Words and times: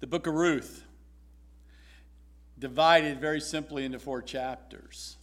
The 0.00 0.06
book 0.06 0.26
of 0.26 0.34
Ruth, 0.34 0.84
divided 2.58 3.20
very 3.20 3.40
simply 3.40 3.84
into 3.84 3.98
four 3.98 4.22
chapters. 4.22 5.16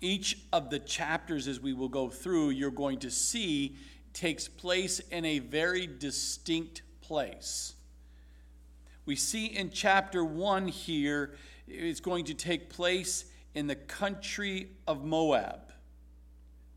Each 0.00 0.38
of 0.52 0.70
the 0.70 0.78
chapters, 0.78 1.46
as 1.48 1.60
we 1.60 1.72
will 1.72 1.88
go 1.88 2.08
through, 2.08 2.50
you're 2.50 2.70
going 2.70 2.98
to 3.00 3.10
see 3.10 3.76
takes 4.12 4.46
place 4.46 4.98
in 4.98 5.24
a 5.24 5.38
very 5.38 5.86
distinct 5.86 6.82
place. 7.00 7.74
We 9.06 9.16
see 9.16 9.46
in 9.46 9.70
chapter 9.70 10.24
one 10.24 10.68
here, 10.68 11.34
it's 11.66 12.00
going 12.00 12.26
to 12.26 12.34
take 12.34 12.68
place 12.68 13.24
in 13.54 13.66
the 13.66 13.74
country 13.74 14.68
of 14.86 15.04
Moab, 15.04 15.71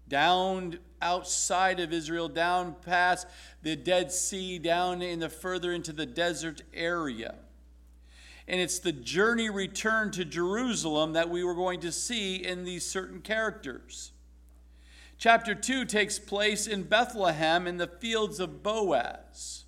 down 0.08 0.80
outside 1.02 1.80
of 1.80 1.94
Israel, 1.94 2.28
down 2.28 2.76
past 2.86 3.28
the 3.62 3.76
Dead 3.76 4.12
Sea, 4.12 4.60
down 4.60 5.02
in 5.02 5.20
the 5.20 5.30
further 5.30 5.72
into 5.72 5.94
the 5.94 6.05
desert 6.05 6.62
area. 6.74 7.36
And 8.48 8.62
it's 8.62 8.80
the 8.80 8.91
journey 8.91 9.50
return 9.50 10.12
to 10.12 10.23
Jerusalem 10.23 11.14
that 11.14 11.30
we 11.30 11.44
were 11.44 11.55
going 11.55 11.80
to 11.81 11.91
see 11.91 12.36
in 12.36 12.64
these 12.64 12.86
certain 12.86 13.22
characters. 13.22 14.12
Chapter 15.18 15.55
2 15.55 15.86
takes 15.86 16.20
place 16.20 16.67
in 16.67 16.84
Bethlehem 16.84 17.66
in 17.66 17.78
the 17.78 17.88
fields 17.88 18.40
of 18.40 18.62
Boaz. 18.62 19.64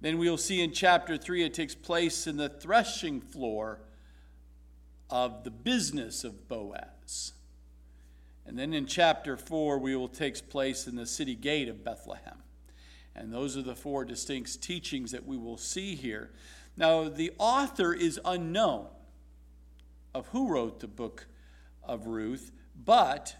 Then 0.00 0.18
we'll 0.18 0.36
see 0.36 0.60
in 0.60 0.72
chapter 0.72 1.16
3 1.16 1.44
it 1.44 1.54
takes 1.54 1.74
place 1.74 2.26
in 2.26 2.36
the 2.36 2.48
threshing 2.48 3.20
floor 3.20 3.80
of 5.08 5.44
the 5.44 5.50
business 5.50 6.24
of 6.24 6.48
Boaz. 6.48 7.32
And 8.46 8.58
then 8.58 8.72
in 8.72 8.86
chapter 8.86 9.36
4 9.36 9.78
we 9.78 9.94
will 9.96 10.08
take 10.08 10.48
place 10.48 10.86
in 10.86 10.96
the 10.96 11.06
city 11.06 11.34
gate 11.34 11.68
of 11.68 11.84
Bethlehem. 11.84 12.38
And 13.14 13.32
those 13.32 13.56
are 13.56 13.62
the 13.62 13.74
four 13.74 14.04
distinct 14.04 14.60
teachings 14.62 15.12
that 15.12 15.26
we 15.26 15.36
will 15.36 15.58
see 15.58 15.94
here. 15.94 16.30
Now, 16.76 17.08
the 17.08 17.32
author 17.38 17.92
is 17.92 18.18
unknown 18.24 18.86
of 20.14 20.28
who 20.28 20.48
wrote 20.48 20.80
the 20.80 20.88
book 20.88 21.26
of 21.82 22.06
Ruth, 22.06 22.52
but 22.74 23.36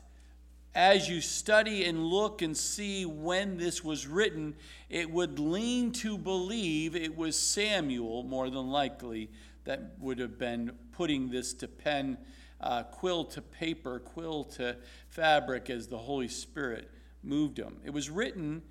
as 0.74 1.08
you 1.08 1.20
study 1.20 1.84
and 1.84 2.04
look 2.04 2.42
and 2.42 2.56
see 2.56 3.04
when 3.04 3.58
this 3.58 3.84
was 3.84 4.06
written, 4.06 4.54
it 4.88 5.10
would 5.10 5.38
lean 5.38 5.92
to 5.92 6.16
believe 6.16 6.96
it 6.96 7.16
was 7.16 7.38
Samuel, 7.38 8.22
more 8.22 8.48
than 8.48 8.70
likely, 8.70 9.30
that 9.64 9.92
would 9.98 10.18
have 10.18 10.38
been 10.38 10.72
putting 10.92 11.30
this 11.30 11.52
to 11.54 11.68
pen, 11.68 12.18
uh, 12.62 12.84
quill 12.84 13.24
to 13.24 13.42
paper, 13.42 13.98
quill 13.98 14.44
to 14.44 14.76
fabric 15.08 15.70
as 15.70 15.88
the 15.88 15.98
Holy 15.98 16.28
Spirit 16.28 16.90
moved 17.22 17.58
him. 17.58 17.76
It 17.84 17.90
was 17.90 18.10
written 18.10 18.62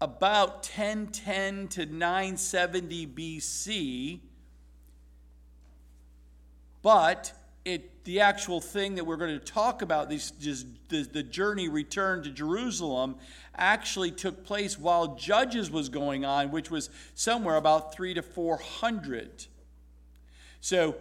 about 0.00 0.56
1010 0.56 1.68
to 1.68 1.86
970 1.86 3.06
BC, 3.06 4.20
but 6.82 7.32
it, 7.64 8.04
the 8.04 8.20
actual 8.20 8.60
thing 8.60 8.94
that 8.94 9.04
we're 9.04 9.16
going 9.16 9.38
to 9.38 9.44
talk 9.44 9.82
about, 9.82 10.08
this, 10.08 10.30
just 10.30 10.66
the, 10.88 11.02
the 11.02 11.22
journey 11.22 11.68
return 11.68 12.22
to 12.22 12.30
Jerusalem, 12.30 13.16
actually 13.56 14.10
took 14.10 14.44
place 14.44 14.78
while 14.78 15.16
Judges 15.16 15.70
was 15.70 15.88
going 15.88 16.24
on, 16.24 16.50
which 16.50 16.70
was 16.70 16.90
somewhere 17.14 17.56
about 17.56 17.92
three 17.92 18.14
to 18.14 18.22
four 18.22 18.58
hundred. 18.58 19.46
So 20.60 20.96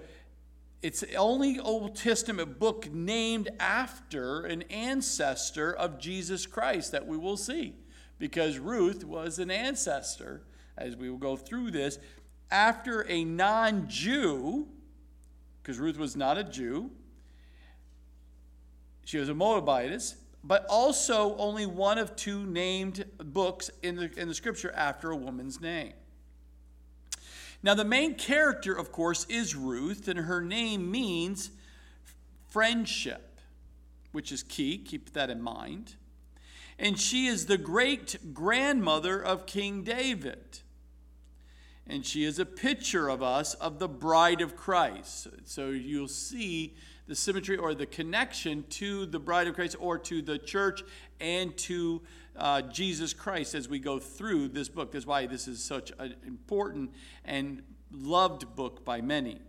it's 0.81 1.01
the 1.01 1.15
only 1.15 1.59
Old 1.59 1.95
Testament 1.95 2.59
book 2.59 2.91
named 2.91 3.49
after 3.59 4.45
an 4.45 4.63
ancestor 4.63 5.73
of 5.73 5.99
Jesus 5.99 6.45
Christ 6.45 6.91
that 6.91 7.07
we 7.07 7.17
will 7.17 7.37
see, 7.37 7.75
because 8.19 8.59
Ruth 8.59 9.03
was 9.03 9.39
an 9.39 9.51
ancestor, 9.51 10.43
as 10.77 10.95
we 10.95 11.09
will 11.09 11.17
go 11.17 11.35
through 11.35 11.71
this, 11.71 11.97
after 12.51 13.05
a 13.09 13.23
non 13.23 13.87
Jew 13.87 14.67
because 15.67 15.79
Ruth 15.79 15.97
was 15.97 16.15
not 16.15 16.37
a 16.37 16.45
Jew. 16.45 16.89
She 19.03 19.17
was 19.17 19.27
a 19.27 19.33
Moabitess, 19.33 20.15
but 20.41 20.65
also 20.69 21.35
only 21.35 21.65
one 21.65 21.97
of 21.97 22.15
two 22.15 22.45
named 22.45 23.03
books 23.17 23.69
in 23.83 23.97
the, 23.97 24.09
in 24.17 24.29
the 24.29 24.33
scripture 24.33 24.71
after 24.71 25.11
a 25.11 25.15
woman's 25.17 25.59
name. 25.59 25.91
Now, 27.63 27.73
the 27.73 27.85
main 27.85 28.15
character, 28.15 28.73
of 28.73 28.91
course, 28.91 29.25
is 29.29 29.55
Ruth, 29.55 30.07
and 30.07 30.19
her 30.19 30.41
name 30.41 30.89
means 30.89 31.51
friendship, 32.49 33.39
which 34.11 34.31
is 34.31 34.43
key. 34.43 34.77
Keep 34.77 35.13
that 35.13 35.29
in 35.29 35.41
mind. 35.41 35.95
And 36.79 36.99
she 36.99 37.25
is 37.25 37.47
the 37.47 37.57
great 37.57 38.33
grandmother 38.33 39.19
of 39.19 39.45
King 39.45 39.83
David 39.83 40.59
and 41.89 42.05
she 42.05 42.23
is 42.23 42.39
a 42.39 42.45
picture 42.45 43.07
of 43.09 43.23
us 43.23 43.53
of 43.55 43.79
the 43.79 43.87
bride 43.87 44.41
of 44.41 44.55
Christ. 44.55 45.27
So 45.45 45.69
you'll 45.69 46.07
see 46.07 46.75
the 47.07 47.15
symmetry 47.15 47.55
or 47.55 47.73
the 47.73 47.85
connection 47.85 48.65
to 48.71 49.05
the 49.05 49.19
bride 49.19 49.47
of 49.47 49.55
Christ 49.55 49.77
or 49.79 49.97
to 49.99 50.21
the 50.21 50.37
church 50.37 50.83
and 51.19 51.55
to 51.59 52.01
uh, 52.37 52.61
Jesus 52.61 53.13
Christ 53.13 53.55
as 53.55 53.67
we 53.67 53.79
go 53.79 53.99
through 53.99 54.49
this 54.49 54.69
book. 54.69 54.91
That's 54.91 55.05
why 55.05 55.25
this 55.25 55.47
is 55.47 55.63
such 55.63 55.91
an 55.99 56.15
important 56.25 56.91
and 57.25 57.63
loved 57.91 58.55
book 58.55 58.85
by 58.85 59.01
many. 59.01 59.39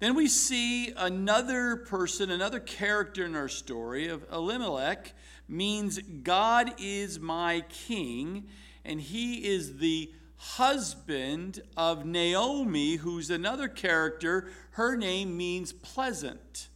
Then 0.00 0.16
we 0.16 0.26
see 0.26 0.92
another 0.96 1.76
person, 1.76 2.30
another 2.30 2.58
character 2.58 3.24
in 3.24 3.36
our 3.36 3.48
story 3.48 4.08
of 4.08 4.24
Elimelech 4.32 5.12
means 5.48 5.98
God 5.98 6.74
is 6.78 7.20
my 7.20 7.62
king, 7.68 8.48
and 8.84 9.00
he 9.00 9.44
is 9.48 9.78
the 9.78 10.12
husband 10.36 11.62
of 11.76 12.04
Naomi, 12.04 12.96
who's 12.96 13.30
another 13.30 13.68
character. 13.68 14.48
Her 14.72 14.96
name 14.96 15.36
means 15.36 15.72
pleasant, 15.72 16.68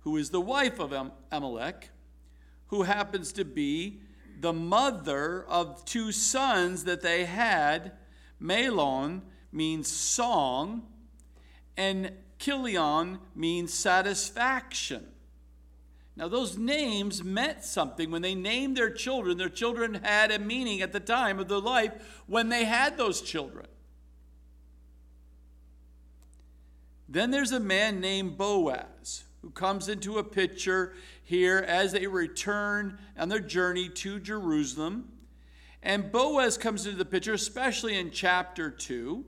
who 0.00 0.18
is 0.18 0.28
the 0.28 0.40
wife 0.40 0.78
of 0.78 0.92
Amalek, 1.32 1.88
who 2.68 2.82
happens 2.82 3.32
to 3.32 3.44
be 3.44 4.00
the 4.40 4.52
mother 4.52 5.44
of 5.48 5.84
two 5.84 6.12
sons 6.12 6.84
that 6.84 7.02
they 7.02 7.24
had. 7.24 7.92
Mahlon 8.40 9.22
means 9.50 9.90
song, 9.90 10.86
and 11.76 12.12
Chilion 12.38 13.18
means 13.34 13.74
satisfaction. 13.74 15.08
Now, 16.14 16.28
those 16.28 16.58
names 16.58 17.22
meant 17.22 17.64
something. 17.64 18.10
When 18.10 18.22
they 18.22 18.34
named 18.34 18.76
their 18.76 18.90
children, 18.90 19.38
their 19.38 19.48
children 19.48 19.94
had 20.02 20.32
a 20.32 20.38
meaning 20.38 20.82
at 20.82 20.92
the 20.92 21.00
time 21.00 21.38
of 21.38 21.48
their 21.48 21.58
life 21.58 22.22
when 22.26 22.48
they 22.48 22.64
had 22.64 22.96
those 22.96 23.20
children. 23.20 23.66
Then 27.08 27.30
there's 27.30 27.52
a 27.52 27.60
man 27.60 28.00
named 28.00 28.36
Boaz 28.36 29.24
who 29.48 29.52
comes 29.52 29.88
into 29.88 30.18
a 30.18 30.24
picture 30.24 30.92
here 31.22 31.64
as 31.66 31.92
they 31.92 32.06
return 32.06 32.98
on 33.18 33.30
their 33.30 33.40
journey 33.40 33.88
to 33.88 34.20
Jerusalem. 34.20 35.10
And 35.82 36.12
Boaz 36.12 36.58
comes 36.58 36.84
into 36.84 36.98
the 36.98 37.06
picture, 37.06 37.32
especially 37.32 37.96
in 37.98 38.10
chapter 38.10 38.70
2. 38.70 39.24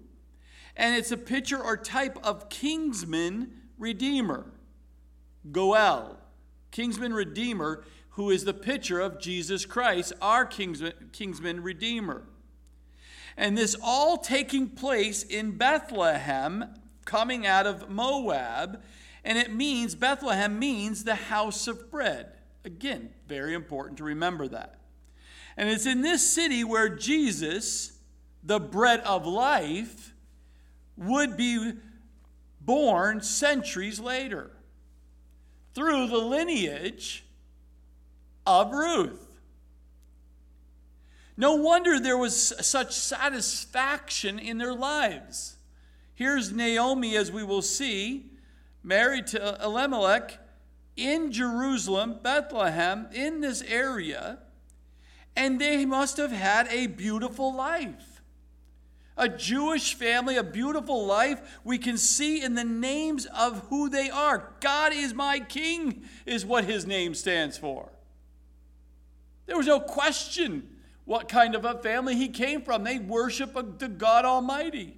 And 0.76 0.94
it's 0.94 1.10
a 1.10 1.16
picture 1.16 1.58
or 1.58 1.75
type 1.75 2.19
of 2.22 2.50
kinsman 2.50 3.50
redeemer, 3.78 4.53
Goel 5.50 6.19
kinsman 6.70 7.14
redeemer, 7.14 7.82
who 8.10 8.28
is 8.28 8.44
the 8.44 8.52
picture 8.52 9.00
of 9.00 9.19
Jesus 9.19 9.64
Christ, 9.64 10.12
our 10.20 10.44
kinsman, 10.44 10.92
kinsman 11.12 11.62
redeemer. 11.62 12.25
And 13.38 13.56
this 13.56 13.75
all 13.82 14.19
taking 14.19 14.69
place 14.69 15.22
in 15.22 15.52
Bethlehem, 15.52 16.75
coming 17.06 17.47
out 17.47 17.66
of 17.66 17.88
Moab. 17.88 18.82
And 19.25 19.36
it 19.38 19.53
means, 19.53 19.94
Bethlehem 19.94 20.58
means 20.58 21.04
the 21.04 21.14
house 21.14 21.66
of 21.69 21.91
bread. 21.91 22.32
Again, 22.64 23.10
very 23.26 23.54
important 23.54 23.98
to 23.98 24.04
remember 24.04 24.48
that. 24.48 24.81
And 25.56 25.69
it's 25.69 25.86
in 25.86 26.03
this 26.03 26.31
city 26.31 26.64
where 26.64 26.88
Jesus, 26.88 27.98
the 28.42 28.60
bread 28.60 29.00
of 29.00 29.26
life, 29.26 30.14
would 30.96 31.37
be 31.37 31.72
born 32.61 33.22
centuries 33.22 34.00
later 34.00 34.50
through 35.75 36.08
the 36.08 36.19
lineage 36.19 37.25
of 38.46 38.73
Ruth. 38.73 39.26
No 41.37 41.55
wonder 41.55 41.99
there 41.99 42.19
was 42.19 42.55
such 42.66 42.93
satisfaction 42.93 44.38
in 44.38 44.58
their 44.58 44.75
lives. 44.75 45.56
Here's 46.14 46.52
Naomi, 46.52 47.16
as 47.16 47.32
we 47.32 47.43
will 47.43 47.62
see, 47.62 48.30
married 48.82 49.27
to 49.29 49.62
Elimelech 49.62 50.38
in 50.97 51.32
Jerusalem, 51.32 52.19
Bethlehem, 52.23 53.09
in 53.12 53.41
this 53.41 53.62
area, 53.62 54.38
and 55.37 55.61
they 55.61 55.85
must 55.87 56.17
have 56.17 56.32
had 56.32 56.69
a 56.69 56.87
beautiful 56.87 57.55
life 57.55 58.11
a 59.21 59.29
Jewish 59.29 59.94
family, 59.94 60.37
a 60.37 60.43
beautiful 60.43 61.05
life, 61.05 61.61
we 61.62 61.77
can 61.77 61.99
see 61.99 62.43
in 62.43 62.55
the 62.55 62.65
names 62.65 63.27
of 63.27 63.67
who 63.69 63.91
they 63.91 64.09
are. 64.09 64.55
God 64.61 64.94
is 64.94 65.12
my 65.12 65.41
king, 65.41 66.05
is 66.25 66.47
what 66.47 66.65
his 66.65 66.87
name 66.87 67.15
stands 67.15 67.59
for. 67.59 67.91
There 69.44 69.59
was 69.59 69.67
no 69.67 69.79
question 69.79 70.76
what 71.05 71.29
kind 71.29 71.55
of 71.55 71.67
a 71.67 71.75
family 71.79 72.17
he 72.17 72.29
came 72.29 72.62
from. 72.62 72.83
They 72.83 72.99
worship 72.99 73.53
the 73.79 73.88
God 73.88 74.25
Almighty. 74.25 74.97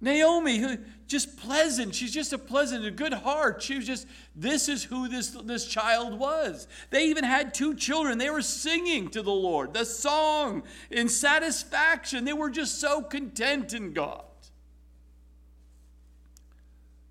Naomi, 0.00 0.58
who 0.58 0.78
just 1.06 1.36
pleasant. 1.38 1.94
She's 1.94 2.12
just 2.12 2.32
a 2.32 2.38
pleasant, 2.38 2.84
a 2.84 2.90
good 2.90 3.14
heart. 3.14 3.62
She 3.62 3.76
was 3.76 3.86
just, 3.86 4.06
this 4.36 4.68
is 4.68 4.84
who 4.84 5.08
this, 5.08 5.30
this 5.30 5.66
child 5.66 6.18
was. 6.18 6.68
They 6.90 7.06
even 7.06 7.24
had 7.24 7.54
two 7.54 7.74
children. 7.74 8.18
They 8.18 8.30
were 8.30 8.42
singing 8.42 9.08
to 9.10 9.22
the 9.22 9.32
Lord, 9.32 9.74
the 9.74 9.84
song 9.84 10.62
in 10.90 11.08
satisfaction. 11.08 12.24
They 12.24 12.32
were 12.32 12.50
just 12.50 12.78
so 12.78 13.02
content 13.02 13.72
in 13.72 13.92
God. 13.92 14.24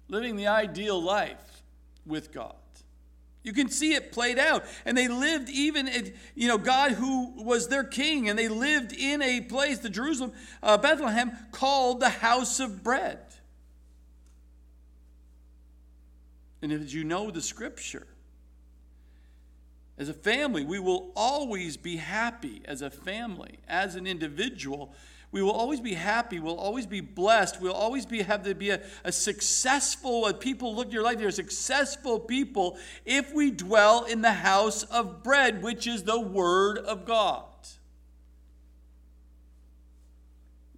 Living 0.07 0.37
the 0.37 0.47
ideal 0.47 1.01
life 1.01 1.63
with 2.05 2.31
God. 2.31 2.55
You 3.47 3.53
can 3.53 3.69
see 3.69 3.93
it 3.93 4.11
played 4.11 4.37
out. 4.37 4.65
And 4.85 4.97
they 4.97 5.07
lived 5.07 5.49
even, 5.49 5.87
at, 5.87 6.11
you 6.35 6.49
know, 6.49 6.57
God 6.57 6.91
who 6.91 7.31
was 7.41 7.69
their 7.69 7.85
king, 7.85 8.27
and 8.27 8.37
they 8.37 8.49
lived 8.49 8.91
in 8.91 9.21
a 9.21 9.39
place, 9.39 9.79
the 9.79 9.89
Jerusalem, 9.89 10.33
uh, 10.61 10.77
Bethlehem, 10.77 11.31
called 11.53 12.01
the 12.01 12.09
house 12.09 12.59
of 12.59 12.83
bread. 12.83 13.19
And 16.61 16.73
as 16.73 16.93
you 16.93 17.05
know 17.05 17.31
the 17.31 17.41
scripture, 17.41 18.07
as 19.97 20.09
a 20.09 20.13
family, 20.13 20.65
we 20.65 20.79
will 20.79 21.11
always 21.15 21.77
be 21.77 21.95
happy 21.95 22.61
as 22.65 22.81
a 22.81 22.89
family, 22.89 23.59
as 23.67 23.95
an 23.95 24.05
individual, 24.05 24.93
we 25.31 25.41
will 25.41 25.51
always 25.51 25.81
be 25.81 25.93
happy. 25.93 26.39
We'll 26.39 26.57
always 26.57 26.85
be 26.85 27.01
blessed. 27.01 27.61
We'll 27.61 27.73
always 27.73 28.05
be 28.05 28.21
have 28.21 28.43
to 28.43 28.55
be 28.55 28.69
a, 28.69 28.81
a 29.03 29.11
successful. 29.11 30.31
People 30.33 30.73
look 30.73 30.87
at 30.87 30.93
your 30.93 31.03
life, 31.03 31.17
they're 31.17 31.31
successful 31.31 32.19
people 32.19 32.77
if 33.05 33.33
we 33.33 33.51
dwell 33.51 34.05
in 34.05 34.21
the 34.21 34.31
house 34.31 34.83
of 34.83 35.23
bread, 35.23 35.61
which 35.61 35.85
is 35.85 36.03
the 36.03 36.19
Word 36.19 36.77
of 36.77 37.05
God. 37.05 37.43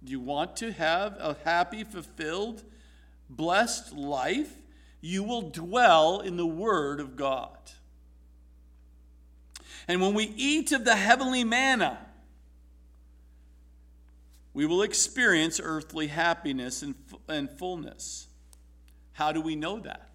Do 0.02 0.10
you 0.10 0.20
want 0.20 0.56
to 0.56 0.72
have 0.72 1.16
a 1.18 1.36
happy, 1.44 1.84
fulfilled, 1.84 2.64
blessed 3.28 3.92
life? 3.92 4.52
You 5.00 5.22
will 5.22 5.42
dwell 5.42 6.20
in 6.20 6.36
the 6.36 6.46
Word 6.46 7.00
of 7.00 7.16
God. 7.16 7.56
And 9.86 10.00
when 10.00 10.14
we 10.14 10.24
eat 10.36 10.72
of 10.72 10.84
the 10.84 10.96
heavenly 10.96 11.44
manna, 11.44 11.98
we 14.52 14.66
will 14.66 14.82
experience 14.82 15.60
earthly 15.62 16.08
happiness 16.08 16.82
and, 16.82 16.94
and 17.28 17.50
fullness. 17.50 18.28
How 19.12 19.32
do 19.32 19.40
we 19.40 19.54
know 19.54 19.78
that? 19.80 20.10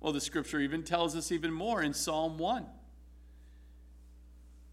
Well, 0.00 0.12
the 0.12 0.20
scripture 0.20 0.60
even 0.60 0.82
tells 0.82 1.14
us 1.14 1.30
even 1.30 1.52
more 1.52 1.82
in 1.82 1.92
Psalm 1.92 2.38
1. 2.38 2.66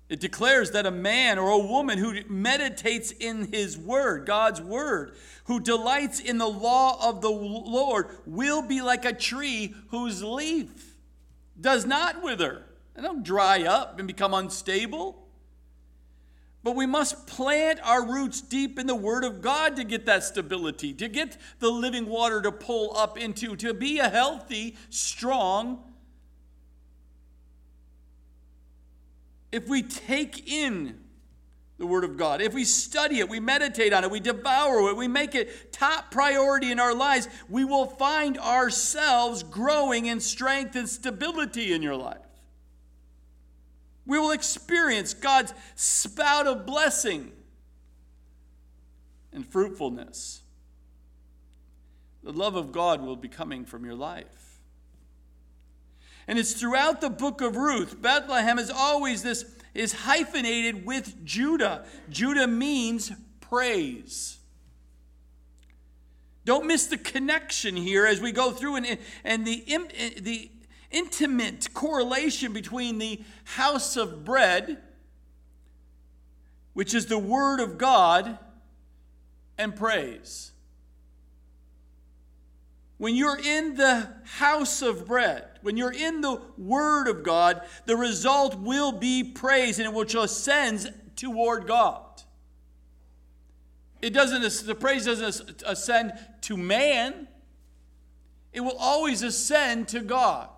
It 0.09 0.21
declares 0.21 0.71
that 0.71 0.85
a 0.85 0.91
man 0.91 1.37
or 1.37 1.49
a 1.49 1.57
woman 1.57 1.97
who 1.97 2.21
meditates 2.29 3.11
in 3.11 3.51
his 3.51 3.77
word, 3.77 4.25
God's 4.25 4.61
word, 4.61 5.15
who 5.45 5.59
delights 5.59 6.21
in 6.21 6.37
the 6.37 6.47
law 6.47 7.09
of 7.09 7.21
the 7.21 7.29
Lord, 7.29 8.07
will 8.25 8.61
be 8.61 8.81
like 8.81 9.03
a 9.03 9.11
tree 9.11 9.75
whose 9.89 10.23
leaf 10.23 10.95
does 11.59 11.85
not 11.85 12.23
wither 12.23 12.63
and 12.95 13.03
don't 13.03 13.23
dry 13.23 13.63
up 13.63 13.99
and 13.99 14.07
become 14.07 14.33
unstable. 14.33 15.26
But 16.67 16.75
we 16.75 16.85
must 16.85 17.27
plant 17.27 17.79
our 17.81 18.05
roots 18.05 18.41
deep 18.41 18.77
in 18.77 18.87
the 18.87 18.93
Word 18.93 19.23
of 19.23 19.41
God 19.41 19.77
to 19.77 19.85
get 19.85 20.05
that 20.07 20.25
stability, 20.25 20.91
to 20.95 21.07
get 21.07 21.37
the 21.59 21.69
living 21.69 22.07
water 22.07 22.41
to 22.41 22.51
pull 22.51 22.93
up 22.97 23.17
into, 23.17 23.55
to 23.55 23.73
be 23.73 23.99
a 23.99 24.09
healthy, 24.09 24.75
strong. 24.89 25.81
If 29.49 29.69
we 29.69 29.81
take 29.81 30.51
in 30.51 30.99
the 31.77 31.85
Word 31.85 32.03
of 32.03 32.17
God, 32.17 32.41
if 32.41 32.53
we 32.53 32.65
study 32.65 33.19
it, 33.19 33.29
we 33.29 33.39
meditate 33.39 33.93
on 33.93 34.03
it, 34.03 34.11
we 34.11 34.19
devour 34.19 34.89
it, 34.89 34.97
we 34.97 35.07
make 35.07 35.35
it 35.35 35.71
top 35.71 36.11
priority 36.11 36.69
in 36.69 36.81
our 36.81 36.93
lives, 36.93 37.29
we 37.47 37.63
will 37.63 37.85
find 37.85 38.37
ourselves 38.37 39.41
growing 39.41 40.07
in 40.07 40.19
strength 40.19 40.75
and 40.75 40.89
stability 40.89 41.71
in 41.71 41.81
your 41.81 41.95
life. 41.95 42.26
We 44.07 44.17
will 44.17 44.31
experience 44.31 45.13
God's 45.13 45.53
spout 45.75 46.47
of 46.47 46.65
blessing 46.65 47.33
and 49.33 49.45
fruitfulness. 49.45 50.41
The 52.23 52.31
love 52.31 52.55
of 52.55 52.71
God 52.71 53.01
will 53.01 53.17
be 53.17 53.27
coming 53.27 53.65
from 53.65 53.85
your 53.85 53.95
life. 53.95 54.59
And 56.27 56.39
it's 56.39 56.53
throughout 56.53 57.01
the 57.01 57.09
book 57.09 57.41
of 57.41 57.55
Ruth. 57.55 58.01
Bethlehem 58.01 58.57
is 58.59 58.71
always 58.71 59.23
this 59.23 59.45
is 59.73 59.93
hyphenated 59.93 60.85
with 60.85 61.23
Judah. 61.23 61.85
Judah 62.09 62.47
means 62.47 63.11
praise. 63.41 64.37
Don't 66.45 66.65
miss 66.65 66.87
the 66.87 66.97
connection 66.97 67.75
here 67.75 68.05
as 68.05 68.21
we 68.21 68.31
go 68.31 68.51
through 68.51 68.77
and, 68.77 68.97
and 69.23 69.45
the, 69.45 69.63
the 70.19 70.49
intimate 70.91 71.73
correlation 71.73 72.53
between 72.53 72.97
the 72.97 73.21
house 73.43 73.97
of 73.97 74.23
bread, 74.23 74.77
which 76.73 76.93
is 76.93 77.07
the 77.07 77.17
Word 77.17 77.59
of 77.59 77.77
God, 77.77 78.37
and 79.57 79.75
praise. 79.75 80.51
When 82.97 83.15
you're 83.15 83.39
in 83.39 83.75
the 83.75 84.09
house 84.23 84.81
of 84.81 85.05
bread, 85.05 85.45
when 85.61 85.77
you're 85.77 85.93
in 85.93 86.21
the 86.21 86.41
Word 86.57 87.07
of 87.07 87.23
God, 87.23 87.61
the 87.85 87.95
result 87.95 88.55
will 88.55 88.91
be 88.91 89.23
praise 89.23 89.77
and 89.77 89.87
it 89.87 89.93
will 89.93 90.23
ascend 90.23 90.93
toward 91.15 91.67
God. 91.67 92.01
It 94.01 94.11
doesn't, 94.11 94.65
the 94.65 94.75
praise 94.75 95.05
doesn't 95.05 95.63
ascend 95.65 96.13
to 96.41 96.57
man, 96.57 97.27
it 98.53 98.61
will 98.61 98.77
always 98.77 99.21
ascend 99.21 99.87
to 99.89 99.99
God. 99.99 100.49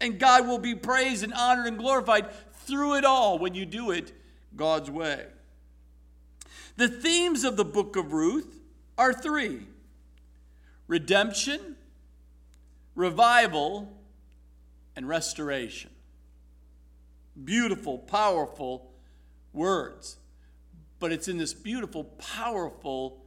And 0.00 0.18
God 0.18 0.46
will 0.46 0.58
be 0.58 0.74
praised 0.74 1.24
and 1.24 1.32
honored 1.32 1.66
and 1.66 1.78
glorified 1.78 2.30
through 2.66 2.96
it 2.96 3.04
all 3.04 3.38
when 3.38 3.54
you 3.54 3.64
do 3.64 3.90
it 3.90 4.12
God's 4.54 4.90
way. 4.90 5.26
The 6.76 6.88
themes 6.88 7.44
of 7.44 7.56
the 7.56 7.64
book 7.64 7.96
of 7.96 8.12
Ruth 8.12 8.60
are 8.98 9.12
three 9.12 9.60
redemption, 10.88 11.76
revival, 12.94 13.92
and 14.94 15.08
restoration. 15.08 15.90
Beautiful, 17.42 17.98
powerful 17.98 18.92
words. 19.52 20.16
But 20.98 21.12
it's 21.12 21.28
in 21.28 21.36
this 21.36 21.52
beautiful, 21.52 22.04
powerful 22.04 23.24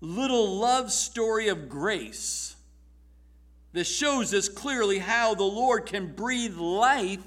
little 0.00 0.58
love 0.58 0.92
story 0.92 1.48
of 1.48 1.68
grace 1.68 2.54
this 3.72 3.88
shows 3.88 4.32
us 4.32 4.48
clearly 4.48 4.98
how 4.98 5.34
the 5.34 5.44
Lord 5.44 5.86
can 5.86 6.14
breathe 6.14 6.56
life 6.56 7.22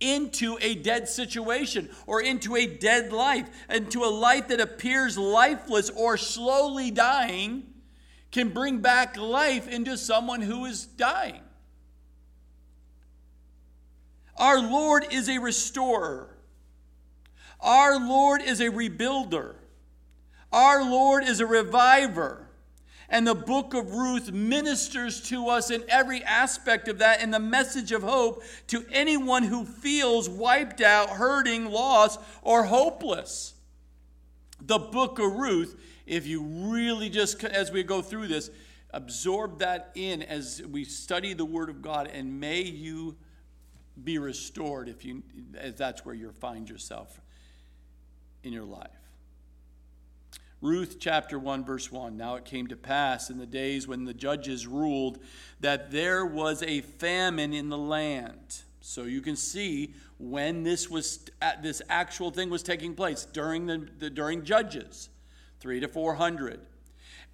into 0.00 0.58
a 0.60 0.74
dead 0.74 1.08
situation 1.08 1.88
or 2.06 2.20
into 2.20 2.56
a 2.56 2.66
dead 2.66 3.12
life, 3.12 3.48
into 3.70 4.04
a 4.04 4.10
life 4.10 4.48
that 4.48 4.60
appears 4.60 5.16
lifeless 5.16 5.90
or 5.90 6.16
slowly 6.16 6.90
dying, 6.90 7.62
can 8.32 8.48
bring 8.48 8.80
back 8.80 9.16
life 9.16 9.68
into 9.68 9.96
someone 9.96 10.42
who 10.42 10.64
is 10.64 10.84
dying. 10.84 11.40
Our 14.36 14.60
Lord 14.60 15.06
is 15.12 15.28
a 15.28 15.38
restorer. 15.38 16.36
Our 17.60 17.98
Lord 17.98 18.42
is 18.42 18.60
a 18.60 18.70
rebuilder. 18.70 19.54
Our 20.52 20.84
Lord 20.84 21.24
is 21.24 21.40
a 21.40 21.46
reviver. 21.46 22.43
And 23.08 23.26
the 23.26 23.34
book 23.34 23.74
of 23.74 23.92
Ruth 23.92 24.32
ministers 24.32 25.20
to 25.28 25.48
us 25.48 25.70
in 25.70 25.84
every 25.88 26.22
aspect 26.24 26.88
of 26.88 26.98
that 26.98 27.20
and 27.20 27.32
the 27.32 27.38
message 27.38 27.92
of 27.92 28.02
hope 28.02 28.42
to 28.68 28.84
anyone 28.90 29.42
who 29.42 29.64
feels 29.64 30.28
wiped 30.28 30.80
out, 30.80 31.10
hurting, 31.10 31.70
lost, 31.70 32.18
or 32.42 32.64
hopeless. 32.64 33.54
The 34.60 34.78
book 34.78 35.18
of 35.18 35.34
Ruth, 35.34 35.78
if 36.06 36.26
you 36.26 36.42
really 36.42 37.10
just, 37.10 37.44
as 37.44 37.70
we 37.70 37.82
go 37.82 38.00
through 38.00 38.28
this, 38.28 38.50
absorb 38.90 39.58
that 39.58 39.90
in 39.94 40.22
as 40.22 40.62
we 40.62 40.84
study 40.84 41.34
the 41.34 41.44
Word 41.44 41.68
of 41.68 41.82
God, 41.82 42.08
and 42.12 42.40
may 42.40 42.62
you 42.62 43.16
be 44.02 44.18
restored 44.18 44.88
if 44.88 45.04
you, 45.04 45.22
if 45.54 45.76
that's 45.76 46.04
where 46.04 46.14
you 46.14 46.32
find 46.32 46.68
yourself 46.68 47.20
in 48.42 48.52
your 48.52 48.64
life. 48.64 49.03
Ruth 50.64 50.96
chapter 50.98 51.38
1, 51.38 51.62
verse 51.66 51.92
1. 51.92 52.16
Now 52.16 52.36
it 52.36 52.46
came 52.46 52.68
to 52.68 52.76
pass 52.76 53.28
in 53.28 53.36
the 53.36 53.44
days 53.44 53.86
when 53.86 54.06
the 54.06 54.14
judges 54.14 54.66
ruled 54.66 55.18
that 55.60 55.90
there 55.90 56.24
was 56.24 56.62
a 56.62 56.80
famine 56.80 57.52
in 57.52 57.68
the 57.68 57.76
land. 57.76 58.62
So 58.80 59.02
you 59.02 59.20
can 59.20 59.36
see 59.36 59.92
when 60.18 60.62
this 60.62 60.88
was 60.88 61.26
uh, 61.42 61.52
this 61.62 61.82
actual 61.90 62.30
thing 62.30 62.48
was 62.48 62.62
taking 62.62 62.94
place 62.94 63.26
during 63.30 63.66
the, 63.66 63.86
the 63.98 64.08
during 64.08 64.42
Judges, 64.42 65.10
three 65.60 65.80
to 65.80 65.88
four 65.88 66.14
hundred. 66.14 66.60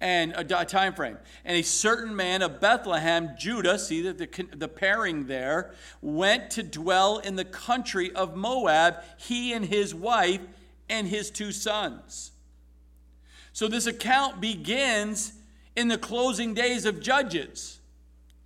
and 0.01 0.33
a, 0.35 0.65
time 0.65 0.93
frame. 0.93 1.17
And 1.45 1.55
a 1.55 1.63
certain 1.63 2.13
man 2.13 2.41
of 2.41 2.59
Bethlehem, 2.59 3.29
Judah, 3.39 3.79
see 3.79 4.01
that 4.01 4.17
the, 4.17 4.45
the 4.53 4.67
pairing 4.67 5.27
there, 5.27 5.73
went 6.01 6.51
to 6.51 6.63
dwell 6.63 7.19
in 7.19 7.37
the 7.37 7.45
country 7.45 8.13
of 8.13 8.35
Moab, 8.35 8.95
he 9.15 9.53
and 9.53 9.63
his 9.63 9.95
wife 9.95 10.41
and 10.89 11.07
his 11.07 11.31
two 11.31 11.53
sons. 11.53 12.31
So 13.53 13.67
this 13.67 13.85
account 13.85 14.39
begins 14.41 15.33
in 15.75 15.87
the 15.87 15.97
closing 15.97 16.53
days 16.53 16.85
of 16.85 17.01
Judges. 17.01 17.79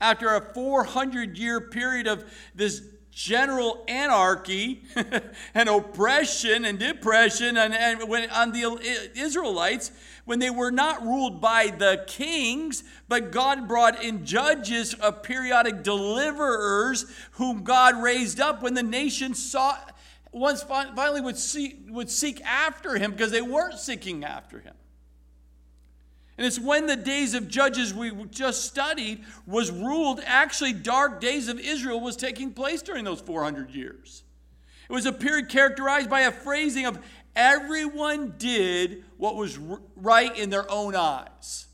After 0.01 0.35
a 0.35 0.41
400 0.53 1.37
year 1.37 1.61
period 1.61 2.07
of 2.07 2.25
this 2.53 2.81
general 3.11 3.81
anarchy 3.87 4.83
and 5.53 5.69
oppression 5.69 6.65
and 6.65 6.77
depression 6.77 7.57
and, 7.57 7.73
and 7.73 8.09
when, 8.09 8.29
on 8.29 8.51
the 8.51 9.09
Israelites 9.15 9.91
when 10.25 10.39
they 10.39 10.49
were 10.49 10.71
not 10.71 11.01
ruled 11.01 11.39
by 11.39 11.67
the 11.67 12.03
kings, 12.07 12.83
but 13.07 13.31
God 13.31 13.69
brought 13.69 14.03
in 14.03 14.25
judges 14.25 14.93
of 14.95 15.23
periodic 15.23 15.81
deliverers 15.81 17.05
whom 17.31 17.63
God 17.63 18.01
raised 18.03 18.41
up 18.41 18.61
when 18.61 18.73
the 18.73 18.83
nation 18.83 19.33
saw 19.33 19.77
once 20.33 20.61
finally 20.63 21.21
would 21.21 21.37
seek, 21.37 21.85
would 21.87 22.09
seek 22.09 22.43
after 22.43 22.97
him 22.97 23.11
because 23.11 23.31
they 23.31 23.41
weren't 23.41 23.79
seeking 23.79 24.25
after 24.25 24.59
him. 24.59 24.73
And 26.37 26.45
it's 26.45 26.59
when 26.59 26.85
the 26.85 26.97
days 26.97 27.33
of 27.33 27.47
Judges 27.47 27.93
we 27.93 28.11
just 28.25 28.65
studied 28.65 29.23
was 29.45 29.71
ruled, 29.71 30.21
actually, 30.25 30.73
dark 30.73 31.21
days 31.21 31.47
of 31.47 31.59
Israel 31.59 32.01
was 32.01 32.17
taking 32.17 32.51
place 32.51 32.81
during 32.81 33.05
those 33.05 33.21
400 33.21 33.71
years. 33.71 34.23
It 34.89 34.93
was 34.93 35.05
a 35.05 35.13
period 35.13 35.49
characterized 35.49 36.09
by 36.09 36.21
a 36.21 36.31
phrasing 36.31 36.85
of 36.85 36.99
everyone 37.35 38.35
did 38.37 39.03
what 39.17 39.35
was 39.35 39.57
right 39.95 40.37
in 40.37 40.49
their 40.49 40.69
own 40.69 40.95
eyes. 40.95 41.67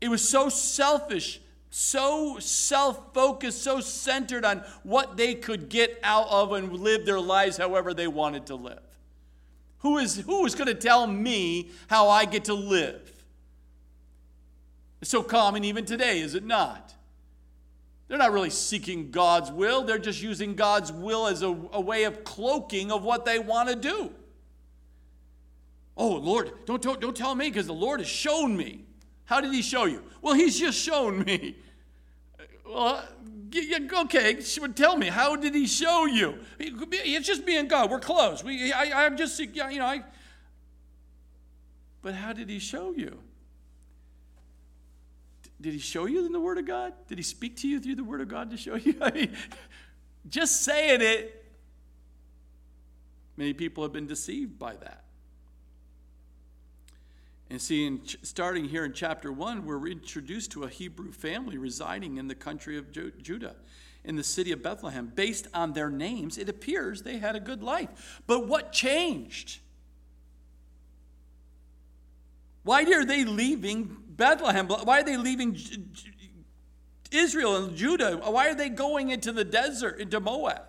It 0.00 0.08
was 0.08 0.26
so 0.26 0.48
selfish, 0.48 1.40
so 1.70 2.38
self 2.38 3.12
focused, 3.12 3.62
so 3.62 3.80
centered 3.80 4.44
on 4.44 4.64
what 4.84 5.16
they 5.16 5.34
could 5.34 5.68
get 5.68 5.98
out 6.02 6.28
of 6.28 6.52
and 6.52 6.72
live 6.72 7.06
their 7.06 7.20
lives 7.20 7.56
however 7.56 7.92
they 7.92 8.08
wanted 8.08 8.46
to 8.46 8.54
live. 8.54 8.82
Who 9.78 9.98
is, 9.98 10.16
who 10.16 10.46
is 10.46 10.54
going 10.54 10.68
to 10.68 10.74
tell 10.74 11.06
me 11.08 11.70
how 11.88 12.08
I 12.08 12.24
get 12.24 12.44
to 12.44 12.54
live? 12.54 13.11
It's 15.02 15.10
so 15.10 15.24
common 15.24 15.64
even 15.64 15.84
today, 15.84 16.20
is 16.20 16.36
it 16.36 16.44
not? 16.44 16.94
They're 18.06 18.18
not 18.18 18.30
really 18.30 18.50
seeking 18.50 19.10
God's 19.10 19.50
will, 19.50 19.82
they're 19.82 19.98
just 19.98 20.22
using 20.22 20.54
God's 20.54 20.92
will 20.92 21.26
as 21.26 21.42
a, 21.42 21.48
a 21.48 21.80
way 21.80 22.04
of 22.04 22.22
cloaking 22.22 22.92
of 22.92 23.02
what 23.02 23.24
they 23.24 23.40
want 23.40 23.68
to 23.68 23.74
do. 23.74 24.12
Oh, 25.96 26.12
Lord, 26.14 26.52
don't, 26.66 26.80
don't, 26.80 27.00
don't 27.00 27.16
tell 27.16 27.34
me 27.34 27.48
because 27.48 27.66
the 27.66 27.74
Lord 27.74 27.98
has 27.98 28.08
shown 28.08 28.56
me. 28.56 28.84
How 29.24 29.40
did 29.40 29.52
He 29.52 29.60
show 29.60 29.86
you? 29.86 30.04
Well, 30.22 30.34
He's 30.34 30.58
just 30.58 30.78
shown 30.78 31.24
me. 31.24 31.56
Well, 32.64 33.04
okay, 34.04 34.40
tell 34.74 34.96
me, 34.96 35.08
how 35.08 35.34
did 35.34 35.54
He 35.54 35.66
show 35.66 36.06
you? 36.06 36.38
It's 36.60 37.26
just 37.26 37.44
me 37.44 37.58
and 37.58 37.68
God. 37.68 37.90
We're 37.90 37.98
close. 37.98 38.44
We, 38.44 38.72
I, 38.72 39.04
I'm 39.04 39.16
just, 39.16 39.38
you 39.38 39.48
know, 39.52 39.84
I. 39.84 40.04
But 42.02 42.14
how 42.14 42.32
did 42.32 42.48
He 42.48 42.60
show 42.60 42.92
you? 42.92 43.18
Did 45.62 45.72
he 45.74 45.78
show 45.78 46.06
you 46.06 46.26
in 46.26 46.32
the 46.32 46.40
Word 46.40 46.58
of 46.58 46.66
God? 46.66 46.92
Did 47.06 47.18
he 47.18 47.22
speak 47.22 47.56
to 47.58 47.68
you 47.68 47.78
through 47.78 47.94
the 47.94 48.04
Word 48.04 48.20
of 48.20 48.26
God 48.26 48.50
to 48.50 48.56
show 48.56 48.74
you? 48.74 48.96
I 49.00 49.12
mean, 49.12 49.36
just 50.28 50.62
saying 50.62 51.00
it, 51.00 51.44
many 53.36 53.52
people 53.52 53.84
have 53.84 53.92
been 53.92 54.08
deceived 54.08 54.58
by 54.58 54.74
that. 54.74 55.04
And 57.48 57.62
see, 57.62 57.86
in, 57.86 58.00
starting 58.22 58.64
here 58.64 58.84
in 58.84 58.92
chapter 58.92 59.30
1, 59.30 59.64
we're 59.64 59.86
introduced 59.86 60.50
to 60.52 60.64
a 60.64 60.68
Hebrew 60.68 61.12
family 61.12 61.58
residing 61.58 62.16
in 62.16 62.26
the 62.26 62.34
country 62.34 62.76
of 62.76 62.90
Judah, 62.90 63.54
in 64.04 64.16
the 64.16 64.24
city 64.24 64.50
of 64.50 64.64
Bethlehem. 64.64 65.12
Based 65.14 65.46
on 65.54 65.74
their 65.74 65.90
names, 65.90 66.38
it 66.38 66.48
appears 66.48 67.02
they 67.02 67.18
had 67.18 67.36
a 67.36 67.40
good 67.40 67.62
life. 67.62 68.20
But 68.26 68.48
what 68.48 68.72
changed? 68.72 69.60
Why 72.64 72.82
are 72.84 73.04
they 73.04 73.24
leaving 73.24 74.01
Bethlehem? 74.16 74.68
Why 74.68 75.00
are 75.00 75.04
they 75.04 75.16
leaving 75.16 75.58
Israel 77.10 77.56
and 77.56 77.76
Judah? 77.76 78.16
Why 78.16 78.48
are 78.48 78.54
they 78.54 78.68
going 78.68 79.10
into 79.10 79.32
the 79.32 79.44
desert, 79.44 80.00
into 80.00 80.20
Moab? 80.20 80.62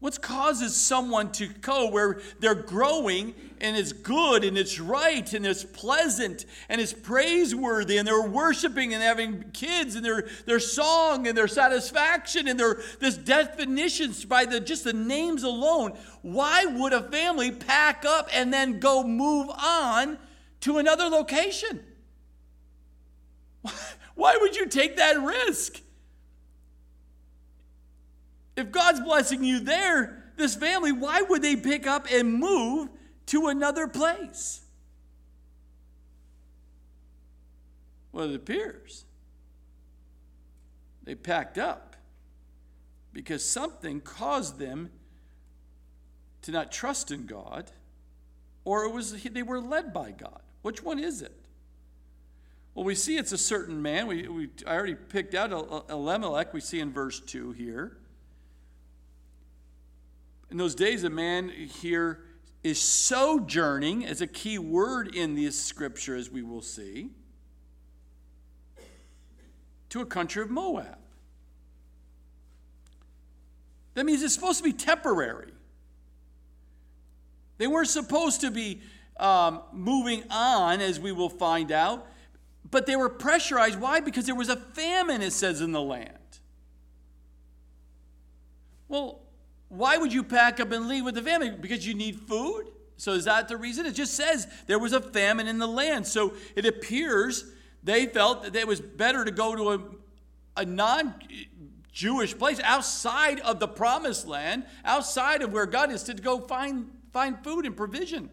What 0.00 0.22
causes 0.22 0.74
someone 0.74 1.30
to 1.32 1.46
go 1.46 1.90
where 1.90 2.22
they're 2.38 2.54
growing 2.54 3.34
and 3.60 3.76
it's 3.76 3.92
good 3.92 4.44
and 4.44 4.56
it's 4.56 4.80
right 4.80 5.30
and 5.34 5.44
it's 5.44 5.62
pleasant 5.62 6.46
and 6.70 6.80
it's 6.80 6.94
praiseworthy 6.94 7.98
and 7.98 8.08
they're 8.08 8.26
worshiping 8.26 8.94
and 8.94 9.02
having 9.02 9.50
kids 9.52 9.96
and 9.96 10.04
their, 10.04 10.26
their 10.46 10.58
song 10.58 11.26
and 11.26 11.36
their 11.36 11.46
satisfaction 11.46 12.48
and 12.48 12.58
their 12.58 12.80
this 12.98 13.18
definitions 13.18 14.24
by 14.24 14.46
the 14.46 14.58
just 14.58 14.84
the 14.84 14.94
names 14.94 15.42
alone? 15.42 15.92
Why 16.22 16.64
would 16.64 16.94
a 16.94 17.02
family 17.02 17.52
pack 17.52 18.06
up 18.06 18.30
and 18.32 18.50
then 18.50 18.80
go 18.80 19.04
move 19.04 19.50
on 19.50 20.16
to 20.60 20.78
another 20.78 21.04
location. 21.04 21.84
Why 24.14 24.36
would 24.40 24.56
you 24.56 24.66
take 24.66 24.96
that 24.96 25.20
risk? 25.20 25.80
If 28.56 28.70
God's 28.70 29.00
blessing 29.00 29.42
you 29.42 29.60
there, 29.60 30.32
this 30.36 30.54
family, 30.54 30.92
why 30.92 31.22
would 31.22 31.42
they 31.42 31.56
pick 31.56 31.86
up 31.86 32.06
and 32.10 32.34
move 32.34 32.88
to 33.26 33.46
another 33.46 33.86
place? 33.86 34.62
Well, 38.12 38.30
it 38.30 38.34
appears 38.34 39.04
they 41.04 41.14
packed 41.14 41.58
up 41.58 41.96
because 43.12 43.44
something 43.44 44.00
caused 44.00 44.58
them 44.58 44.90
to 46.42 46.52
not 46.52 46.70
trust 46.70 47.10
in 47.10 47.26
God, 47.26 47.70
or 48.64 48.84
it 48.84 48.92
was 48.92 49.22
they 49.22 49.42
were 49.42 49.60
led 49.60 49.92
by 49.92 50.10
God. 50.10 50.42
Which 50.62 50.82
one 50.82 50.98
is 50.98 51.22
it? 51.22 51.34
Well, 52.74 52.84
we 52.84 52.94
see 52.94 53.16
it's 53.16 53.32
a 53.32 53.38
certain 53.38 53.82
man. 53.82 54.06
We, 54.06 54.28
we, 54.28 54.48
I 54.66 54.74
already 54.74 54.94
picked 54.94 55.34
out 55.34 55.50
Elimelech, 55.90 56.54
we 56.54 56.60
see 56.60 56.80
in 56.80 56.92
verse 56.92 57.20
2 57.20 57.52
here. 57.52 57.96
In 60.50 60.56
those 60.56 60.74
days, 60.74 61.04
a 61.04 61.10
man 61.10 61.48
here 61.48 62.24
is 62.62 62.80
sojourning, 62.80 64.04
as 64.04 64.20
a 64.20 64.26
key 64.26 64.58
word 64.58 65.14
in 65.14 65.34
this 65.34 65.60
scripture, 65.60 66.14
as 66.14 66.30
we 66.30 66.42
will 66.42 66.62
see, 66.62 67.10
to 69.88 70.00
a 70.00 70.06
country 70.06 70.42
of 70.42 70.50
Moab. 70.50 70.98
That 73.94 74.06
means 74.06 74.22
it's 74.22 74.34
supposed 74.34 74.58
to 74.58 74.64
be 74.64 74.72
temporary. 74.72 75.52
They 77.58 77.66
weren't 77.66 77.88
supposed 77.88 78.40
to 78.42 78.50
be 78.50 78.80
um, 79.20 79.60
moving 79.72 80.24
on, 80.30 80.80
as 80.80 80.98
we 80.98 81.12
will 81.12 81.28
find 81.28 81.70
out. 81.70 82.06
But 82.70 82.86
they 82.86 82.96
were 82.96 83.08
pressurized. 83.08 83.78
Why? 83.80 84.00
Because 84.00 84.26
there 84.26 84.34
was 84.34 84.48
a 84.48 84.56
famine, 84.56 85.22
it 85.22 85.32
says, 85.32 85.60
in 85.60 85.72
the 85.72 85.80
land. 85.80 86.16
Well, 88.88 89.20
why 89.68 89.98
would 89.98 90.12
you 90.12 90.24
pack 90.24 90.58
up 90.58 90.72
and 90.72 90.88
leave 90.88 91.04
with 91.04 91.14
the 91.14 91.22
famine? 91.22 91.58
Because 91.60 91.86
you 91.86 91.94
need 91.94 92.18
food? 92.20 92.66
So 92.96 93.12
is 93.12 93.24
that 93.24 93.48
the 93.48 93.56
reason? 93.56 93.86
It 93.86 93.92
just 93.92 94.14
says 94.14 94.46
there 94.66 94.78
was 94.78 94.92
a 94.92 95.00
famine 95.00 95.46
in 95.46 95.58
the 95.58 95.66
land. 95.66 96.06
So 96.06 96.34
it 96.56 96.66
appears 96.66 97.44
they 97.82 98.06
felt 98.06 98.42
that 98.42 98.56
it 98.56 98.66
was 98.66 98.80
better 98.80 99.24
to 99.24 99.30
go 99.30 99.54
to 99.56 99.70
a, 99.70 100.62
a 100.62 100.64
non 100.64 101.14
Jewish 101.92 102.36
place 102.36 102.60
outside 102.62 103.40
of 103.40 103.58
the 103.58 103.68
promised 103.68 104.26
land, 104.26 104.64
outside 104.84 105.42
of 105.42 105.52
where 105.52 105.66
God 105.66 105.90
is, 105.90 106.02
to 106.04 106.14
go 106.14 106.40
find, 106.40 106.90
find 107.12 107.42
food 107.42 107.64
and 107.64 107.76
provision. 107.76 108.30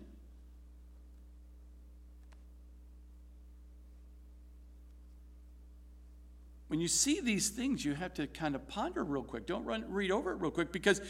When 6.78 6.84
you 6.84 6.88
see 6.88 7.22
these 7.22 7.50
things, 7.50 7.84
you 7.84 7.96
have 7.96 8.14
to 8.14 8.28
kind 8.28 8.54
of 8.54 8.68
ponder 8.68 9.04
real 9.04 9.24
quick. 9.24 9.48
Don't 9.48 9.66
run, 9.66 9.84
read 9.90 10.12
over 10.12 10.32
it 10.34 10.36
real 10.36 10.52
quick 10.52 10.72
because 10.72 11.02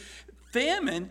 famine, 0.53 1.09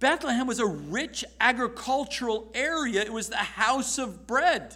Bethlehem 0.00 0.46
was 0.46 0.58
a 0.58 0.64
rich 0.64 1.22
agricultural 1.38 2.50
area. 2.54 3.02
It 3.02 3.12
was 3.12 3.28
the 3.28 3.36
house 3.36 3.98
of 3.98 4.26
bread. 4.26 4.74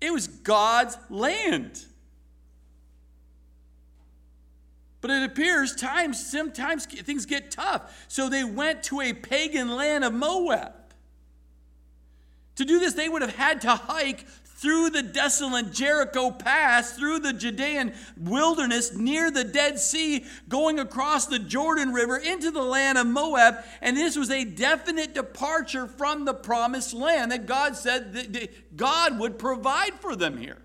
It 0.00 0.12
was 0.12 0.26
God's 0.26 0.98
land. 1.10 1.86
But 5.00 5.12
it 5.12 5.22
appears 5.22 5.76
times 5.76 6.28
sometimes 6.28 6.86
things 6.86 7.24
get 7.24 7.52
tough. 7.52 8.04
So 8.08 8.28
they 8.28 8.42
went 8.42 8.82
to 8.84 9.00
a 9.00 9.12
pagan 9.12 9.76
land 9.76 10.02
of 10.02 10.12
Moab. 10.12 10.72
To 12.56 12.64
do 12.64 12.80
this, 12.80 12.94
they 12.94 13.08
would 13.08 13.22
have 13.22 13.36
had 13.36 13.60
to 13.60 13.76
hike 13.76 14.26
through 14.60 14.90
the 14.90 15.02
desolate 15.02 15.72
Jericho 15.72 16.30
pass, 16.30 16.92
through 16.92 17.20
the 17.20 17.32
Judean 17.32 17.94
wilderness, 18.18 18.94
near 18.94 19.30
the 19.30 19.42
Dead 19.42 19.78
Sea, 19.78 20.26
going 20.50 20.78
across 20.78 21.26
the 21.26 21.38
Jordan 21.38 21.94
River 21.94 22.18
into 22.18 22.50
the 22.50 22.62
land 22.62 22.98
of 22.98 23.06
Moab. 23.06 23.64
And 23.80 23.96
this 23.96 24.16
was 24.16 24.30
a 24.30 24.44
definite 24.44 25.14
departure 25.14 25.86
from 25.86 26.26
the 26.26 26.34
promised 26.34 26.92
land 26.92 27.32
that 27.32 27.46
God 27.46 27.74
said 27.74 28.12
that 28.12 28.76
God 28.76 29.18
would 29.18 29.38
provide 29.38 29.94
for 29.94 30.14
them 30.14 30.36
here. 30.36 30.60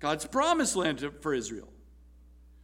God's 0.00 0.26
promised 0.26 0.74
land 0.74 1.08
for 1.20 1.32
Israel. 1.32 1.68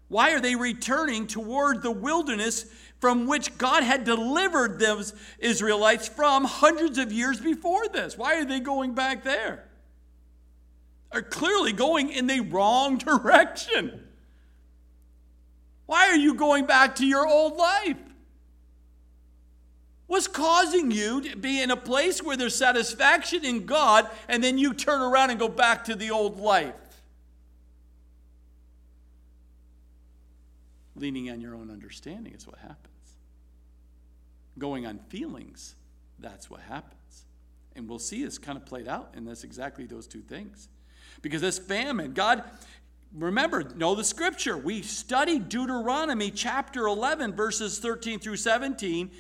Why 0.09 0.33
are 0.33 0.41
they 0.41 0.57
returning 0.57 1.29
toward 1.29 1.83
the 1.83 1.93
wilderness 1.93 2.67
from 3.01 3.27
which 3.27 3.57
God 3.57 3.83
had 3.83 4.05
delivered 4.05 4.79
those 4.79 5.15
Israelites 5.39 6.07
from 6.07 6.45
hundreds 6.45 6.99
of 6.99 7.11
years 7.11 7.41
before 7.41 7.89
this. 7.89 8.17
Why 8.17 8.37
are 8.37 8.45
they 8.45 8.61
going 8.61 8.95
back 8.95 9.25
there? 9.25 9.65
Are 11.11 11.23
clearly 11.23 11.73
going 11.73 12.13
in 12.13 12.27
the 12.27 12.41
wrong 12.41 12.99
direction. 12.99 14.07
Why 15.87 16.09
are 16.09 16.17
you 16.17 16.35
going 16.35 16.67
back 16.67 16.97
to 16.97 17.07
your 17.07 17.27
old 17.27 17.57
life? 17.57 17.97
What's 20.07 20.29
causing 20.29 20.91
you 20.91 21.23
to 21.23 21.37
be 21.37 21.63
in 21.63 21.71
a 21.71 21.77
place 21.77 22.23
where 22.23 22.37
there's 22.37 22.55
satisfaction 22.55 23.45
in 23.45 23.65
God 23.65 24.11
and 24.29 24.45
then 24.45 24.59
you 24.59 24.75
turn 24.75 25.01
around 25.01 25.31
and 25.31 25.39
go 25.39 25.49
back 25.49 25.85
to 25.85 25.95
the 25.95 26.11
old 26.11 26.39
life? 26.39 26.75
Leaning 30.97 31.31
on 31.31 31.41
your 31.41 31.55
own 31.55 31.71
understanding 31.71 32.35
is 32.35 32.47
what 32.47 32.59
happens 32.59 32.90
going 34.59 34.87
on 34.87 34.99
feelings, 35.09 35.75
that's 36.19 36.51
what 36.51 36.61
happens. 36.61 37.27
And 37.77 37.89
we'll 37.89 37.99
see 37.99 38.25
this 38.25 38.39
kind 38.39 38.59
of 38.59 38.67
played 38.67 38.89
out, 38.89 39.15
and 39.15 39.27
that's 39.27 39.45
exactly 39.45 39.87
those 39.87 40.07
two 40.07 40.21
things. 40.21 40.69
Because 41.23 41.41
this 41.41 41.59
famine, 41.59 42.13
God, 42.13 42.43
remember, 43.15 43.65
know 43.75 43.95
the 43.95 44.05
scripture. 44.05 44.57
We 44.57 44.83
studied 44.83 45.49
Deuteronomy 45.49 46.31
chapter 46.31 46.87
11, 46.87 47.35
verses 47.35 47.79
13 47.79 48.21
through 48.21 48.37
17. 48.37 49.11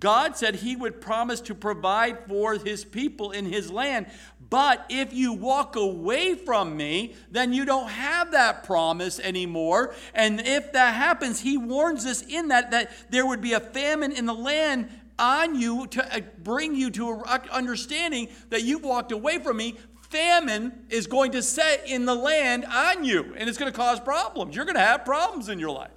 God 0.00 0.36
said 0.36 0.56
he 0.56 0.74
would 0.74 1.00
promise 1.00 1.40
to 1.42 1.54
provide 1.54 2.26
for 2.26 2.54
his 2.54 2.84
people 2.84 3.30
in 3.30 3.46
his 3.46 3.70
land. 3.70 4.06
But 4.50 4.84
if 4.88 5.12
you 5.12 5.32
walk 5.32 5.76
away 5.76 6.34
from 6.34 6.76
me, 6.76 7.14
then 7.30 7.52
you 7.52 7.64
don't 7.64 7.88
have 7.88 8.32
that 8.32 8.64
promise 8.64 9.20
anymore. 9.20 9.94
And 10.12 10.40
if 10.40 10.72
that 10.72 10.94
happens, 10.94 11.40
he 11.40 11.56
warns 11.56 12.04
us 12.04 12.22
in 12.22 12.48
that 12.48 12.72
that 12.72 12.90
there 13.10 13.26
would 13.26 13.40
be 13.40 13.52
a 13.52 13.60
famine 13.60 14.12
in 14.12 14.26
the 14.26 14.34
land 14.34 14.88
on 15.18 15.54
you 15.58 15.86
to 15.86 16.14
uh, 16.14 16.20
bring 16.42 16.74
you 16.74 16.90
to 16.90 17.22
an 17.26 17.40
understanding 17.50 18.28
that 18.50 18.62
you've 18.62 18.84
walked 18.84 19.12
away 19.12 19.38
from 19.38 19.56
me. 19.56 19.76
Famine 20.10 20.86
is 20.88 21.06
going 21.06 21.32
to 21.32 21.42
set 21.42 21.88
in 21.88 22.06
the 22.06 22.14
land 22.14 22.64
on 22.64 23.04
you, 23.04 23.34
and 23.36 23.48
it's 23.48 23.58
going 23.58 23.70
to 23.70 23.76
cause 23.76 23.98
problems. 23.98 24.54
You're 24.54 24.64
going 24.64 24.76
to 24.76 24.80
have 24.80 25.04
problems 25.04 25.48
in 25.48 25.58
your 25.58 25.70
life. 25.70 25.90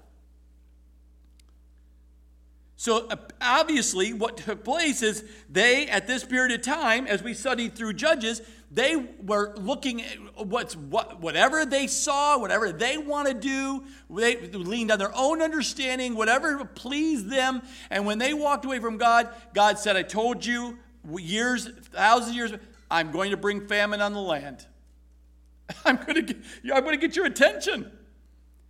So 2.76 3.08
uh, 3.10 3.18
obviously, 3.42 4.14
what 4.14 4.38
took 4.38 4.64
place 4.64 5.04
is 5.04 5.24
they, 5.50 5.88
at 5.88 6.08
this 6.08 6.24
period 6.24 6.58
of 6.58 6.66
time, 6.66 7.08
as 7.08 7.22
we 7.22 7.34
studied 7.34 7.76
through 7.76 7.94
Judges, 7.94 8.42
they 8.72 8.96
were 8.96 9.54
looking 9.58 10.02
at 10.02 10.48
what's 10.48 10.76
what, 10.76 11.20
whatever 11.20 11.66
they 11.66 11.88
saw, 11.88 12.40
whatever 12.40 12.72
they 12.72 12.98
want 12.98 13.28
to 13.28 13.34
do. 13.34 13.84
They 14.10 14.38
leaned 14.48 14.92
on 14.92 14.98
their 14.98 15.16
own 15.16 15.42
understanding, 15.42 16.16
whatever 16.16 16.64
pleased 16.64 17.30
them. 17.30 17.64
And 17.90 18.06
when 18.06 18.18
they 18.18 18.34
walked 18.34 18.66
away 18.66 18.80
from 18.80 18.98
God, 18.98 19.30
God 19.54 19.78
said, 19.78 19.98
"I 19.98 20.04
told 20.04 20.46
you 20.46 20.80
years, 21.18 21.70
thousands 21.92 22.30
of 22.30 22.36
years, 22.36 22.54
I'm 22.90 23.12
going 23.12 23.32
to 23.32 23.38
bring 23.38 23.68
famine 23.68 24.02
on 24.02 24.14
the 24.14 24.22
land. 24.22 24.66
I'm 25.86 25.98
going 25.98 26.16
to, 26.16 26.22
get, 26.22 26.38
I'm 26.74 26.84
going 26.84 27.00
to 27.00 27.08
get 27.08 27.16
your 27.16 27.26
attention." 27.26 27.92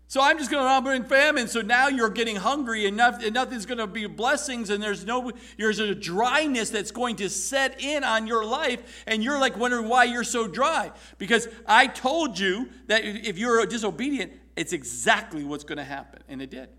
So 0.10 0.22
I'm 0.24 0.40
just 0.40 0.50
going 0.50 0.68
to 0.68 0.82
bring 0.82 1.04
famine. 1.04 1.48
So 1.48 1.62
now 1.62 1.88
you're 1.88 2.10
getting 2.10 2.36
hungry 2.36 2.88
and, 2.88 2.98
nothing's 2.98 3.68
going 3.68 3.78
to 3.78 3.86
be 3.86 4.08
blessings 4.08 4.72
and 4.72 4.82
there's 4.82 5.06
no 5.06 5.32
there's 5.56 5.78
a 5.78 5.94
dryness 5.94 6.72
that's 6.72 6.90
going 6.90 7.18
to 7.18 7.30
set 7.30 7.80
in 7.80 8.04
on 8.04 8.26
your 8.26 8.44
life 8.44 9.04
and 9.06 9.24
you're 9.24 9.40
like 9.40 9.56
wondering 9.56 9.88
why 9.88 10.06
you're 10.06 10.24
so 10.24 10.48
dry 10.48 10.92
because 11.20 11.48
I 11.68 11.86
told 11.86 12.40
you 12.40 12.70
that 12.88 13.06
if 13.06 13.38
you're 13.38 13.64
disobedient, 13.68 14.34
it's 14.56 14.74
exactly 14.74 15.44
what's 15.44 15.64
going 15.64 15.78
to 15.78 15.84
happen 15.84 16.24
and 16.28 16.42
it 16.42 16.50
did. 16.50 16.70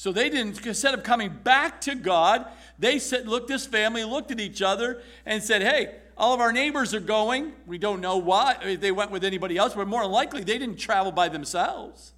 So 0.00 0.12
they 0.12 0.30
didn't 0.30 0.66
instead 0.66 0.94
of 0.94 1.02
coming 1.02 1.28
back 1.28 1.82
to 1.82 1.94
God, 1.94 2.46
they 2.78 2.98
said 2.98 3.28
looked 3.28 3.48
this 3.48 3.66
family 3.66 4.02
looked 4.02 4.30
at 4.30 4.40
each 4.40 4.62
other 4.62 5.02
and 5.26 5.42
said, 5.42 5.60
"Hey, 5.60 5.94
all 6.16 6.32
of 6.32 6.40
our 6.40 6.54
neighbors 6.54 6.94
are 6.94 7.00
going. 7.00 7.52
We 7.66 7.76
don't 7.76 8.00
know 8.00 8.16
why 8.16 8.54
uh, 8.64 8.68
if 8.68 8.80
they 8.80 8.92
went 8.92 9.10
with 9.10 9.24
anybody 9.24 9.58
else, 9.58 9.74
but 9.74 9.86
more 9.86 10.06
likely 10.06 10.42
they 10.42 10.56
didn't 10.56 10.78
travel 10.78 11.12
by 11.12 11.28
themselves. 11.28 12.14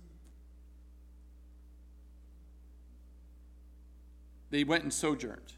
They 4.50 4.62
went 4.62 4.84
and 4.84 4.94
sojourned. 4.94 5.52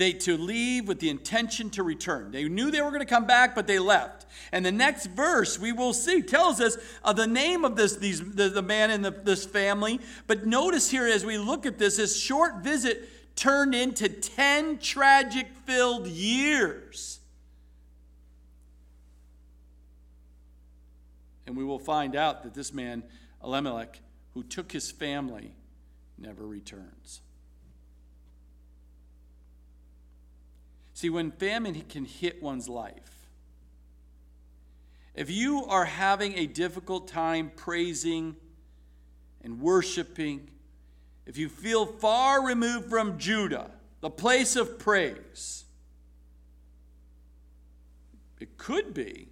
They 0.00 0.14
to 0.14 0.38
leave 0.38 0.88
with 0.88 0.98
the 0.98 1.10
intention 1.10 1.68
to 1.72 1.82
return. 1.82 2.30
They 2.30 2.48
knew 2.48 2.70
they 2.70 2.80
were 2.80 2.88
going 2.88 3.00
to 3.00 3.04
come 3.06 3.26
back, 3.26 3.54
but 3.54 3.66
they 3.66 3.78
left. 3.78 4.24
And 4.50 4.64
the 4.64 4.72
next 4.72 5.08
verse 5.08 5.58
we 5.58 5.72
will 5.72 5.92
see 5.92 6.22
tells 6.22 6.58
us 6.58 6.78
the 7.04 7.26
name 7.26 7.66
of 7.66 7.76
this 7.76 7.96
these 7.96 8.20
the, 8.20 8.48
the 8.48 8.62
man 8.62 8.90
in 8.90 9.02
the, 9.02 9.10
this 9.10 9.44
family. 9.44 10.00
But 10.26 10.46
notice 10.46 10.90
here 10.90 11.06
as 11.06 11.26
we 11.26 11.36
look 11.36 11.66
at 11.66 11.76
this, 11.76 11.98
this 11.98 12.18
short 12.18 12.62
visit 12.62 13.10
turned 13.36 13.74
into 13.74 14.08
10 14.08 14.78
tragic 14.78 15.48
filled 15.66 16.06
years. 16.06 17.20
And 21.46 21.58
we 21.58 21.62
will 21.62 21.78
find 21.78 22.16
out 22.16 22.44
that 22.44 22.54
this 22.54 22.72
man, 22.72 23.02
Elimelech, 23.44 24.00
who 24.32 24.44
took 24.44 24.72
his 24.72 24.90
family, 24.90 25.52
never 26.16 26.46
returns. 26.46 27.20
See, 31.00 31.08
when 31.08 31.30
famine 31.30 31.80
can 31.88 32.04
hit 32.04 32.42
one's 32.42 32.68
life, 32.68 33.26
if 35.14 35.30
you 35.30 35.64
are 35.64 35.86
having 35.86 36.36
a 36.36 36.44
difficult 36.44 37.08
time 37.08 37.52
praising 37.56 38.36
and 39.40 39.62
worshiping 39.62 40.50
if 41.24 41.38
you 41.38 41.48
feel 41.48 41.86
far 41.86 42.44
removed 42.44 42.90
from 42.90 43.16
Judah, 43.16 43.70
the 44.02 44.10
place 44.10 44.56
of 44.56 44.78
praise, 44.78 45.64
it 48.38 48.58
could 48.58 48.92
be 48.92 49.28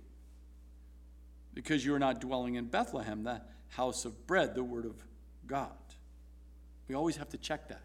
because 1.52 1.84
you 1.84 1.94
are 1.94 1.98
not 1.98 2.18
dwelling 2.18 2.54
in 2.54 2.64
Bethlehem, 2.64 3.24
the 3.24 3.42
house 3.68 4.06
of 4.06 4.26
bread, 4.26 4.54
the 4.54 4.64
word 4.64 4.86
of 4.86 4.94
God. 5.46 5.68
We 6.88 6.94
always 6.94 7.18
have 7.18 7.28
to 7.28 7.36
check 7.36 7.68
that. 7.68 7.84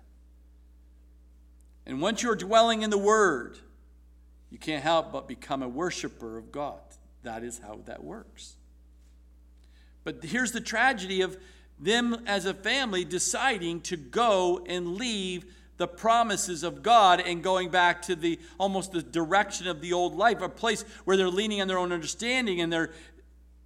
And 1.86 2.02
once 2.02 2.24
you're 2.24 2.38
dwelling 2.38 2.82
in 2.82 2.90
the 2.90 2.98
word, 2.98 3.60
you 4.54 4.60
can't 4.60 4.84
help 4.84 5.12
but 5.12 5.28
become 5.28 5.64
a 5.64 5.68
worshiper 5.68 6.38
of 6.38 6.52
God. 6.52 6.80
That 7.24 7.44
is 7.44 7.58
how 7.58 7.80
that 7.88 8.04
works. 8.04 8.56
But 10.04 10.24
here's 10.24 10.52
the 10.52 10.62
tragedy 10.62 11.22
of 11.22 11.38
them 11.80 12.22
as 12.28 12.46
a 12.46 12.54
family 12.54 13.04
deciding 13.04 13.82
to 13.82 13.98
go 13.98 14.64
and 14.68 14.96
leave 14.96 15.46
the 15.78 15.88
promises 15.88 16.62
of 16.62 16.84
God 16.84 17.20
and 17.20 17.42
going 17.42 17.70
back 17.70 18.04
to 18.04 18.16
the 18.16 18.40
almost 18.60 18.92
the 18.92 19.02
direction 19.02 19.66
of 19.66 19.82
the 19.82 19.92
old 19.92 20.14
life, 20.14 20.40
a 20.44 20.50
place 20.50 20.86
where 21.04 21.18
they're 21.18 21.30
leaning 21.30 21.60
on 21.60 21.68
their 21.68 21.80
own 21.80 21.92
understanding 21.92 22.62
and 22.62 22.72
they're 22.72 22.92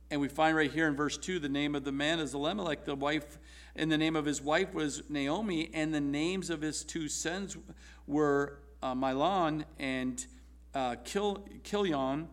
and 0.09 0.21
we 0.21 0.29
find 0.29 0.55
right 0.55 0.71
here 0.71 0.87
in 0.87 0.95
verse 0.95 1.17
2 1.17 1.39
the 1.39 1.49
name 1.49 1.75
of 1.75 1.83
the 1.83 1.91
man 1.91 2.21
is 2.21 2.33
Elimelech, 2.33 2.85
the 2.85 2.95
wife, 2.95 3.37
and 3.75 3.91
the 3.91 3.97
name 3.97 4.15
of 4.15 4.23
his 4.23 4.41
wife 4.41 4.73
was 4.73 5.03
Naomi, 5.09 5.69
and 5.73 5.93
the 5.93 5.99
names 5.99 6.49
of 6.49 6.61
his 6.61 6.85
two 6.85 7.09
sons 7.09 7.57
were 8.07 8.59
uh, 8.81 8.95
Mahlon 8.95 9.65
and 9.79 10.25
uh, 10.77 10.95
Kil- 11.03 11.43
Chilion. 11.63 12.27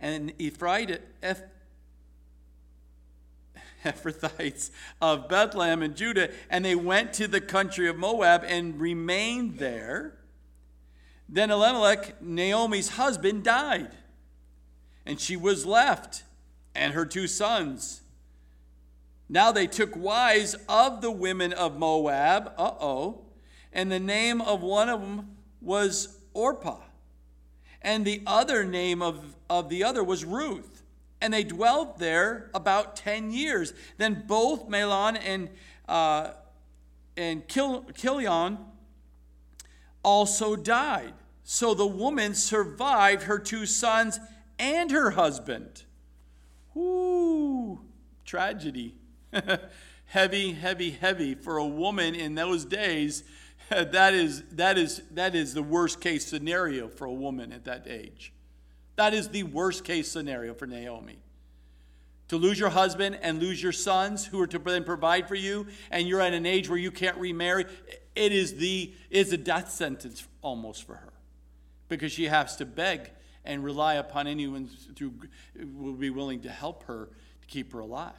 And 0.00 0.32
Ephraim, 0.38 0.98
Ephrathites 3.84 4.70
of 5.00 5.28
Bethlehem 5.28 5.82
and 5.82 5.94
Judah, 5.94 6.30
and 6.50 6.64
they 6.64 6.74
went 6.74 7.12
to 7.14 7.28
the 7.28 7.40
country 7.40 7.88
of 7.88 7.96
Moab 7.96 8.42
and 8.44 8.80
remained 8.80 9.58
there. 9.58 10.18
Then 11.28 11.52
Elimelech, 11.52 12.20
Naomi's 12.20 12.90
husband, 12.90 13.44
died, 13.44 13.92
and 15.06 15.20
she 15.20 15.36
was 15.36 15.64
left, 15.64 16.24
and 16.74 16.94
her 16.94 17.06
two 17.06 17.28
sons. 17.28 18.02
Now 19.28 19.52
they 19.52 19.68
took 19.68 19.96
wives 19.96 20.56
of 20.68 21.00
the 21.00 21.12
women 21.12 21.52
of 21.52 21.78
Moab, 21.78 22.52
uh 22.58 22.72
oh, 22.80 23.26
and 23.72 23.90
the 23.90 24.00
name 24.00 24.40
of 24.40 24.62
one 24.62 24.88
of 24.88 25.00
them 25.00 25.36
was 25.60 26.18
Orpah, 26.34 26.80
and 27.82 28.04
the 28.04 28.22
other 28.26 28.64
name 28.64 29.02
of, 29.02 29.36
of 29.50 29.68
the 29.68 29.84
other 29.84 30.02
was 30.02 30.24
Ruth 30.24 30.82
and 31.22 31.32
they 31.32 31.44
dwelt 31.44 31.98
there 31.98 32.50
about 32.52 32.96
10 32.96 33.30
years. 33.30 33.72
Then 33.96 34.24
both 34.26 34.68
Mahlon 34.68 35.16
and, 35.24 35.50
uh, 35.88 36.32
and 37.16 37.46
Kil- 37.46 37.86
Chilion 37.94 38.58
also 40.02 40.56
died. 40.56 41.14
So 41.44 41.74
the 41.74 41.86
woman 41.86 42.34
survived 42.34 43.22
her 43.22 43.38
two 43.38 43.66
sons 43.66 44.18
and 44.58 44.90
her 44.90 45.12
husband. 45.12 45.84
Ooh, 46.76 47.80
tragedy. 48.24 48.96
heavy, 50.06 50.52
heavy, 50.52 50.90
heavy 50.90 51.34
for 51.36 51.56
a 51.56 51.66
woman 51.66 52.16
in 52.16 52.34
those 52.34 52.64
days. 52.64 53.22
That 53.92 54.14
is, 54.14 54.42
that, 54.52 54.76
is, 54.76 55.02
that 55.12 55.34
is 55.34 55.54
the 55.54 55.62
worst 55.62 56.00
case 56.00 56.26
scenario 56.26 56.88
for 56.88 57.06
a 57.06 57.12
woman 57.12 57.52
at 57.52 57.64
that 57.64 57.86
age. 57.88 58.32
That 58.96 59.14
is 59.14 59.28
the 59.28 59.44
worst 59.44 59.84
case 59.84 60.10
scenario 60.10 60.54
for 60.54 60.66
Naomi. 60.66 61.18
To 62.28 62.36
lose 62.36 62.58
your 62.58 62.70
husband 62.70 63.18
and 63.20 63.40
lose 63.40 63.62
your 63.62 63.72
sons 63.72 64.26
who 64.26 64.40
are 64.40 64.46
to 64.46 64.58
then 64.58 64.84
provide 64.84 65.28
for 65.28 65.34
you, 65.34 65.66
and 65.90 66.08
you're 66.08 66.20
at 66.20 66.32
an 66.32 66.46
age 66.46 66.68
where 66.68 66.78
you 66.78 66.90
can't 66.90 67.16
remarry, 67.18 67.66
it 68.14 68.32
is 68.32 68.56
the 68.56 68.94
it's 69.10 69.32
a 69.32 69.36
death 69.36 69.70
sentence 69.70 70.26
almost 70.40 70.86
for 70.86 70.94
her. 70.94 71.12
Because 71.88 72.12
she 72.12 72.24
has 72.24 72.56
to 72.56 72.64
beg 72.64 73.10
and 73.44 73.62
rely 73.62 73.94
upon 73.94 74.26
anyone 74.26 74.70
who 74.98 75.12
will 75.74 75.92
be 75.92 76.10
willing 76.10 76.40
to 76.40 76.50
help 76.50 76.84
her 76.84 77.10
to 77.40 77.46
keep 77.48 77.72
her 77.72 77.80
alive. 77.80 78.12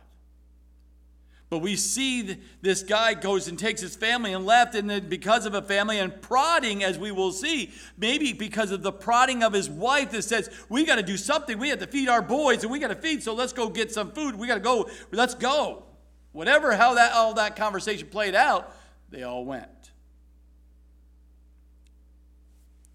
But 1.53 1.59
we 1.59 1.75
see 1.75 2.35
this 2.63 2.81
guy 2.81 3.13
goes 3.13 3.47
and 3.47 3.59
takes 3.59 3.79
his 3.79 3.95
family 3.95 4.33
and 4.33 4.43
left, 4.43 4.73
and 4.73 4.89
then 4.89 5.07
because 5.07 5.45
of 5.45 5.53
a 5.53 5.61
family 5.61 5.99
and 5.99 6.19
prodding, 6.19 6.83
as 6.83 6.97
we 6.97 7.11
will 7.11 7.31
see, 7.31 7.71
maybe 7.95 8.33
because 8.33 8.71
of 8.71 8.81
the 8.81 8.91
prodding 8.91 9.43
of 9.43 9.53
his 9.53 9.69
wife 9.69 10.09
that 10.13 10.23
says, 10.23 10.49
We 10.67 10.83
got 10.83 10.95
to 10.95 11.03
do 11.03 11.15
something. 11.15 11.59
We 11.59 11.69
have 11.69 11.77
to 11.77 11.85
feed 11.85 12.09
our 12.09 12.23
boys 12.23 12.63
and 12.63 12.71
we 12.71 12.79
got 12.79 12.87
to 12.87 12.95
feed, 12.95 13.21
so 13.21 13.35
let's 13.35 13.53
go 13.53 13.69
get 13.69 13.91
some 13.91 14.13
food. 14.13 14.33
We 14.33 14.47
got 14.47 14.55
to 14.55 14.61
go. 14.61 14.89
Let's 15.11 15.35
go. 15.35 15.83
Whatever, 16.31 16.75
how 16.75 16.95
that 16.95 17.13
all 17.13 17.35
that 17.35 17.55
conversation 17.55 18.07
played 18.07 18.33
out, 18.33 18.75
they 19.11 19.21
all 19.21 19.45
went. 19.45 19.91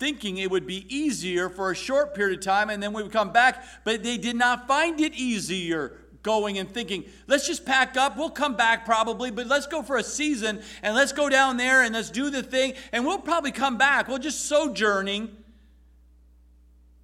Thinking 0.00 0.38
it 0.38 0.50
would 0.50 0.66
be 0.66 0.84
easier 0.92 1.48
for 1.48 1.70
a 1.70 1.76
short 1.76 2.12
period 2.12 2.40
of 2.40 2.44
time 2.44 2.70
and 2.70 2.82
then 2.82 2.92
we 2.92 3.04
would 3.04 3.12
come 3.12 3.32
back, 3.32 3.64
but 3.84 4.02
they 4.02 4.18
did 4.18 4.34
not 4.34 4.66
find 4.66 5.00
it 5.00 5.14
easier 5.14 5.96
going 6.22 6.58
and 6.58 6.70
thinking, 6.70 7.04
let's 7.26 7.46
just 7.46 7.64
pack 7.64 7.96
up. 7.96 8.16
We'll 8.16 8.30
come 8.30 8.56
back 8.56 8.84
probably, 8.84 9.30
but 9.30 9.46
let's 9.46 9.66
go 9.66 9.82
for 9.82 9.96
a 9.96 10.02
season 10.02 10.62
and 10.82 10.94
let's 10.94 11.12
go 11.12 11.28
down 11.28 11.56
there 11.56 11.82
and 11.82 11.94
let's 11.94 12.10
do 12.10 12.30
the 12.30 12.42
thing 12.42 12.74
and 12.92 13.04
we'll 13.04 13.18
probably 13.18 13.52
come 13.52 13.78
back. 13.78 14.08
We'll 14.08 14.18
just 14.18 14.46
sojourning. 14.46 15.30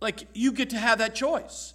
Like 0.00 0.26
you 0.34 0.52
get 0.52 0.70
to 0.70 0.78
have 0.78 0.98
that 0.98 1.14
choice. 1.14 1.74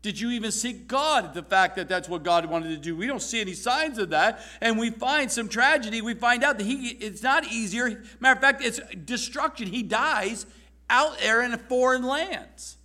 Did 0.00 0.20
you 0.20 0.30
even 0.30 0.52
seek 0.52 0.86
God? 0.86 1.34
The 1.34 1.42
fact 1.42 1.76
that 1.76 1.88
that's 1.88 2.08
what 2.08 2.22
God 2.22 2.46
wanted 2.46 2.68
to 2.70 2.76
do. 2.76 2.96
We 2.96 3.06
don't 3.06 3.20
see 3.20 3.40
any 3.40 3.54
signs 3.54 3.98
of 3.98 4.10
that. 4.10 4.40
And 4.60 4.78
we 4.78 4.90
find 4.90 5.30
some 5.30 5.48
tragedy. 5.48 6.00
We 6.02 6.14
find 6.14 6.44
out 6.44 6.58
that 6.58 6.64
he 6.64 6.88
it's 7.00 7.22
not 7.22 7.46
easier. 7.52 8.04
Matter 8.20 8.36
of 8.36 8.40
fact, 8.40 8.64
it's 8.64 8.80
destruction. 9.04 9.66
He 9.66 9.82
dies 9.82 10.46
out 10.88 11.18
there 11.18 11.42
in 11.42 11.52
a 11.52 11.58
foreign 11.58 12.04
lands. 12.04 12.77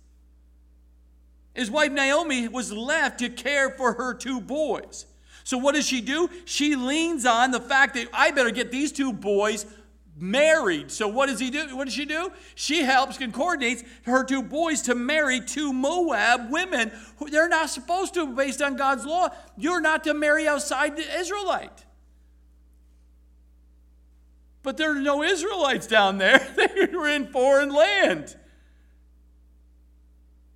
His 1.54 1.70
wife 1.70 1.92
Naomi 1.92 2.48
was 2.48 2.72
left 2.72 3.20
to 3.20 3.28
care 3.28 3.70
for 3.70 3.94
her 3.94 4.12
two 4.12 4.40
boys. 4.40 5.06
So 5.44 5.58
what 5.58 5.74
does 5.74 5.86
she 5.86 6.00
do? 6.00 6.28
She 6.46 6.74
leans 6.74 7.24
on 7.24 7.50
the 7.50 7.60
fact 7.60 7.94
that 7.94 8.08
I 8.12 8.30
better 8.32 8.50
get 8.50 8.70
these 8.70 8.90
two 8.90 9.12
boys 9.12 9.66
married. 10.16 10.90
So 10.90 11.08
what 11.08 11.28
does 11.28 11.38
he 11.38 11.50
do? 11.50 11.76
What 11.76 11.84
does 11.84 11.94
she 11.94 12.06
do? 12.06 12.32
She 12.54 12.82
helps 12.82 13.20
and 13.20 13.32
coordinates 13.32 13.84
her 14.04 14.24
two 14.24 14.42
boys 14.42 14.82
to 14.82 14.94
marry 14.94 15.40
two 15.40 15.72
Moab 15.72 16.50
women 16.50 16.92
who 17.18 17.28
they're 17.30 17.48
not 17.48 17.70
supposed 17.70 18.14
to 18.14 18.26
based 18.34 18.62
on 18.62 18.76
God's 18.76 19.04
law. 19.04 19.28
You're 19.56 19.80
not 19.80 20.04
to 20.04 20.14
marry 20.14 20.48
outside 20.48 20.96
the 20.96 21.18
Israelite. 21.18 21.84
But 24.62 24.78
there 24.78 24.92
are 24.92 25.00
no 25.00 25.22
Israelites 25.22 25.86
down 25.86 26.18
there. 26.18 26.40
They 26.56 26.86
were 26.86 27.08
in 27.08 27.26
foreign 27.26 27.72
land. 27.72 28.34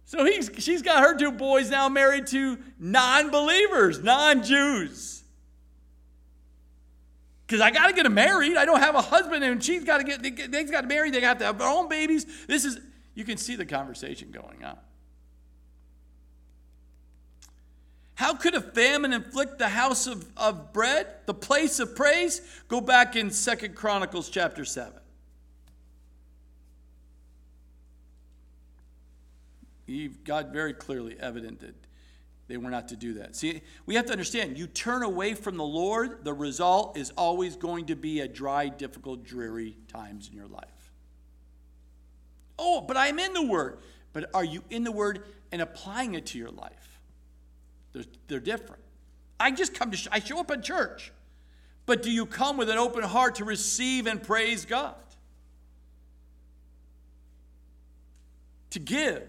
So 0.09 0.25
he's, 0.25 0.51
she's 0.57 0.81
got 0.81 1.03
her 1.03 1.18
two 1.18 1.31
boys 1.31 1.68
now 1.68 1.90
married 1.90 2.29
to 2.29 2.57
non 2.79 3.29
believers, 3.29 4.03
non 4.03 4.42
Jews. 4.42 5.23
Because 7.47 7.61
I 7.61 7.71
got 7.71 7.88
to 7.88 7.92
get 7.92 8.05
them 8.05 8.14
married. 8.14 8.57
I 8.57 8.64
don't 8.64 8.81
have 8.81 8.94
a 8.94 9.03
husband, 9.03 9.44
and 9.44 9.62
she's 9.62 9.85
got 9.85 9.99
to 9.99 10.05
get, 10.05 10.23
they, 10.23 10.31
they've 10.31 10.71
got 10.71 10.88
marry. 10.88 11.11
They 11.11 11.21
got 11.21 11.38
to 11.40 11.44
have 11.44 11.59
their 11.59 11.68
own 11.68 11.90
babies. 11.90 12.25
This 12.47 12.64
is, 12.64 12.81
you 13.14 13.25
can 13.25 13.37
see 13.37 13.55
the 13.55 13.66
conversation 13.66 14.31
going 14.31 14.64
on. 14.64 14.79
How 18.14 18.33
could 18.33 18.55
a 18.55 18.62
famine 18.62 19.12
inflict 19.12 19.59
the 19.59 19.68
house 19.68 20.07
of, 20.07 20.27
of 20.38 20.73
bread, 20.73 21.07
the 21.27 21.35
place 21.35 21.81
of 21.81 21.94
praise? 21.94 22.40
Go 22.68 22.81
back 22.81 23.14
in 23.14 23.31
Second 23.31 23.75
Chronicles 23.75 24.31
chapter 24.31 24.64
7. 24.64 24.90
God 30.24 30.53
very 30.53 30.74
clearly 30.74 31.16
evident 31.18 31.61
that 31.61 31.74
they 32.48 32.57
were 32.57 32.70
not 32.70 32.88
to 32.88 32.96
do 32.96 33.14
that. 33.14 33.37
See, 33.37 33.61
we 33.87 33.94
have 33.94 34.07
to 34.07 34.12
understand 34.12 34.59
you 34.59 34.66
turn 34.66 35.03
away 35.03 35.35
from 35.35 35.57
the 35.57 35.64
Lord, 35.64 36.24
the 36.24 36.33
result 36.33 36.96
is 36.96 37.12
always 37.16 37.57
going 37.57 37.87
to 37.87 37.96
be 37.96 38.20
a 38.20 38.29
dry, 38.29 38.68
difficult, 38.68 39.24
dreary 39.24 39.77
times 39.88 40.29
in 40.29 40.35
your 40.35 40.46
life. 40.46 40.64
Oh, 42.59 42.81
but 42.81 42.96
I'm 42.96 43.18
in 43.18 43.35
the 43.35 43.46
Word. 43.46 43.79
But 44.12 44.31
are 44.35 44.44
you 44.44 44.64
in 44.70 44.83
the 44.83 44.92
Word 44.92 45.24
and 45.53 45.62
applying 45.62 46.14
it 46.14 46.27
to 46.27 46.38
your 46.38 46.51
life? 46.51 47.01
They're, 47.92 48.05
they're 48.27 48.40
different. 48.40 48.83
I 49.38 49.51
just 49.51 49.74
come 49.74 49.90
to, 49.90 50.09
I 50.11 50.18
show 50.18 50.40
up 50.40 50.51
in 50.51 50.62
church. 50.62 51.12
But 51.87 52.03
do 52.03 52.11
you 52.11 52.27
come 52.27 52.57
with 52.57 52.68
an 52.68 52.79
open 52.79 53.03
heart 53.03 53.37
to 53.37 53.44
receive 53.44 54.07
and 54.07 54.22
praise 54.22 54.64
God? 54.64 54.94
To 58.70 58.79
give? 58.79 59.22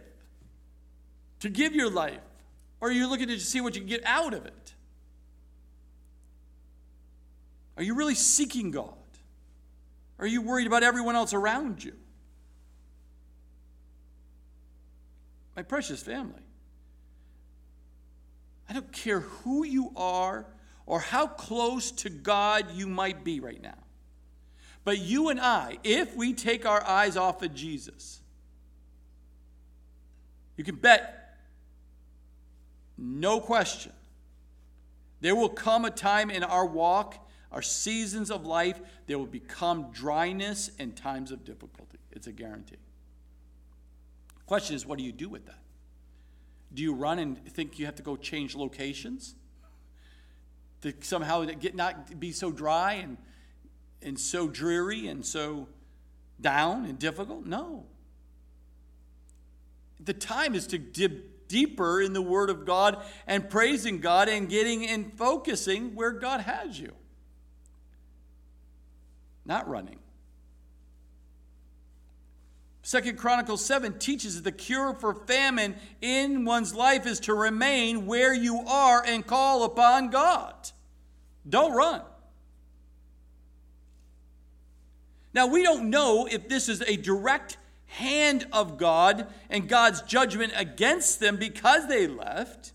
To 1.40 1.50
give 1.50 1.76
your 1.76 1.90
life? 1.90 2.20
Or 2.82 2.90
are 2.90 2.92
you 2.92 3.10
looking 3.10 3.28
to 3.28 3.40
see 3.40 3.62
what 3.62 3.76
you 3.76 3.82
can 3.82 3.90
get 3.90 4.06
out 4.06 4.34
of 4.34 4.46
it? 4.46 4.74
Are 7.78 7.84
you 7.84 7.96
really 7.96 8.16
seeking 8.16 8.72
God? 8.72 8.94
Are 10.18 10.28
you 10.28 10.42
worried 10.42 10.68
about 10.68 10.84
everyone 10.84 11.16
else 11.16 11.34
around 11.34 11.84
you? 11.84 11.94
My 15.56 15.64
precious 15.64 16.02
family, 16.02 16.42
I 18.70 18.74
don't 18.74 18.92
care 18.92 19.22
who 19.22 19.66
you 19.66 19.92
are 19.96 20.46
or 20.86 21.00
how 21.00 21.28
close 21.28 21.92
to 21.92 22.10
God 22.10 22.72
you 22.74 22.88
might 22.88 23.24
be 23.24 23.40
right 23.40 23.62
now. 23.62 23.78
But 24.84 25.00
you 25.00 25.30
and 25.30 25.40
I, 25.40 25.78
if 25.84 26.16
we 26.16 26.34
take 26.34 26.66
our 26.66 26.86
eyes 26.86 27.18
off 27.18 27.42
of 27.44 27.54
Jesus, 27.54 28.22
you 30.56 30.64
can 30.64 30.76
bet 30.76 31.19
no 33.00 33.40
question. 33.40 33.94
There 35.22 35.36
will 35.36 35.50
come 35.50 35.86
a 35.86 35.92
time 35.92 36.30
in 36.30 36.44
our 36.44 36.66
walk, 36.66 37.28
our 37.52 37.62
seasons 37.62 38.30
of 38.30 38.46
life, 38.46 38.80
there 39.08 39.18
will 39.18 39.26
become 39.26 39.92
dryness 39.92 40.72
and 40.80 40.96
times 40.96 41.32
of 41.32 41.44
difficulty. 41.44 41.98
It's 42.12 42.28
a 42.28 42.32
guarantee. 42.32 42.78
Question 44.46 44.76
is, 44.76 44.86
what 44.86 44.98
do 44.98 45.04
you 45.04 45.12
do 45.12 45.30
with 45.30 45.46
that? 45.46 45.60
Do 46.74 46.84
you 46.84 46.94
run 46.94 47.20
and 47.20 47.38
think 47.48 47.80
you 47.80 47.86
have 47.86 47.96
to 47.96 48.04
go 48.04 48.16
change 48.16 48.56
locations? 48.56 49.36
To 50.82 50.94
somehow 51.02 51.44
get 51.46 51.76
not 51.76 52.20
be 52.20 52.32
so 52.32 52.52
dry 52.52 52.94
and, 52.94 53.18
and 54.02 54.20
so 54.20 54.48
dreary 54.48 55.08
and 55.08 55.26
so 55.26 55.68
down 56.40 56.86
and 56.86 56.98
difficult? 56.98 57.46
No. 57.46 57.86
The 60.00 60.14
time 60.14 60.56
is 60.56 60.68
to 60.68 60.78
dip 60.78 61.39
deeper 61.50 62.02
in 62.02 62.14
the 62.14 62.22
Word 62.22 62.50
of 62.50 62.66
God 62.66 63.04
and 63.28 63.50
praising 63.50 64.00
God 64.00 64.30
and 64.30 64.48
getting 64.48 64.88
and 64.88 65.12
focusing 65.18 65.96
where 65.96 66.14
God 66.14 66.40
has 66.40 66.80
you. 66.80 66.94
Not 69.46 69.68
running. 69.68 70.00
Second 72.82 73.18
Chronicles 73.18 73.64
7 73.64 74.00
teaches 74.00 74.36
that 74.36 74.44
the 74.44 74.52
cure 74.52 74.94
for 74.96 75.14
famine 75.14 75.76
in 76.02 76.46
one's 76.46 76.74
life 76.74 77.06
is 77.06 77.20
to 77.22 77.34
remain 77.34 78.06
where 78.06 78.34
you 78.34 78.62
are 78.62 79.04
and 79.06 79.28
call 79.28 79.64
upon 79.64 80.10
God. 80.10 80.56
Don't 81.48 81.74
run. 81.74 82.02
Now, 85.34 85.46
we 85.48 85.62
don't 85.62 85.90
know 85.92 86.28
if 86.30 86.50
this 86.50 86.68
is 86.68 86.82
a 86.82 86.96
direct 86.96 87.58
hand 87.90 88.48
of 88.54 88.78
God 88.78 89.28
and 89.50 89.68
God's 89.68 90.02
judgment 90.04 90.54
against 90.56 91.20
them 91.20 91.38
because 91.38 91.88
they 91.88 92.08
left. 92.08 92.72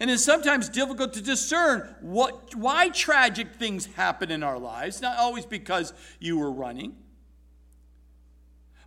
And 0.00 0.10
it's 0.10 0.24
sometimes 0.24 0.68
difficult 0.68 1.12
to 1.14 1.22
discern 1.22 1.94
what, 2.00 2.54
why 2.54 2.88
tragic 2.88 3.54
things 3.54 3.86
happen 3.86 4.30
in 4.30 4.42
our 4.42 4.58
lives, 4.58 5.00
not 5.00 5.18
always 5.18 5.46
because 5.46 5.92
you 6.18 6.38
were 6.38 6.50
running. 6.50 6.96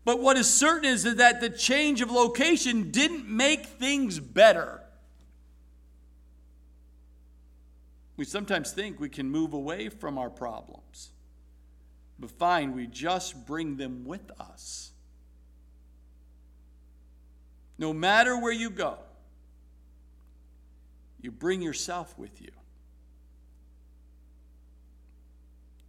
But 0.04 0.20
what 0.20 0.36
is 0.38 0.52
certain 0.52 0.86
is 0.86 1.04
that 1.04 1.42
the 1.42 1.50
change 1.50 2.02
of 2.02 2.12
location 2.12 2.92
didn't 2.92 3.28
make 3.28 3.66
things 3.66 4.20
better. 4.20 4.82
We 8.18 8.26
sometimes 8.26 8.72
think 8.72 9.00
we 9.00 9.10
can 9.10 9.30
move 9.30 9.54
away 9.54 9.90
from 9.90 10.18
our 10.18 10.30
problems. 10.30 11.12
But 12.18 12.32
fine, 12.32 12.74
we 12.74 12.88
just 12.88 13.46
bring 13.46 13.78
them 13.78 14.06
with 14.06 14.32
us. 14.40 14.92
No 17.78 17.94
matter 17.94 18.38
where 18.38 18.54
you 18.54 18.70
go, 18.70 18.98
you 21.22 21.32
bring 21.32 21.62
yourself 21.62 22.18
with 22.18 22.42
you. 22.42 22.52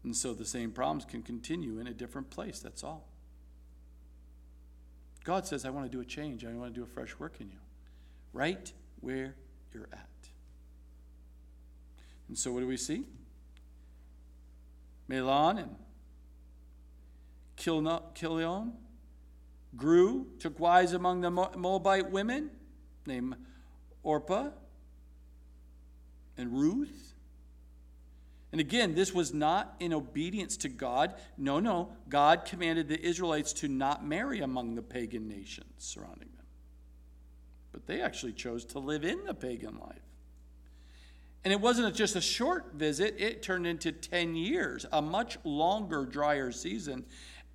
And 0.03 0.17
so 0.17 0.35
the 0.35 0.45
same 0.45 0.71
problems 0.71 1.05
can 1.05 1.23
continue 1.23 1.79
in 1.79 1.87
a 1.87 1.93
different 1.93 2.31
place, 2.31 2.61
that's 2.61 2.85
all. 2.85 3.09
God 5.25 5.45
says, 5.45 5.65
I 5.65 5.71
want 5.71 5.91
to 5.91 5.91
do 5.91 6.01
a 6.01 6.05
change. 6.05 6.45
I 6.45 6.53
want 6.53 6.73
to 6.73 6.81
do 6.81 6.85
a 6.85 6.87
fresh 6.87 7.19
work 7.19 7.41
in 7.41 7.49
you, 7.49 7.59
right 8.33 8.73
where 9.01 9.35
you're 9.75 9.89
at. 9.93 10.09
And 12.29 12.39
so 12.39 12.53
what 12.53 12.61
do 12.61 12.69
we 12.69 12.77
see? 12.77 13.05
Mahlon 15.11 15.59
and 15.59 15.75
Chilion 17.57 18.73
grew, 19.77 20.27
took 20.39 20.59
wives 20.59 20.93
among 20.93 21.21
the 21.21 21.31
Moabite 21.31 22.11
women 22.11 22.51
named 23.07 23.37
Orpah 24.03 24.51
and 26.37 26.53
Ruth. 26.53 27.15
And 28.53 28.61
again, 28.61 28.95
this 28.95 29.13
was 29.13 29.35
not 29.35 29.75
in 29.81 29.93
obedience 29.93 30.57
to 30.59 30.69
God. 30.69 31.15
No, 31.37 31.61
no. 31.61 31.93
God 32.09 32.45
commanded 32.45 32.89
the 32.89 33.01
Israelites 33.05 33.53
to 33.55 33.69
not 33.69 34.05
marry 34.05 34.41
among 34.41 34.75
the 34.75 34.83
pagan 34.83 35.29
nations 35.29 35.73
surrounding 35.79 36.29
them. 36.37 36.47
But 37.73 37.87
they 37.87 38.01
actually 38.01 38.33
chose 38.33 38.65
to 38.67 38.79
live 38.79 39.05
in 39.05 39.25
the 39.25 39.35
pagan 39.35 39.79
life. 39.79 40.01
And 41.45 41.53
it 41.53 41.61
wasn't 41.61 41.95
just 41.95 42.17
a 42.17 42.21
short 42.21 42.75
visit, 42.75 43.15
it 43.19 43.41
turned 43.41 43.69
into 43.69 43.93
10 43.93 44.35
years, 44.35 44.85
a 44.91 45.01
much 45.01 45.39
longer, 45.45 46.05
drier 46.05 46.51
season, 46.51 47.05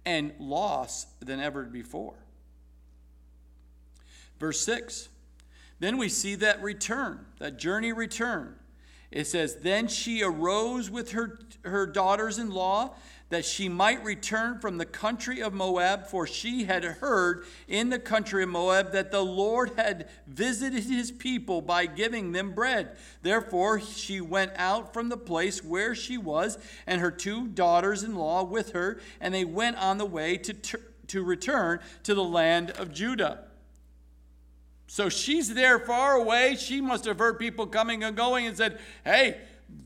and 0.06 0.34
loss 0.40 1.06
than 1.20 1.40
ever 1.40 1.64
before. 1.64 2.16
Verse 4.40 4.60
6 4.62 5.10
Then 5.80 5.98
we 5.98 6.10
see 6.10 6.36
that 6.36 6.62
return, 6.62 7.26
that 7.40 7.58
journey 7.58 7.94
return. 7.94 8.56
It 9.12 9.28
says, 9.28 9.58
Then 9.58 9.88
she 9.88 10.24
arose 10.24 10.90
with 10.90 11.12
her, 11.12 11.40
her 11.64 11.86
daughters 11.86 12.40
in 12.40 12.50
law 12.50 12.96
that 13.32 13.46
she 13.46 13.70
might 13.70 14.04
return 14.04 14.60
from 14.60 14.78
the 14.78 14.86
country 14.86 15.42
of 15.42 15.54
Moab, 15.54 16.06
for 16.08 16.28
she 16.28 16.66
had 16.66 16.84
heard 16.84 17.46
in 17.68 17.90
the 17.90 17.98
country 17.98 18.44
of 18.44 18.50
Moab 18.50 18.92
that 18.92 19.10
the 19.10 19.24
Lord 19.24 19.72
had 19.78 20.10
visited 20.28 20.84
his 20.84 21.12
people 21.12 21.62
by 21.62 21.86
giving 21.86 22.34
them 22.34 22.52
bread. 22.52 22.98
Therefore, 23.22 23.80
she 23.80 24.20
went 24.20 24.52
out 24.58 24.94
from 24.94 25.08
the 25.08 25.18
place 25.18 25.64
where 25.64 25.96
she 25.96 26.18
was, 26.18 26.58
and 26.86 27.00
her 27.00 27.10
two 27.10 27.48
daughters 27.48 28.04
in 28.04 28.16
law 28.16 28.44
with 28.44 28.74
her, 28.74 29.00
and 29.22 29.34
they 29.34 29.46
went 29.46 29.78
on 29.78 29.98
the 29.98 30.06
way 30.06 30.36
to, 30.38 30.54
to 31.08 31.24
return 31.24 31.80
to 32.04 32.14
the 32.14 32.24
land 32.24 32.72
of 32.72 32.92
Judah. 32.92 33.46
So 34.88 35.08
she's 35.08 35.54
there 35.54 35.80
far 35.80 36.16
away. 36.16 36.58
She 36.58 36.82
must 36.82 37.06
have 37.06 37.18
heard 37.18 37.40
people 37.40 37.66
coming 37.66 38.04
and 38.04 38.14
going 38.14 38.46
and 38.46 38.58
said, 38.58 38.78
Hey, 39.06 39.40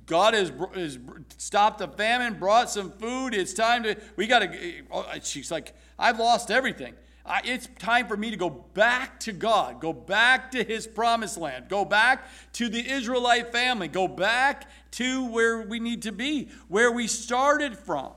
God 0.06 0.34
has, 0.34 0.52
has 0.74 1.00
stopped 1.38 1.80
the 1.80 1.88
famine, 1.88 2.38
brought 2.40 2.70
some 2.70 2.92
food. 2.92 3.34
It's 3.34 3.54
time 3.54 3.84
to, 3.84 3.96
we 4.16 4.28
got 4.28 4.40
to, 4.40 4.84
oh, 4.92 5.02
eh, 5.02 5.16
eh, 5.16 5.20
she's 5.24 5.52
like, 5.52 5.74
I've 5.98 6.20
lost 6.20 6.52
everything. 6.52 6.94
I, 7.26 7.42
it's 7.44 7.68
time 7.80 8.08
for 8.08 8.16
me 8.16 8.30
to 8.30 8.38
go 8.38 8.50
back 8.50 9.20
to 9.22 9.32
God, 9.32 9.82
go 9.82 9.94
back 9.94 10.52
to 10.52 10.64
his 10.64 10.86
promised 10.86 11.38
land, 11.38 11.70
go 11.70 11.84
back 11.84 12.28
to 12.54 12.70
the 12.70 12.88
Israelite 12.88 13.52
family, 13.52 13.88
go 13.88 14.08
back 14.08 14.70
to 14.92 15.26
where 15.26 15.62
we 15.64 15.80
need 15.80 16.04
to 16.04 16.12
be, 16.12 16.50
where 16.68 16.92
we 16.92 17.08
started 17.08 17.76
from. 17.78 18.12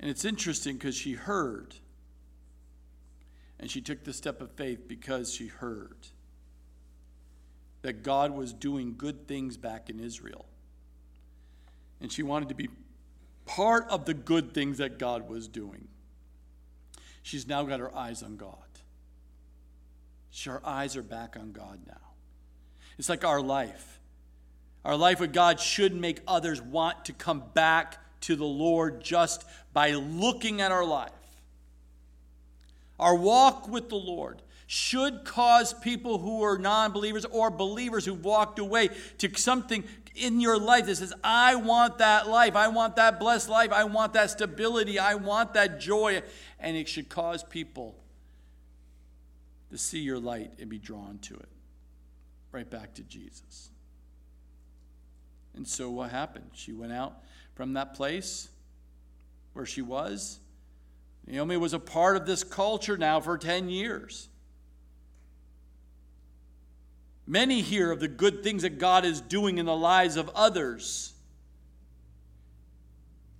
And 0.00 0.10
it's 0.10 0.24
interesting 0.24 0.74
because 0.74 0.96
she 0.96 1.12
heard. 1.12 1.76
And 3.62 3.70
she 3.70 3.80
took 3.80 4.02
the 4.02 4.12
step 4.12 4.42
of 4.42 4.50
faith 4.50 4.88
because 4.88 5.32
she 5.32 5.46
heard 5.46 5.96
that 7.82 8.02
God 8.02 8.32
was 8.32 8.52
doing 8.52 8.96
good 8.98 9.28
things 9.28 9.56
back 9.56 9.88
in 9.88 10.00
Israel. 10.00 10.46
And 12.00 12.10
she 12.10 12.24
wanted 12.24 12.48
to 12.48 12.56
be 12.56 12.70
part 13.46 13.88
of 13.88 14.04
the 14.04 14.14
good 14.14 14.52
things 14.52 14.78
that 14.78 14.98
God 14.98 15.28
was 15.28 15.46
doing. 15.46 15.86
She's 17.22 17.46
now 17.46 17.62
got 17.62 17.78
her 17.78 17.96
eyes 17.96 18.24
on 18.24 18.36
God. 18.36 18.56
Her 20.44 20.60
eyes 20.66 20.96
are 20.96 21.02
back 21.04 21.36
on 21.38 21.52
God 21.52 21.78
now. 21.86 22.14
It's 22.98 23.08
like 23.08 23.24
our 23.24 23.40
life. 23.40 24.00
Our 24.84 24.96
life 24.96 25.20
with 25.20 25.32
God 25.32 25.60
should 25.60 25.94
make 25.94 26.18
others 26.26 26.60
want 26.60 27.04
to 27.04 27.12
come 27.12 27.44
back 27.54 27.98
to 28.22 28.34
the 28.34 28.44
Lord 28.44 29.04
just 29.04 29.44
by 29.72 29.92
looking 29.92 30.60
at 30.60 30.72
our 30.72 30.84
life. 30.84 31.12
Our 32.98 33.14
walk 33.14 33.68
with 33.68 33.88
the 33.88 33.96
Lord 33.96 34.42
should 34.66 35.24
cause 35.24 35.74
people 35.74 36.18
who 36.18 36.42
are 36.42 36.56
non 36.56 36.92
believers 36.92 37.24
or 37.26 37.50
believers 37.50 38.06
who've 38.06 38.24
walked 38.24 38.58
away 38.58 38.88
to 39.18 39.30
something 39.36 39.84
in 40.14 40.40
your 40.40 40.58
life 40.58 40.86
that 40.86 40.96
says, 40.96 41.12
I 41.22 41.56
want 41.56 41.98
that 41.98 42.28
life. 42.28 42.56
I 42.56 42.68
want 42.68 42.96
that 42.96 43.18
blessed 43.18 43.48
life. 43.48 43.72
I 43.72 43.84
want 43.84 44.12
that 44.14 44.30
stability. 44.30 44.98
I 44.98 45.14
want 45.14 45.54
that 45.54 45.80
joy. 45.80 46.22
And 46.58 46.76
it 46.76 46.88
should 46.88 47.08
cause 47.08 47.42
people 47.42 47.96
to 49.70 49.78
see 49.78 50.00
your 50.00 50.18
light 50.18 50.52
and 50.58 50.68
be 50.68 50.78
drawn 50.78 51.18
to 51.22 51.34
it. 51.34 51.48
Right 52.50 52.68
back 52.68 52.94
to 52.94 53.02
Jesus. 53.02 53.70
And 55.54 55.66
so 55.66 55.90
what 55.90 56.10
happened? 56.10 56.50
She 56.54 56.72
went 56.72 56.92
out 56.92 57.22
from 57.54 57.74
that 57.74 57.94
place 57.94 58.48
where 59.52 59.66
she 59.66 59.82
was. 59.82 60.38
Naomi 61.26 61.56
was 61.56 61.72
a 61.72 61.78
part 61.78 62.16
of 62.16 62.26
this 62.26 62.42
culture 62.44 62.96
now 62.96 63.20
for 63.20 63.38
10 63.38 63.68
years. 63.68 64.28
Many 67.26 67.60
hear 67.60 67.92
of 67.92 68.00
the 68.00 68.08
good 68.08 68.42
things 68.42 68.62
that 68.62 68.78
God 68.78 69.04
is 69.04 69.20
doing 69.20 69.58
in 69.58 69.66
the 69.66 69.76
lives 69.76 70.16
of 70.16 70.30
others. 70.34 71.12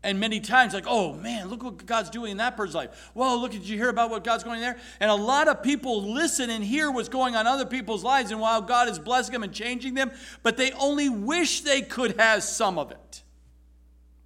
And 0.05 0.19
many 0.19 0.41
times, 0.41 0.75
like, 0.75 0.87
oh 0.87 1.13
man, 1.13 1.49
look 1.49 1.63
what 1.63 1.87
God's 1.87 2.11
doing 2.11 2.33
in 2.33 2.37
that 2.39 2.57
person's 2.57 2.75
life. 2.75 3.11
Whoa, 3.15 3.37
look, 3.37 3.53
did 3.53 3.69
you 3.69 3.77
hear 3.77 3.89
about 3.89 4.11
what 4.11 4.25
God's 4.25 4.43
going 4.43 4.61
there? 4.61 4.77
And 4.99 5.11
a 5.11 5.15
lot 5.15 5.47
of 5.47 5.63
people 5.63 6.13
listen 6.13 6.51
and 6.51 6.65
hear 6.65 6.91
what's 6.91 7.09
going 7.09 7.37
on 7.37 7.47
other 7.47 7.67
people's 7.67 8.03
lives 8.03 8.33
and 8.33 8.41
while 8.41 8.61
God 8.61 8.89
is 8.89 8.99
blessing 8.99 9.33
them 9.33 9.45
and 9.45 9.53
changing 9.53 9.95
them, 9.95 10.11
but 10.43 10.57
they 10.57 10.73
only 10.73 11.09
wish 11.09 11.61
they 11.61 11.83
could 11.83 12.19
have 12.19 12.43
some 12.43 12.79
of 12.79 12.91
it. 12.91 13.23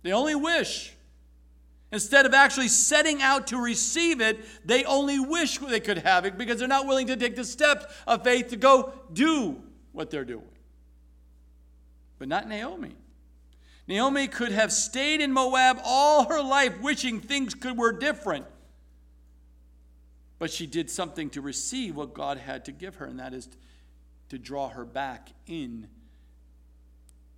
They 0.03 0.12
only 0.12 0.35
wish. 0.35 0.96
Instead 1.97 2.27
of 2.27 2.35
actually 2.35 2.69
setting 2.69 3.23
out 3.23 3.47
to 3.47 3.57
receive 3.57 4.21
it, 4.21 4.39
they 4.67 4.85
only 4.85 5.19
wish 5.19 5.57
they 5.57 5.81
could 5.81 5.97
have 5.97 6.27
it 6.27 6.37
because 6.37 6.59
they're 6.59 6.69
not 6.69 6.87
willing 6.87 7.07
to 7.07 7.17
take 7.17 7.35
the 7.35 7.43
steps 7.43 7.87
of 8.07 8.23
faith 8.23 8.49
to 8.49 8.57
go 8.57 8.93
do 9.15 9.57
what 9.93 10.11
they're 10.11 10.23
doing. 10.27 10.45
But 12.19 12.29
not 12.29 12.51
Naomi. 12.51 12.95
Naomi 13.89 14.29
could 14.29 14.53
have 14.53 14.75
stayed 14.75 15.23
in 15.23 15.33
Moab 15.33 15.79
all 15.85 16.27
her 16.27 16.43
life 16.43 16.79
wishing 16.83 17.19
things 17.19 17.55
could, 17.55 17.79
were 17.79 17.93
different. 17.93 18.45
But 20.39 20.51
she 20.51 20.67
did 20.67 20.91
something 20.91 21.31
to 21.31 21.41
receive 21.41 21.97
what 21.97 22.13
God 22.13 22.37
had 22.37 22.67
to 22.67 22.73
give 22.73 22.97
her, 22.97 23.07
and 23.07 23.19
that 23.21 23.33
is 23.33 23.49
to 24.29 24.39
draw 24.39 24.69
her 24.69 24.85
back 24.85 25.31
in 25.47 25.89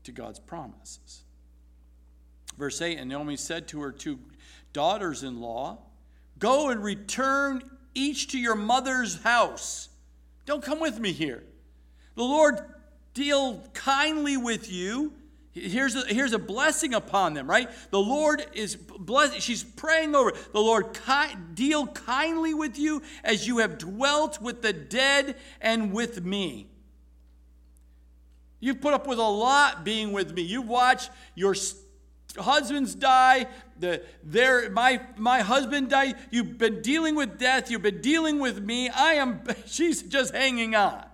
to 0.02 0.10
God's 0.10 0.40
promises. 0.40 1.22
Verse 2.56 2.82
8 2.82 2.98
And 2.98 3.08
Naomi 3.08 3.36
said 3.36 3.68
to 3.68 3.82
her 3.82 3.92
two 3.92 4.18
daughters 4.78 5.24
in 5.24 5.40
law, 5.40 5.78
Go 6.38 6.70
and 6.70 6.82
return 6.82 7.62
each 7.94 8.28
to 8.28 8.38
your 8.38 8.54
mother's 8.54 9.20
house. 9.22 9.88
Don't 10.46 10.62
come 10.62 10.80
with 10.80 10.98
me 10.98 11.12
here. 11.12 11.42
The 12.14 12.22
Lord 12.22 12.58
deal 13.14 13.64
kindly 13.74 14.36
with 14.36 14.70
you. 14.70 15.12
Here's 15.52 15.96
a, 15.96 16.02
here's 16.02 16.32
a 16.32 16.38
blessing 16.38 16.94
upon 16.94 17.34
them, 17.34 17.50
right? 17.50 17.68
The 17.90 17.98
Lord 17.98 18.46
is 18.52 18.76
blessed. 18.76 19.40
She's 19.40 19.64
praying 19.64 20.14
over 20.14 20.32
the 20.52 20.60
Lord 20.60 20.94
ki- 20.94 21.36
deal 21.54 21.88
kindly 21.88 22.54
with 22.54 22.78
you 22.78 23.02
as 23.24 23.46
you 23.46 23.58
have 23.58 23.78
dwelt 23.78 24.40
with 24.40 24.62
the 24.62 24.72
dead 24.72 25.36
and 25.60 25.92
with 25.92 26.24
me. 26.24 26.68
You've 28.60 28.80
put 28.80 28.94
up 28.94 29.06
with 29.08 29.18
a 29.18 29.22
lot 29.22 29.84
being 29.84 30.12
with 30.12 30.32
me. 30.32 30.42
You've 30.42 30.68
watched 30.68 31.10
your 31.34 31.54
husbands 32.36 32.94
die 32.94 33.46
the 33.78 34.02
there 34.22 34.70
my 34.70 35.00
my 35.16 35.40
husband 35.40 35.88
died 35.88 36.14
you've 36.30 36.58
been 36.58 36.82
dealing 36.82 37.14
with 37.14 37.38
death 37.38 37.70
you've 37.70 37.82
been 37.82 38.00
dealing 38.00 38.38
with 38.38 38.62
me 38.62 38.88
i 38.90 39.14
am 39.14 39.40
she's 39.66 40.02
just 40.02 40.34
hanging 40.34 40.74
on. 40.74 41.04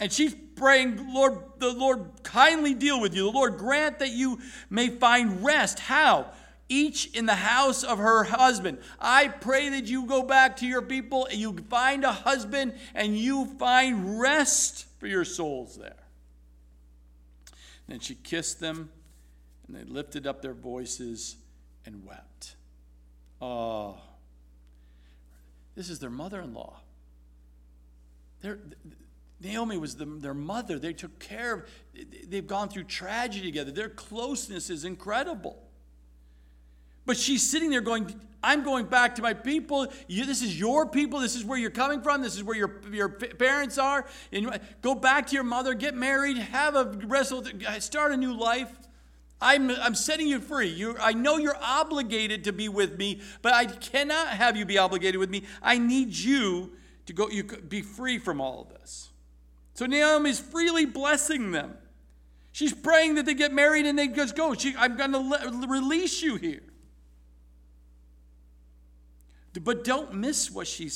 And 0.00 0.12
she's 0.12 0.34
praying 0.56 1.14
lord 1.14 1.38
the 1.58 1.72
lord 1.72 2.10
kindly 2.22 2.74
deal 2.74 3.00
with 3.00 3.14
you. 3.14 3.24
The 3.24 3.30
lord 3.30 3.58
grant 3.58 4.00
that 4.00 4.10
you 4.10 4.40
may 4.70 4.88
find 4.88 5.44
rest. 5.44 5.78
How? 5.78 6.26
Each 6.68 7.06
in 7.14 7.26
the 7.26 7.34
house 7.34 7.84
of 7.84 7.98
her 7.98 8.24
husband. 8.24 8.78
I 8.98 9.28
pray 9.28 9.68
that 9.70 9.84
you 9.84 10.06
go 10.06 10.22
back 10.22 10.56
to 10.58 10.66
your 10.66 10.82
people 10.82 11.26
and 11.26 11.38
you 11.38 11.56
find 11.68 12.04
a 12.04 12.12
husband 12.12 12.74
and 12.94 13.16
you 13.16 13.46
find 13.58 14.18
rest 14.20 14.86
for 14.98 15.06
your 15.06 15.24
souls 15.24 15.76
there. 15.76 15.94
Then 17.86 18.00
she 18.00 18.14
kissed 18.14 18.60
them, 18.60 18.90
and 19.66 19.76
they 19.76 19.84
lifted 19.84 20.26
up 20.26 20.42
their 20.42 20.54
voices 20.54 21.36
and 21.86 22.04
wept. 22.04 22.56
Oh, 23.40 23.96
this 25.74 25.90
is 25.90 25.98
their 25.98 26.10
mother 26.10 26.40
in 26.40 26.54
law. 26.54 26.80
Naomi 29.40 29.76
was 29.76 29.96
the, 29.96 30.04
their 30.04 30.34
mother. 30.34 30.78
They 30.78 30.92
took 30.92 31.18
care 31.18 31.54
of, 31.54 31.62
they've 32.28 32.46
gone 32.46 32.68
through 32.68 32.84
tragedy 32.84 33.46
together. 33.46 33.70
Their 33.70 33.88
closeness 33.88 34.70
is 34.70 34.84
incredible. 34.84 35.62
But 37.06 37.16
she's 37.16 37.48
sitting 37.48 37.70
there 37.70 37.82
going, 37.82 38.18
I'm 38.42 38.62
going 38.62 38.86
back 38.86 39.14
to 39.16 39.22
my 39.22 39.34
people. 39.34 39.88
You, 40.06 40.24
this 40.24 40.42
is 40.42 40.58
your 40.58 40.86
people. 40.86 41.20
This 41.20 41.34
is 41.34 41.44
where 41.44 41.58
you're 41.58 41.70
coming 41.70 42.00
from. 42.00 42.22
This 42.22 42.36
is 42.36 42.42
where 42.42 42.56
your, 42.56 42.80
your 42.90 43.08
parents 43.08 43.78
are. 43.78 44.06
And 44.32 44.58
go 44.80 44.94
back 44.94 45.26
to 45.28 45.34
your 45.34 45.44
mother, 45.44 45.74
get 45.74 45.94
married, 45.94 46.38
have 46.38 46.76
a 46.76 46.84
wrestle, 47.06 47.44
start 47.78 48.12
a 48.12 48.16
new 48.16 48.34
life. 48.34 48.70
I'm, 49.44 49.70
I'm 49.70 49.94
setting 49.94 50.26
you 50.26 50.40
free. 50.40 50.68
You, 50.68 50.96
I 50.98 51.12
know 51.12 51.36
you're 51.36 51.58
obligated 51.60 52.44
to 52.44 52.52
be 52.52 52.70
with 52.70 52.96
me, 52.96 53.20
but 53.42 53.52
I 53.52 53.66
cannot 53.66 54.28
have 54.28 54.56
you 54.56 54.64
be 54.64 54.78
obligated 54.78 55.18
with 55.18 55.28
me. 55.28 55.44
I 55.62 55.76
need 55.76 56.16
you 56.16 56.72
to 57.04 57.12
go, 57.12 57.28
you 57.28 57.44
be 57.44 57.82
free 57.82 58.18
from 58.18 58.40
all 58.40 58.62
of 58.62 58.80
this. 58.80 59.10
So 59.74 59.84
Naomi's 59.84 60.40
freely 60.40 60.86
blessing 60.86 61.50
them. 61.50 61.76
She's 62.52 62.72
praying 62.72 63.16
that 63.16 63.26
they 63.26 63.34
get 63.34 63.52
married 63.52 63.84
and 63.84 63.98
they 63.98 64.08
just 64.08 64.34
go. 64.34 64.54
She, 64.54 64.74
I'm 64.78 64.96
going 64.96 65.12
to 65.12 65.66
release 65.68 66.22
you 66.22 66.36
here. 66.36 66.62
But 69.60 69.84
don't 69.84 70.14
miss 70.14 70.50
what 70.50 70.66
she, 70.66 70.90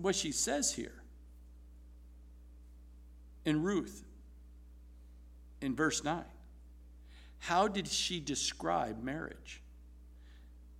what 0.00 0.16
she 0.16 0.32
says 0.32 0.74
here 0.74 1.02
in 3.44 3.62
Ruth 3.62 4.04
in 5.60 5.76
verse 5.76 6.02
9. 6.02 6.24
How 7.42 7.66
did 7.66 7.88
she 7.88 8.20
describe 8.20 9.02
marriage? 9.02 9.62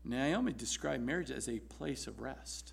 Naomi 0.04 0.52
described 0.52 1.02
marriage 1.04 1.32
as 1.32 1.48
a 1.48 1.58
place 1.58 2.06
of 2.06 2.20
rest. 2.20 2.72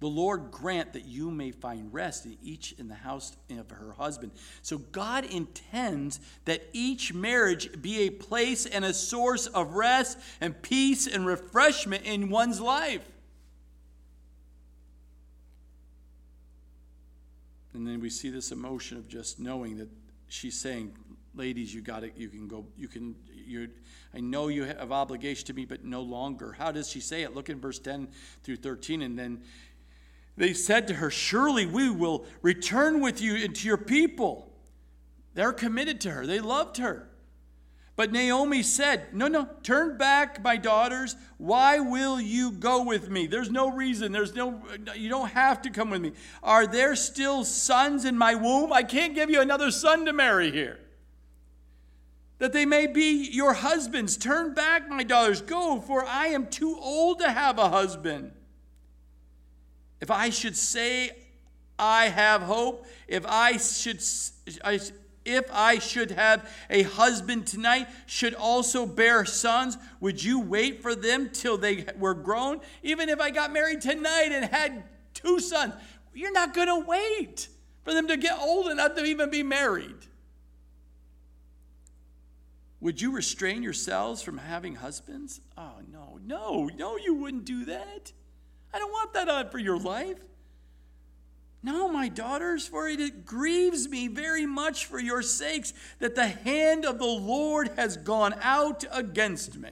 The 0.00 0.06
Lord 0.06 0.50
grant 0.50 0.92
that 0.92 1.06
you 1.06 1.30
may 1.30 1.50
find 1.50 1.90
rest 1.94 2.26
in 2.26 2.36
each 2.42 2.72
in 2.72 2.88
the 2.88 2.94
house 2.94 3.34
of 3.48 3.70
her 3.70 3.92
husband. 3.92 4.32
So 4.60 4.76
God 4.76 5.24
intends 5.24 6.20
that 6.44 6.62
each 6.74 7.14
marriage 7.14 7.80
be 7.80 8.00
a 8.00 8.10
place 8.10 8.66
and 8.66 8.84
a 8.84 8.92
source 8.92 9.46
of 9.46 9.72
rest 9.72 10.18
and 10.42 10.60
peace 10.60 11.06
and 11.06 11.24
refreshment 11.24 12.04
in 12.04 12.28
one's 12.28 12.60
life. 12.60 13.08
And 17.72 17.86
then 17.86 18.00
we 18.00 18.10
see 18.10 18.28
this 18.28 18.52
emotion 18.52 18.98
of 18.98 19.08
just 19.08 19.40
knowing 19.40 19.78
that 19.78 19.88
she's 20.28 20.58
saying, 20.58 20.96
ladies, 21.34 21.74
you 21.74 21.80
got 21.80 22.04
it. 22.04 22.14
You 22.16 22.28
can 22.28 22.48
go. 22.48 22.66
You 22.76 22.88
can. 22.88 23.14
You. 23.46 23.68
I 24.14 24.20
know 24.20 24.48
you 24.48 24.64
have 24.64 24.92
obligation 24.92 25.46
to 25.46 25.52
me, 25.52 25.64
but 25.64 25.84
no 25.84 26.00
longer. 26.00 26.52
How 26.52 26.70
does 26.72 26.88
she 26.88 27.00
say 27.00 27.22
it? 27.22 27.34
Look 27.34 27.50
in 27.50 27.60
verse 27.60 27.78
ten 27.78 28.08
through 28.42 28.56
thirteen, 28.56 29.02
and 29.02 29.18
then 29.18 29.42
they 30.36 30.52
said 30.52 30.88
to 30.88 30.94
her, 30.94 31.10
Surely 31.10 31.66
we 31.66 31.90
will 31.90 32.26
return 32.42 33.00
with 33.00 33.20
you 33.20 33.36
into 33.36 33.66
your 33.66 33.76
people. 33.76 34.52
They're 35.34 35.52
committed 35.52 36.00
to 36.02 36.10
her, 36.10 36.26
they 36.26 36.40
loved 36.40 36.78
her. 36.78 37.08
But 37.96 38.10
Naomi 38.10 38.62
said, 38.62 39.14
No, 39.14 39.28
no, 39.28 39.48
turn 39.62 39.96
back, 39.96 40.42
my 40.42 40.56
daughters. 40.56 41.14
Why 41.38 41.78
will 41.78 42.20
you 42.20 42.50
go 42.50 42.82
with 42.82 43.08
me? 43.08 43.28
There's 43.28 43.50
no 43.50 43.70
reason. 43.70 44.10
There's 44.10 44.34
no, 44.34 44.60
you 44.96 45.08
don't 45.08 45.30
have 45.30 45.62
to 45.62 45.70
come 45.70 45.90
with 45.90 46.00
me. 46.00 46.12
Are 46.42 46.66
there 46.66 46.96
still 46.96 47.44
sons 47.44 48.04
in 48.04 48.18
my 48.18 48.34
womb? 48.34 48.72
I 48.72 48.82
can't 48.82 49.14
give 49.14 49.30
you 49.30 49.40
another 49.40 49.70
son 49.70 50.06
to 50.06 50.12
marry 50.12 50.50
here. 50.50 50.80
That 52.38 52.52
they 52.52 52.66
may 52.66 52.88
be 52.88 53.28
your 53.30 53.52
husbands. 53.52 54.16
Turn 54.16 54.54
back, 54.54 54.88
my 54.88 55.04
daughters. 55.04 55.40
Go, 55.40 55.80
for 55.80 56.04
I 56.04 56.28
am 56.28 56.48
too 56.48 56.76
old 56.80 57.20
to 57.20 57.30
have 57.30 57.58
a 57.58 57.68
husband. 57.68 58.32
If 60.00 60.10
I 60.10 60.30
should 60.30 60.56
say 60.56 61.12
I 61.78 62.08
have 62.08 62.42
hope, 62.42 62.86
if 63.06 63.24
I 63.24 63.56
should 63.56 64.02
if 65.24 65.50
I 65.52 65.78
should 65.78 66.10
have 66.10 66.48
a 66.68 66.82
husband 66.82 67.46
tonight, 67.46 67.88
should 68.06 68.34
also 68.34 68.86
bear 68.86 69.24
sons, 69.24 69.78
would 70.00 70.22
you 70.22 70.40
wait 70.40 70.82
for 70.82 70.94
them 70.94 71.30
till 71.30 71.56
they 71.56 71.86
were 71.98 72.14
grown? 72.14 72.60
Even 72.82 73.08
if 73.08 73.20
I 73.20 73.30
got 73.30 73.52
married 73.52 73.80
tonight 73.80 74.30
and 74.32 74.44
had 74.44 74.84
two 75.14 75.40
sons, 75.40 75.74
you're 76.12 76.32
not 76.32 76.54
going 76.54 76.68
to 76.68 76.86
wait 76.86 77.48
for 77.82 77.92
them 77.92 78.08
to 78.08 78.16
get 78.16 78.38
old 78.38 78.68
enough 78.68 78.94
to 78.94 79.04
even 79.04 79.30
be 79.30 79.42
married. 79.42 80.06
Would 82.80 83.00
you 83.00 83.12
restrain 83.12 83.62
yourselves 83.62 84.20
from 84.20 84.36
having 84.36 84.74
husbands? 84.74 85.40
Oh, 85.56 85.76
no, 85.90 86.18
no, 86.22 86.70
no, 86.76 86.98
you 86.98 87.14
wouldn't 87.14 87.46
do 87.46 87.64
that. 87.64 88.12
I 88.74 88.78
don't 88.78 88.90
want 88.90 89.14
that 89.14 89.28
on 89.28 89.48
for 89.48 89.58
your 89.58 89.78
life. 89.78 90.18
No, 91.64 91.88
my 91.88 92.08
daughters, 92.08 92.68
for 92.68 92.88
it 92.88 93.24
grieves 93.24 93.88
me 93.88 94.06
very 94.06 94.44
much 94.44 94.84
for 94.84 95.00
your 95.00 95.22
sakes 95.22 95.72
that 95.98 96.14
the 96.14 96.28
hand 96.28 96.84
of 96.84 96.98
the 96.98 97.06
Lord 97.06 97.70
has 97.76 97.96
gone 97.96 98.34
out 98.42 98.84
against 98.92 99.56
me. 99.56 99.70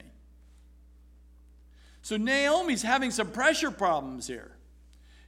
So 2.01 2.17
Naomi's 2.17 2.81
having 2.81 3.11
some 3.11 3.29
pressure 3.29 3.69
problems 3.69 4.25
here. 4.25 4.53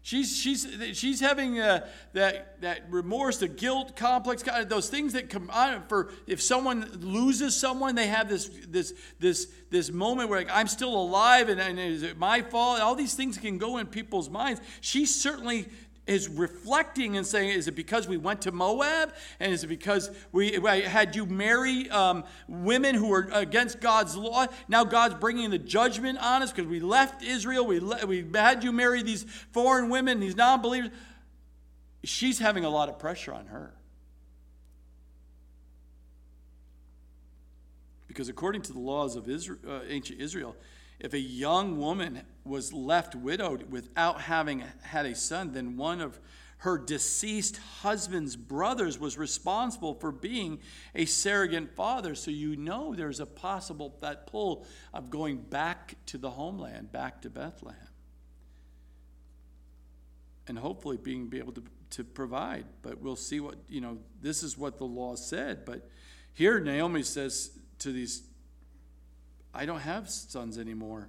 She's, 0.06 0.38
she's, 0.38 0.68
she's 0.94 1.20
having 1.20 1.60
uh, 1.60 1.88
that, 2.14 2.62
that 2.62 2.84
remorse, 2.92 3.38
the 3.38 3.48
guilt 3.48 3.96
complex, 3.96 4.44
those 4.68 4.88
things 4.88 5.14
that 5.14 5.32
come 5.32 5.50
on 5.52 5.84
for 5.88 6.12
if 6.28 6.44
someone 6.44 6.88
loses 7.02 7.56
someone, 7.56 7.96
they 7.96 8.06
have 8.06 8.30
this, 8.30 8.50
this, 8.68 8.94
this, 9.20 9.52
this 9.72 9.92
moment 9.92 10.30
where 10.30 10.38
like, 10.38 10.50
I'm 10.54 10.68
still 10.68 10.96
alive 10.96 11.50
and, 11.50 11.60
and 11.60 11.80
is 11.80 12.04
it 12.04 12.20
my 12.20 12.44
fault? 12.44 12.82
All 12.82 12.94
these 12.94 13.16
things 13.16 13.40
can 13.40 13.58
go 13.58 13.78
in 13.78 13.88
people's 13.88 14.30
minds. 14.30 14.62
She 14.80 15.08
certainly 15.08 15.70
is 16.08 16.30
reflecting 16.30 17.18
and 17.18 17.26
saying, 17.26 17.50
is 17.50 17.68
it 17.68 17.76
because 17.76 18.08
we 18.08 18.18
went 18.18 18.42
to 18.42 18.52
Moab? 18.52 19.14
And 19.40 19.52
is 19.52 19.64
it 19.64 19.68
because 19.68 20.12
we 20.32 20.54
had 20.54 21.16
you 21.16 21.26
marry 21.26 21.90
um, 21.90 22.24
women 22.48 22.96
who 22.96 23.08
were 23.08 23.30
against 23.34 23.80
God's 23.80 24.16
law? 24.16 24.46
Now 24.68 24.84
God's 24.84 25.16
bringing 25.16 25.50
the 25.50 25.58
judgment 25.58 26.20
on 26.20 26.44
us 26.44 26.52
because 26.52 26.70
we 26.70 26.80
left 26.80 27.24
Israel. 27.24 27.66
We, 27.66 27.80
le- 27.80 28.06
we 28.06 28.26
had 28.34 28.64
you 28.64 28.72
marry 28.72 29.02
these 29.02 29.24
foreign 29.52 29.90
women, 29.90 30.20
these 30.20 30.36
non 30.36 30.62
believers. 30.62 30.92
She's 32.04 32.38
having 32.38 32.66
a 32.66 32.70
lot 32.70 32.88
of 32.88 33.00
pressure 33.00 33.34
on 33.34 33.48
her. 33.48 33.74
Because 38.08 38.30
according 38.30 38.62
to 38.64 38.74
the 38.74 38.80
laws 38.80 39.16
of 39.16 39.28
Israel, 39.28 39.60
uh, 39.68 39.80
ancient 39.88 40.22
Israel, 40.22 40.56
if 41.00 41.14
a 41.14 41.20
young 41.20 41.78
woman 41.78 42.22
was 42.44 42.72
left 42.72 43.16
widowed 43.16 43.72
without 43.72 44.22
having 44.22 44.64
had 44.82 45.06
a 45.06 45.16
son, 45.16 45.52
then 45.54 45.78
one 45.78 46.02
of 46.02 46.20
her 46.60 46.78
deceased 46.78 47.58
husband's 47.82 48.36
brothers 48.36 49.00
was 49.00 49.18
responsible 49.18 49.94
for 49.94 50.12
being 50.12 50.60
a 50.96 51.06
surrogate 51.06 51.76
father. 51.76 52.16
So 52.16 52.32
you 52.32 52.56
know 52.56 52.96
there's 52.96 53.20
a 53.20 53.26
possible 53.26 53.96
that 54.02 54.26
pull 54.26 54.66
of 54.94 55.10
going 55.10 55.38
back 55.38 55.96
to 56.08 56.18
the 56.18 56.32
homeland, 56.32 56.92
back 56.92 57.22
to 57.22 57.30
Bethlehem. 57.30 57.78
And 60.48 60.58
hopefully 60.58 60.98
being 60.98 61.28
be 61.28 61.40
able 61.40 61.54
to, 61.54 61.64
to 61.92 62.04
provide. 62.04 62.66
But 62.82 63.02
we'll 63.02 63.16
see 63.16 63.40
what, 63.40 63.56
you 63.68 63.82
know, 63.82 63.98
this 64.22 64.42
is 64.42 64.58
what 64.58 64.78
the 64.78 64.86
law 64.86 65.16
said. 65.16 65.66
But 65.66 65.90
here 66.34 66.60
Naomi 66.60 67.04
says 67.04 67.52
to 67.80 67.92
these 67.92 68.24
I 69.56 69.66
don't 69.66 69.80
have 69.80 70.10
sons 70.10 70.58
anymore. 70.58 71.08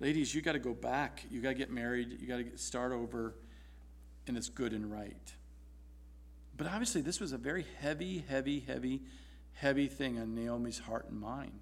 Ladies, 0.00 0.34
you 0.34 0.42
got 0.42 0.52
to 0.52 0.58
go 0.58 0.74
back. 0.74 1.22
You 1.30 1.40
got 1.40 1.50
to 1.50 1.54
get 1.54 1.70
married. 1.70 2.18
You 2.20 2.26
got 2.26 2.38
to 2.38 2.58
start 2.58 2.92
over, 2.92 3.36
and 4.26 4.36
it's 4.36 4.48
good 4.48 4.72
and 4.72 4.90
right. 4.90 5.34
But 6.56 6.66
obviously, 6.66 7.02
this 7.02 7.20
was 7.20 7.32
a 7.32 7.38
very 7.38 7.64
heavy, 7.80 8.24
heavy, 8.28 8.60
heavy, 8.60 9.02
heavy 9.52 9.86
thing 9.86 10.18
on 10.18 10.34
Naomi's 10.34 10.80
heart 10.80 11.06
and 11.08 11.20
mind. 11.20 11.60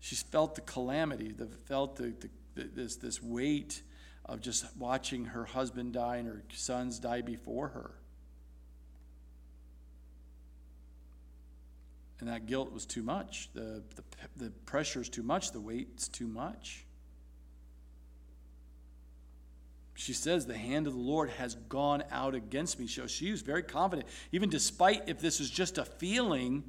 She's 0.00 0.22
felt 0.22 0.56
the 0.56 0.62
calamity, 0.62 1.30
the, 1.30 1.46
felt 1.46 1.96
the, 1.96 2.12
the, 2.54 2.64
this, 2.64 2.96
this 2.96 3.22
weight 3.22 3.82
of 4.24 4.40
just 4.40 4.64
watching 4.76 5.26
her 5.26 5.44
husband 5.44 5.92
die 5.92 6.16
and 6.16 6.26
her 6.26 6.42
sons 6.52 6.98
die 6.98 7.20
before 7.20 7.68
her. 7.68 7.92
And 12.20 12.28
that 12.28 12.46
guilt 12.46 12.72
was 12.72 12.84
too 12.84 13.02
much. 13.02 13.48
The, 13.54 13.82
the, 13.94 14.02
the 14.36 14.50
pressure 14.66 15.00
is 15.00 15.08
too 15.08 15.22
much. 15.22 15.52
The 15.52 15.60
weight's 15.60 16.08
too 16.08 16.26
much. 16.26 16.84
She 19.94 20.12
says, 20.12 20.46
The 20.46 20.56
hand 20.56 20.86
of 20.86 20.94
the 20.94 20.98
Lord 21.00 21.30
has 21.30 21.54
gone 21.54 22.02
out 22.10 22.34
against 22.34 22.78
me. 22.78 22.86
So 22.86 23.06
she 23.06 23.30
was 23.30 23.42
very 23.42 23.62
confident. 23.62 24.08
Even 24.32 24.48
despite 24.48 25.08
if 25.08 25.20
this 25.20 25.40
is 25.40 25.50
just 25.50 25.78
a 25.78 25.84
feeling, 25.84 26.64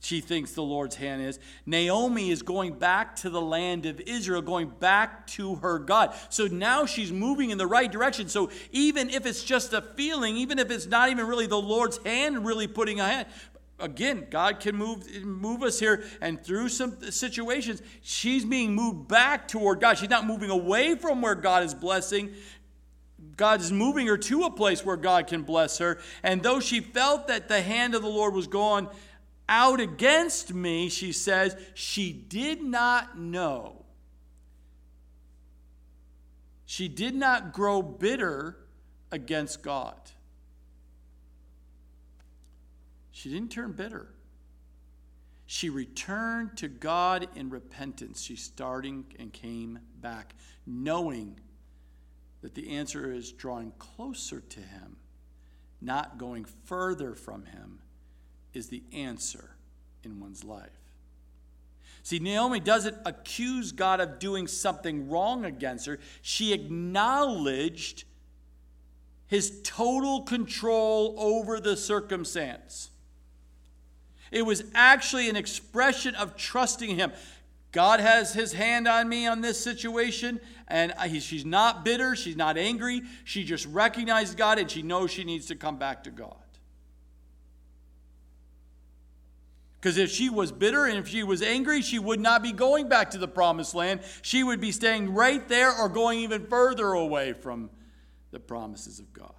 she 0.00 0.20
thinks 0.20 0.52
the 0.52 0.62
Lord's 0.62 0.96
hand 0.96 1.22
is. 1.22 1.38
Naomi 1.64 2.30
is 2.30 2.42
going 2.42 2.74
back 2.74 3.16
to 3.16 3.30
the 3.30 3.40
land 3.40 3.86
of 3.86 4.00
Israel, 4.00 4.42
going 4.42 4.68
back 4.68 5.26
to 5.28 5.56
her 5.56 5.78
God. 5.78 6.14
So 6.28 6.46
now 6.46 6.84
she's 6.84 7.10
moving 7.10 7.48
in 7.48 7.56
the 7.56 7.66
right 7.66 7.90
direction. 7.90 8.28
So 8.28 8.50
even 8.70 9.08
if 9.08 9.24
it's 9.24 9.42
just 9.42 9.72
a 9.72 9.80
feeling, 9.80 10.36
even 10.36 10.58
if 10.58 10.70
it's 10.70 10.86
not 10.86 11.08
even 11.08 11.26
really 11.26 11.46
the 11.46 11.60
Lord's 11.60 11.98
hand 12.04 12.44
really 12.44 12.66
putting 12.66 13.00
a 13.00 13.04
hand, 13.04 13.26
again, 13.84 14.26
God 14.30 14.60
can 14.60 14.74
move, 14.76 15.24
move 15.24 15.62
us 15.62 15.78
here, 15.78 16.04
and 16.20 16.42
through 16.42 16.70
some 16.70 17.00
situations, 17.10 17.82
she's 18.02 18.44
being 18.44 18.74
moved 18.74 19.06
back 19.06 19.46
toward 19.46 19.80
God. 19.80 19.98
She's 19.98 20.10
not 20.10 20.26
moving 20.26 20.50
away 20.50 20.96
from 20.96 21.22
where 21.22 21.34
God 21.34 21.62
is 21.62 21.74
blessing. 21.74 22.34
God 23.36 23.60
is 23.60 23.70
moving 23.70 24.06
her 24.06 24.16
to 24.16 24.42
a 24.42 24.50
place 24.50 24.84
where 24.84 24.96
God 24.96 25.26
can 25.26 25.42
bless 25.42 25.78
her. 25.78 25.98
And 26.22 26.42
though 26.42 26.60
she 26.60 26.80
felt 26.80 27.28
that 27.28 27.48
the 27.48 27.62
hand 27.62 27.94
of 27.94 28.02
the 28.02 28.08
Lord 28.08 28.34
was 28.34 28.46
gone 28.46 28.88
out 29.48 29.80
against 29.80 30.54
me, 30.54 30.88
she 30.88 31.12
says, 31.12 31.56
she 31.74 32.12
did 32.12 32.62
not 32.62 33.18
know. 33.18 33.84
She 36.64 36.88
did 36.88 37.14
not 37.14 37.52
grow 37.52 37.82
bitter 37.82 38.56
against 39.12 39.62
God. 39.62 39.94
She 43.14 43.30
didn't 43.30 43.52
turn 43.52 43.72
bitter. 43.72 44.08
She 45.46 45.70
returned 45.70 46.56
to 46.56 46.66
God 46.66 47.28
in 47.36 47.48
repentance. 47.48 48.20
She 48.20 48.34
starting 48.34 49.04
and 49.20 49.32
came 49.32 49.78
back, 50.00 50.34
knowing 50.66 51.38
that 52.42 52.56
the 52.56 52.76
answer 52.76 53.12
is 53.12 53.30
drawing 53.30 53.72
closer 53.78 54.40
to 54.40 54.60
Him, 54.60 54.96
not 55.80 56.18
going 56.18 56.44
further 56.64 57.14
from 57.14 57.44
Him, 57.44 57.78
is 58.52 58.68
the 58.68 58.82
answer 58.92 59.50
in 60.02 60.18
one's 60.18 60.42
life. 60.42 60.80
See, 62.02 62.18
Naomi 62.18 62.58
doesn't 62.58 62.96
accuse 63.06 63.70
God 63.70 64.00
of 64.00 64.18
doing 64.18 64.48
something 64.48 65.08
wrong 65.08 65.44
against 65.44 65.86
her. 65.86 66.00
She 66.20 66.52
acknowledged 66.52 68.04
his 69.28 69.60
total 69.62 70.22
control 70.22 71.14
over 71.16 71.60
the 71.60 71.76
circumstance. 71.76 72.90
It 74.34 74.44
was 74.44 74.64
actually 74.74 75.30
an 75.30 75.36
expression 75.36 76.16
of 76.16 76.36
trusting 76.36 76.96
Him. 76.96 77.12
God 77.70 78.00
has 78.00 78.34
His 78.34 78.52
hand 78.52 78.88
on 78.88 79.08
me 79.08 79.28
on 79.28 79.40
this 79.40 79.62
situation, 79.62 80.40
and 80.66 80.92
she's 81.22 81.44
not 81.44 81.84
bitter, 81.84 82.16
she's 82.16 82.36
not 82.36 82.58
angry. 82.58 83.02
She 83.22 83.44
just 83.44 83.64
recognized 83.66 84.36
God 84.36 84.58
and 84.58 84.68
she 84.68 84.82
knows 84.82 85.12
she 85.12 85.22
needs 85.22 85.46
to 85.46 85.54
come 85.54 85.78
back 85.78 86.02
to 86.04 86.10
God. 86.10 86.34
Because 89.80 89.98
if 89.98 90.10
she 90.10 90.30
was 90.30 90.50
bitter 90.50 90.86
and 90.86 90.98
if 90.98 91.06
she 91.06 91.22
was 91.22 91.40
angry, 91.40 91.80
she 91.80 92.00
would 92.00 92.18
not 92.18 92.42
be 92.42 92.50
going 92.50 92.88
back 92.88 93.10
to 93.10 93.18
the 93.18 93.28
promised 93.28 93.74
land. 93.74 94.00
She 94.22 94.42
would 94.42 94.60
be 94.60 94.72
staying 94.72 95.14
right 95.14 95.46
there 95.48 95.72
or 95.72 95.88
going 95.88 96.20
even 96.20 96.46
further 96.46 96.92
away 96.92 97.34
from 97.34 97.70
the 98.32 98.40
promises 98.40 98.98
of 98.98 99.12
God. 99.12 99.34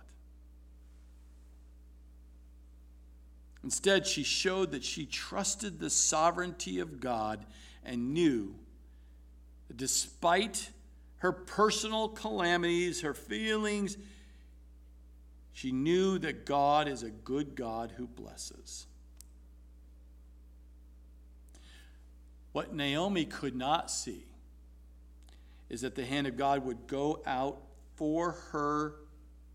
Instead, 3.66 4.06
she 4.06 4.22
showed 4.22 4.72
that 4.74 4.84
she 4.84 5.08
trusted 5.08 5.80
the 5.80 5.90
sovereignty 5.90 6.80
of 6.80 7.00
God 7.00 7.44
and 7.84 8.14
knew 8.14 8.54
that 9.68 9.76
despite 9.76 10.70
her 11.18 11.32
personal 11.32 12.10
calamities, 12.10 13.02
her 13.02 13.16
feelings, 13.16 13.98
she 15.52 15.72
knew 15.72 16.20
that 16.20 16.46
God 16.46 16.88
is 16.88 17.02
a 17.02 17.10
good 17.10 17.56
God 17.56 17.92
who 17.98 18.06
blesses. 18.06 18.86
What 22.52 22.72
Naomi 22.72 23.26
could 23.26 23.56
not 23.56 23.90
see 23.90 24.26
is 25.70 25.82
that 25.82 25.96
the 25.96 26.06
hand 26.06 26.28
of 26.28 26.38
God 26.38 26.64
would 26.64 26.86
go 26.86 27.24
out 27.26 27.64
for 27.96 28.34
her 28.52 28.94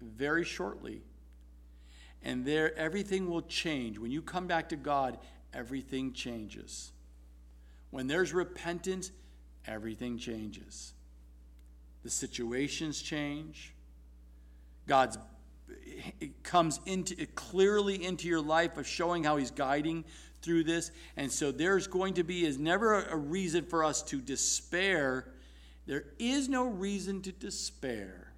very 0.02 0.44
shortly 0.44 1.02
and 2.22 2.44
there, 2.44 2.76
everything 2.78 3.30
will 3.30 3.42
change. 3.42 3.98
When 3.98 4.10
you 4.10 4.22
come 4.22 4.46
back 4.46 4.68
to 4.70 4.76
God, 4.76 5.18
everything 5.54 6.12
changes. 6.12 6.92
When 7.90 8.06
there's 8.06 8.32
repentance, 8.32 9.10
everything 9.66 10.18
changes. 10.18 10.92
The 12.02 12.10
situations 12.10 13.00
change. 13.00 13.74
God's 14.86 15.18
it 16.18 16.42
comes 16.42 16.80
into 16.84 17.14
it 17.20 17.36
clearly 17.36 18.04
into 18.04 18.26
your 18.26 18.40
life 18.40 18.76
of 18.76 18.88
showing 18.88 19.22
how 19.22 19.36
he's 19.36 19.52
guiding 19.52 20.04
through 20.42 20.64
this. 20.64 20.90
And 21.16 21.30
so 21.30 21.52
there's 21.52 21.86
going 21.86 22.14
to 22.14 22.24
be 22.24 22.44
is 22.44 22.58
never 22.58 23.04
a 23.04 23.16
reason 23.16 23.64
for 23.64 23.84
us 23.84 24.02
to 24.04 24.20
despair. 24.20 25.28
There 25.86 26.04
is 26.18 26.48
no 26.48 26.64
reason 26.64 27.22
to 27.22 27.32
despair 27.32 28.29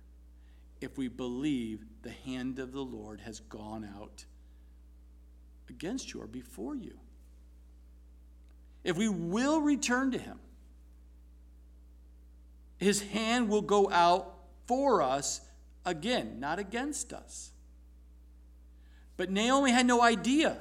if 0.82 0.98
we 0.98 1.08
believe 1.08 1.84
the 2.02 2.10
hand 2.10 2.58
of 2.58 2.72
the 2.72 2.82
Lord 2.82 3.20
has 3.20 3.40
gone 3.40 3.88
out 3.98 4.24
against 5.68 6.12
you 6.12 6.20
or 6.20 6.26
before 6.26 6.74
you. 6.74 6.98
If 8.84 8.96
we 8.96 9.08
will 9.08 9.60
return 9.60 10.10
to 10.10 10.18
Him, 10.18 10.38
His 12.78 13.02
hand 13.02 13.48
will 13.48 13.62
go 13.62 13.88
out 13.90 14.34
for 14.66 15.02
us 15.02 15.40
again, 15.84 16.40
not 16.40 16.58
against 16.58 17.12
us. 17.12 17.52
But 19.16 19.30
Naomi 19.30 19.70
had 19.70 19.86
no 19.86 20.02
idea, 20.02 20.58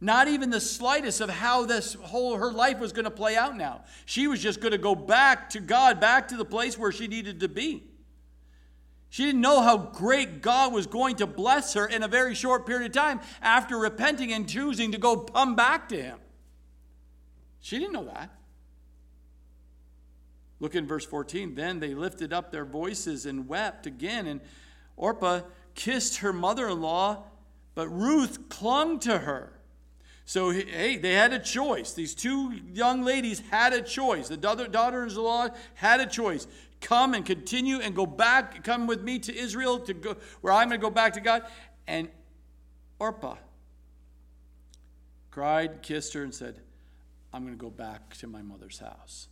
not 0.00 0.28
even 0.28 0.50
the 0.50 0.60
slightest, 0.60 1.20
of 1.20 1.28
how 1.28 1.66
this 1.66 1.94
whole 1.94 2.36
her 2.36 2.50
life 2.50 2.78
was 2.78 2.92
going 2.92 3.04
to 3.04 3.10
play 3.10 3.36
out 3.36 3.56
now. 3.56 3.84
She 4.06 4.26
was 4.26 4.40
just 4.40 4.60
going 4.60 4.72
to 4.72 4.78
go 4.78 4.94
back 4.94 5.50
to 5.50 5.60
God, 5.60 6.00
back 6.00 6.28
to 6.28 6.36
the 6.36 6.44
place 6.44 6.78
where 6.78 6.92
she 6.92 7.08
needed 7.08 7.40
to 7.40 7.48
be. 7.48 7.84
She 9.14 9.24
didn't 9.24 9.42
know 9.42 9.62
how 9.62 9.76
great 9.76 10.42
God 10.42 10.72
was 10.72 10.88
going 10.88 11.14
to 11.18 11.26
bless 11.28 11.74
her 11.74 11.86
in 11.86 12.02
a 12.02 12.08
very 12.08 12.34
short 12.34 12.66
period 12.66 12.86
of 12.86 12.92
time 13.00 13.20
after 13.40 13.78
repenting 13.78 14.32
and 14.32 14.48
choosing 14.48 14.90
to 14.90 14.98
go 14.98 15.18
come 15.18 15.54
back 15.54 15.88
to 15.90 16.02
Him. 16.02 16.18
She 17.60 17.78
didn't 17.78 17.92
know 17.92 18.06
that. 18.06 18.36
Look 20.58 20.74
in 20.74 20.88
verse 20.88 21.06
14. 21.06 21.54
Then 21.54 21.78
they 21.78 21.94
lifted 21.94 22.32
up 22.32 22.50
their 22.50 22.64
voices 22.64 23.24
and 23.24 23.46
wept 23.46 23.86
again, 23.86 24.26
and 24.26 24.40
Orpah 24.96 25.42
kissed 25.76 26.16
her 26.16 26.32
mother 26.32 26.68
in 26.68 26.80
law, 26.80 27.22
but 27.76 27.86
Ruth 27.86 28.48
clung 28.48 28.98
to 28.98 29.18
her. 29.18 29.52
So, 30.24 30.50
hey, 30.50 30.96
they 30.96 31.12
had 31.12 31.32
a 31.32 31.38
choice. 31.38 31.92
These 31.92 32.16
two 32.16 32.52
young 32.72 33.04
ladies 33.04 33.42
had 33.52 33.74
a 33.74 33.82
choice. 33.82 34.26
The 34.26 34.36
daughter 34.36 35.04
in 35.04 35.14
law 35.14 35.50
had 35.74 36.00
a 36.00 36.06
choice 36.06 36.48
come 36.84 37.14
and 37.14 37.24
continue 37.24 37.80
and 37.80 37.96
go 37.96 38.06
back, 38.06 38.62
come 38.62 38.86
with 38.86 39.02
me 39.02 39.18
to 39.18 39.34
Israel 39.34 39.80
to 39.80 39.94
go 39.94 40.16
where 40.42 40.52
I'm 40.52 40.68
going 40.68 40.78
to 40.78 40.86
go 40.86 40.90
back 40.90 41.14
to 41.14 41.20
God. 41.20 41.42
And 41.88 42.08
Orpah 42.98 43.36
cried, 45.30 45.82
kissed 45.82 46.12
her, 46.12 46.22
and 46.22 46.32
said, 46.32 46.60
I'm 47.32 47.42
going 47.42 47.56
to 47.56 47.60
go 47.60 47.70
back 47.70 48.16
to 48.18 48.28
my 48.28 48.42
mother's 48.42 48.78
house. 48.78 49.28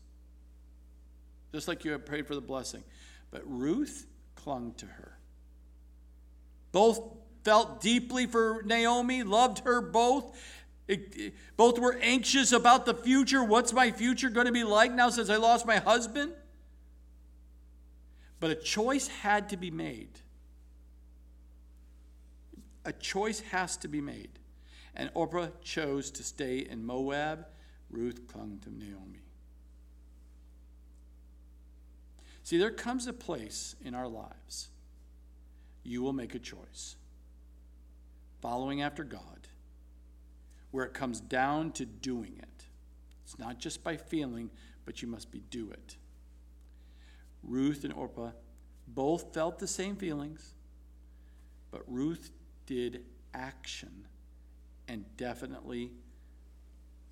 Just 1.53 1.69
like 1.69 1.85
you 1.85 1.93
had 1.93 2.07
prayed 2.07 2.27
for 2.27 2.35
the 2.35 2.41
blessing. 2.41 2.83
But 3.31 3.43
Ruth 3.45 4.07
clung 4.35 4.73
to 4.79 4.87
her. 4.87 5.19
Both 6.73 7.01
felt 7.45 7.83
deeply 7.83 8.27
for 8.27 8.63
Naomi, 8.65 9.23
loved 9.23 9.61
her 9.61 9.83
both. 9.83 10.37
It, 10.89 11.15
it, 11.15 11.35
both 11.57 11.79
were 11.79 11.99
anxious 12.01 12.51
about 12.51 12.87
the 12.87 12.95
future. 12.95 13.45
What's 13.45 13.73
my 13.73 13.91
future 13.91 14.31
going 14.31 14.47
to 14.47 14.53
be 14.53 14.65
like 14.65 14.93
now 14.93 15.11
since 15.11 15.29
I 15.29 15.37
lost 15.37 15.67
my 15.67 15.77
husband? 15.77 16.33
But 18.43 18.51
a 18.51 18.57
choice 18.57 19.07
had 19.07 19.51
to 19.51 19.57
be 19.57 19.71
made. 19.71 20.19
A 22.85 22.93
choice 22.93 23.39
has 23.39 23.77
to 23.77 23.87
be 23.87 24.01
made. 24.01 24.31
And 24.97 25.13
Orpah 25.15 25.47
chose 25.63 26.11
to 26.11 26.25
stay 26.25 26.59
in 26.59 26.85
Moab. 26.85 27.47
Ruth 27.89 28.27
clung 28.27 28.59
to 28.65 28.71
Naomi. 28.77 29.23
See, 32.43 32.59
there 32.59 32.73
comes 32.73 33.07
a 33.07 33.13
place 33.13 33.77
in 33.81 33.95
our 33.95 34.09
lives 34.09 34.71
you 35.85 36.03
will 36.03 36.13
make 36.13 36.35
a 36.35 36.41
choice 36.41 36.97
following 38.41 38.83
after 38.83 39.05
God 39.05 39.47
where 40.73 40.85
it 40.85 40.95
comes 40.95 41.21
down 41.21 41.71
to 41.75 41.87
doing 41.87 42.35
it. 42.43 42.65
It's 43.23 43.39
not 43.39 43.61
just 43.61 43.85
by 43.85 43.97
feeling, 43.97 44.51
but 44.85 45.01
you 45.01 45.07
must 45.07 45.31
be 45.31 45.45
do 45.49 45.71
it. 45.71 45.97
Ruth 47.43 47.85
and 47.85 47.93
Orpah 47.93 48.31
both 48.87 49.33
felt 49.35 49.59
the 49.59 49.67
same 49.67 49.97
feelings, 49.97 50.55
but 51.71 51.83
Ruth 51.87 52.31
did 52.67 53.05
action 53.35 54.07
and 54.89 55.05
definitely 55.17 55.91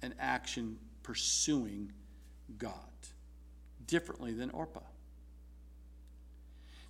an 0.02 0.14
action 0.18 0.78
pursuing 1.02 1.92
God 2.58 2.74
differently 3.86 4.32
than 4.32 4.50
Orpah. 4.50 4.80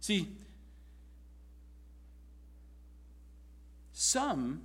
See, 0.01 0.28
some 3.93 4.62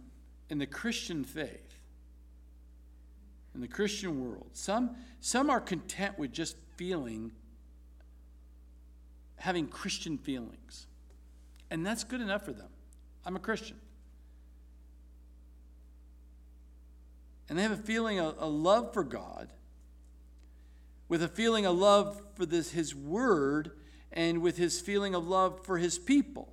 in 0.50 0.58
the 0.58 0.66
Christian 0.66 1.24
faith 1.24 1.76
in 3.56 3.62
the 3.62 3.68
Christian 3.68 4.24
world, 4.24 4.50
some, 4.54 4.96
some 5.22 5.50
are 5.50 5.62
content 5.62 6.20
with 6.20 6.34
just 6.34 6.58
feeling, 6.76 7.32
having 9.38 9.68
Christian 9.68 10.18
feelings. 10.18 10.88
And 11.70 11.86
that's 11.86 12.04
good 12.04 12.22
enough 12.22 12.44
for 12.46 12.54
them. 12.54 12.70
I'm 13.26 13.36
a 13.36 13.40
Christian. 13.40 13.78
And 17.50 17.58
they 17.58 17.64
have 17.64 17.72
a 17.72 17.78
feeling, 17.78 18.20
a, 18.20 18.34
a 18.40 18.48
love 18.48 18.94
for 18.94 19.04
God, 19.04 19.52
with 21.08 21.22
a 21.22 21.28
feeling 21.28 21.66
of 21.66 21.78
love 21.78 22.22
for 22.36 22.46
this, 22.46 22.72
His 22.72 22.96
Word, 22.96 23.72
and 24.12 24.42
with 24.42 24.58
His 24.58 24.80
feeling 24.80 25.14
of 25.14 25.28
love 25.28 25.64
for 25.66 25.78
His 25.78 26.00
people. 26.00 26.52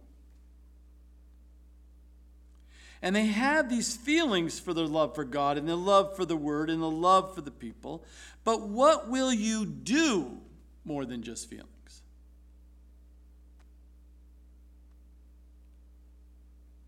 And 3.02 3.16
they 3.16 3.26
have 3.26 3.68
these 3.68 3.96
feelings 3.96 4.60
for 4.60 4.72
their 4.72 4.86
love 4.86 5.16
for 5.16 5.24
God 5.24 5.58
and 5.58 5.68
the 5.68 5.74
love 5.74 6.14
for 6.14 6.24
the 6.24 6.36
word 6.36 6.70
and 6.70 6.80
the 6.80 6.90
love 6.90 7.34
for 7.34 7.40
the 7.40 7.50
people. 7.50 8.04
But 8.44 8.68
what 8.68 9.08
will 9.08 9.32
you 9.32 9.66
do 9.66 10.38
more 10.84 11.04
than 11.04 11.22
just 11.22 11.50
feelings? 11.50 11.71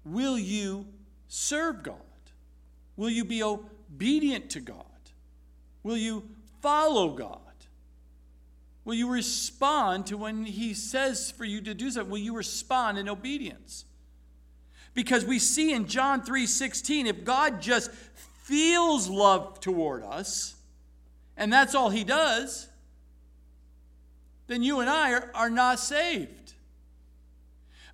Will 0.04 0.38
you 0.38 0.86
serve 1.28 1.82
God? 1.82 1.96
Will 2.96 3.10
you 3.10 3.24
be 3.24 3.42
obedient 3.42 4.50
to 4.50 4.60
God? 4.60 4.84
Will 5.82 5.96
you 5.96 6.28
follow 6.60 7.10
God? 7.10 7.40
Will 8.84 8.94
you 8.94 9.10
respond 9.10 10.06
to 10.06 10.16
when 10.16 10.44
He 10.44 10.74
says 10.74 11.30
for 11.30 11.44
you 11.44 11.60
to 11.62 11.74
do 11.74 11.90
something? 11.90 12.10
Will 12.10 12.18
you 12.18 12.36
respond 12.36 12.98
in 12.98 13.08
obedience? 13.08 13.86
Because 14.92 15.24
we 15.24 15.38
see 15.38 15.72
in 15.72 15.86
John 15.86 16.22
3:16 16.22 17.06
if 17.06 17.24
God 17.24 17.60
just 17.60 17.90
feels 17.90 19.08
love 19.08 19.58
toward 19.58 20.04
us 20.04 20.54
and 21.36 21.52
that's 21.52 21.74
all 21.74 21.90
he 21.90 22.04
does, 22.04 22.68
then 24.46 24.62
you 24.62 24.80
and 24.80 24.88
I 24.88 25.12
are, 25.12 25.30
are 25.34 25.50
not 25.50 25.80
saved. 25.80 26.43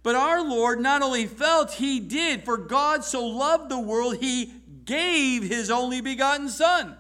But 0.03 0.15
our 0.15 0.43
Lord 0.43 0.81
not 0.81 1.03
only 1.03 1.27
felt, 1.27 1.73
he 1.73 2.01
did. 2.01 2.45
For 2.45 2.57
God 2.57 3.05
so 3.05 3.27
loved 3.27 3.71
the 3.71 3.79
world, 3.79 4.17
he 4.17 4.53
gave 4.85 5.43
his 5.43 5.71
only 5.71 6.01
begotten 6.01 6.49
Son. 6.49 6.97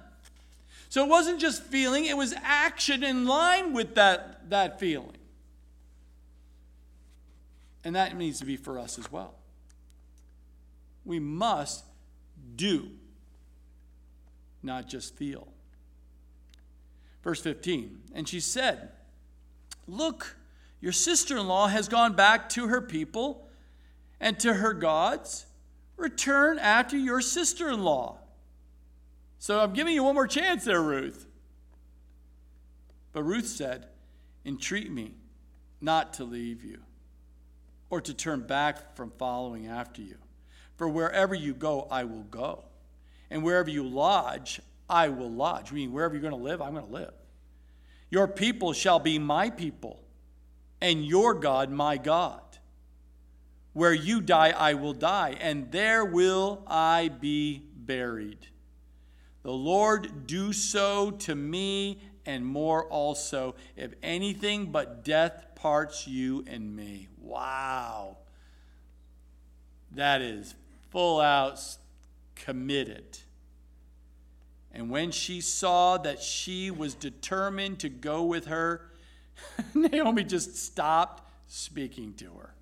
So 0.88 1.04
it 1.04 1.08
wasn't 1.08 1.40
just 1.40 1.62
feeling, 1.62 2.04
it 2.04 2.16
was 2.16 2.34
action 2.42 3.02
in 3.02 3.26
line 3.26 3.72
with 3.72 3.94
that, 3.94 4.50
that 4.50 4.80
feeling. 4.80 5.16
And 7.84 7.96
that 7.96 8.16
needs 8.16 8.40
to 8.40 8.44
be 8.44 8.56
for 8.56 8.78
us 8.78 8.98
as 8.98 9.10
well 9.10 9.34
we 11.04 11.18
must 11.18 11.84
do, 12.56 12.90
not 14.62 14.88
just 14.88 15.16
feel. 15.16 15.48
Verse 17.22 17.40
15, 17.40 18.00
and 18.14 18.28
she 18.28 18.40
said, 18.40 18.92
Look, 19.86 20.36
your 20.80 20.92
sister 20.92 21.36
in 21.36 21.46
law 21.46 21.68
has 21.68 21.88
gone 21.88 22.14
back 22.14 22.48
to 22.50 22.68
her 22.68 22.80
people 22.80 23.48
and 24.20 24.38
to 24.40 24.54
her 24.54 24.72
gods. 24.72 25.46
Return 25.96 26.58
after 26.58 26.96
your 26.96 27.20
sister 27.20 27.68
in 27.68 27.82
law. 27.82 28.18
So 29.38 29.60
I'm 29.60 29.72
giving 29.72 29.94
you 29.94 30.04
one 30.04 30.14
more 30.14 30.26
chance 30.26 30.64
there, 30.64 30.82
Ruth. 30.82 31.26
But 33.12 33.22
Ruth 33.22 33.46
said, 33.46 33.86
Entreat 34.44 34.90
me 34.90 35.14
not 35.80 36.14
to 36.14 36.24
leave 36.24 36.64
you 36.64 36.78
or 37.90 38.00
to 38.00 38.14
turn 38.14 38.40
back 38.40 38.96
from 38.96 39.10
following 39.18 39.66
after 39.66 40.00
you. 40.00 40.16
For 40.76 40.88
wherever 40.88 41.34
you 41.34 41.52
go, 41.52 41.86
I 41.90 42.04
will 42.04 42.22
go. 42.22 42.64
And 43.30 43.42
wherever 43.42 43.68
you 43.68 43.86
lodge, 43.86 44.60
I 44.88 45.08
will 45.08 45.30
lodge. 45.30 45.70
I 45.70 45.74
mean, 45.74 45.92
wherever 45.92 46.14
you're 46.14 46.22
going 46.22 46.32
to 46.32 46.42
live, 46.42 46.62
I'm 46.62 46.74
going 46.74 46.86
to 46.86 46.92
live. 46.92 47.12
Your 48.08 48.26
people 48.26 48.72
shall 48.72 48.98
be 48.98 49.18
my 49.18 49.50
people, 49.50 49.99
and 50.80 51.04
your 51.04 51.34
God 51.34 51.70
my 51.70 51.96
God. 51.96 52.42
Where 53.72 53.94
you 53.94 54.20
die, 54.20 54.50
I 54.50 54.74
will 54.74 54.94
die, 54.94 55.36
and 55.40 55.70
there 55.70 56.04
will 56.04 56.64
I 56.66 57.08
be 57.08 57.62
buried. 57.76 58.48
The 59.42 59.52
Lord 59.52 60.26
do 60.26 60.52
so 60.52 61.12
to 61.12 61.34
me 61.34 62.00
and 62.26 62.44
more 62.44 62.84
also, 62.86 63.54
if 63.76 63.94
anything 64.02 64.70
but 64.72 65.04
death 65.04 65.46
parts 65.54 66.06
you 66.06 66.44
and 66.46 66.74
me. 66.74 67.08
Wow. 67.18 68.18
That 69.92 70.20
is 70.20 70.54
full 70.90 71.20
out 71.20 71.60
committed. 72.34 73.18
And 74.72 74.90
when 74.90 75.10
she 75.10 75.40
saw 75.40 75.98
that 75.98 76.22
she 76.22 76.70
was 76.70 76.94
determined 76.94 77.80
to 77.80 77.88
go 77.88 78.22
with 78.22 78.46
her, 78.46 78.89
Naomi 79.74 80.24
just 80.24 80.56
stopped 80.56 81.22
speaking 81.46 82.14
to 82.14 82.26
her. 82.34 82.54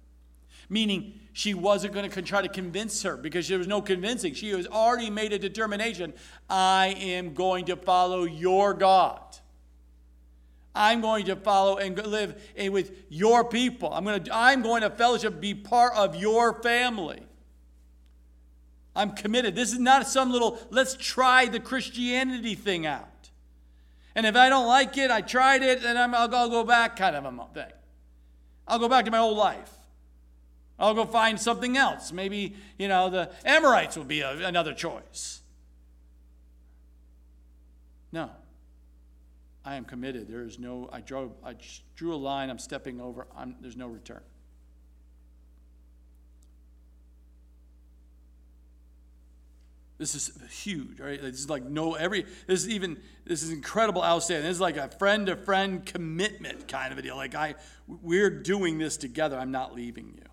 Meaning, 0.71 1.19
she 1.33 1.55
wasn't 1.55 1.95
going 1.95 2.11
to 2.11 2.23
try 2.23 2.43
to 2.43 2.49
convince 2.49 3.03
her 3.03 3.17
because 3.17 3.49
there 3.49 3.59
was 3.59 3.67
no 3.67 3.81
convincing. 3.81 4.35
She 4.35 4.51
has 4.51 4.67
already 4.67 5.09
made 5.09 5.33
a 5.33 5.39
determination 5.39 6.13
I 6.51 6.95
am 6.99 7.33
going 7.33 7.65
to 7.67 7.77
follow 7.77 8.25
your 8.25 8.75
God. 8.75 9.23
I'm 10.75 11.01
going 11.01 11.25
to 11.27 11.37
follow 11.37 11.79
and 11.79 11.97
live 12.07 12.41
with 12.71 12.93
your 13.09 13.45
people. 13.45 13.93
I'm 13.93 14.05
going 14.05 14.23
to, 14.23 14.35
I'm 14.35 14.63
going 14.63 14.83
to 14.83 14.91
fellowship, 14.91 15.41
be 15.41 15.55
part 15.55 15.95
of 15.97 16.15
your 16.15 16.63
family. 16.63 17.23
I'm 18.95 19.13
committed. 19.13 19.57
This 19.57 19.73
is 19.73 19.79
not 19.79 20.07
some 20.07 20.31
little, 20.31 20.59
let's 20.71 20.95
try 20.95 21.47
the 21.47 21.61
Christianity 21.61 22.55
thing 22.55 22.87
out. 22.87 23.09
And 24.19 24.27
if 24.27 24.35
I 24.35 24.49
don't 24.49 24.67
like 24.67 24.99
it, 24.99 25.13
I 25.13 25.21
tried 25.21 25.63
it, 25.63 25.85
and 25.85 25.97
I'm, 25.97 26.13
I'll, 26.13 26.35
I'll 26.35 26.49
go 26.49 26.65
back 26.65 26.97
kind 26.97 27.15
of 27.15 27.25
a 27.25 27.55
thing. 27.55 27.71
I'll 28.67 28.81
go 28.81 28.89
back 28.89 29.05
to 29.05 29.13
my 29.13 29.19
old 29.19 29.39
life. 29.39 29.73
I'll 30.77 30.93
go 30.93 31.05
find 31.05 31.41
something 31.41 31.77
else. 31.77 32.11
Maybe, 32.11 32.57
you 32.79 32.89
know, 32.89 33.11
the 33.11 33.31
Amorites 33.45 33.97
will 33.97 34.03
be 34.03 34.23
a, 34.23 34.33
another 34.45 34.75
choice. 34.75 35.41
No. 38.11 38.31
I 39.65 39.77
am 39.77 39.85
committed. 39.85 40.27
There 40.27 40.43
is 40.43 40.59
no, 40.59 40.91
I 40.93 41.01
drew, 41.01 41.31
I 41.45 41.55
drew 41.95 42.13
a 42.13 42.17
line, 42.17 42.51
I'm 42.51 42.59
stepping 42.59 43.01
over, 43.01 43.29
I'm, 43.37 43.55
there's 43.61 43.77
no 43.77 43.87
return. 43.87 44.23
This 49.99 50.15
is 50.15 50.31
huge, 50.51 51.01
right? 51.01 51.21
This 51.21 51.41
is 51.41 51.51
like 51.51 51.65
no 51.65 51.95
every. 51.95 52.25
This 52.47 52.63
is 52.63 52.69
even. 52.69 52.99
This 53.25 53.43
is 53.43 53.51
incredible 53.51 54.03
outstanding. 54.03 54.47
This 54.47 54.57
is 54.57 54.61
like 54.61 54.77
a 54.77 54.89
friend 54.89 55.27
to 55.27 55.37
friend 55.37 55.85
commitment 55.85 56.69
kind 56.69 56.93
of 56.93 56.99
a 56.99 57.03
deal. 57.03 57.17
Like 57.17 57.35
I, 57.35 57.57
we're 57.87 58.31
doing 58.31 58.79
this 58.79 58.97
together. 58.97 59.37
I'm 59.37 59.51
not 59.51 59.75
leaving 59.75 60.15
you. 60.17 60.29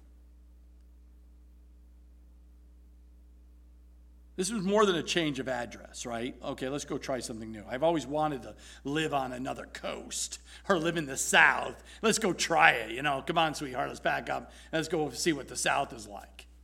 This 4.35 4.51
was 4.51 4.63
more 4.63 4.85
than 4.85 4.97
a 4.97 5.03
change 5.03 5.39
of 5.39 5.47
address, 5.47 6.05
right? 6.05 6.35
Okay, 6.43 6.67
let's 6.67 6.83
go 6.83 6.97
try 6.97 7.19
something 7.19 7.51
new. 7.51 7.63
I've 7.69 7.83
always 7.83 8.05
wanted 8.05 8.43
to 8.43 8.55
live 8.83 9.13
on 9.13 9.31
another 9.31 9.65
coast 9.65 10.39
or 10.67 10.77
live 10.77 10.97
in 10.97 11.05
the 11.05 11.15
South. 11.15 11.81
Let's 12.01 12.19
go 12.19 12.33
try 12.33 12.71
it. 12.71 12.91
You 12.91 13.01
know, 13.01 13.23
come 13.25 13.37
on, 13.37 13.55
sweetheart, 13.55 13.87
let's 13.87 14.01
back 14.01 14.29
up. 14.29 14.51
Let's 14.73 14.89
go 14.89 15.09
see 15.11 15.31
what 15.31 15.47
the 15.47 15.55
South 15.55 15.93
is 15.93 16.07
like. 16.07 16.47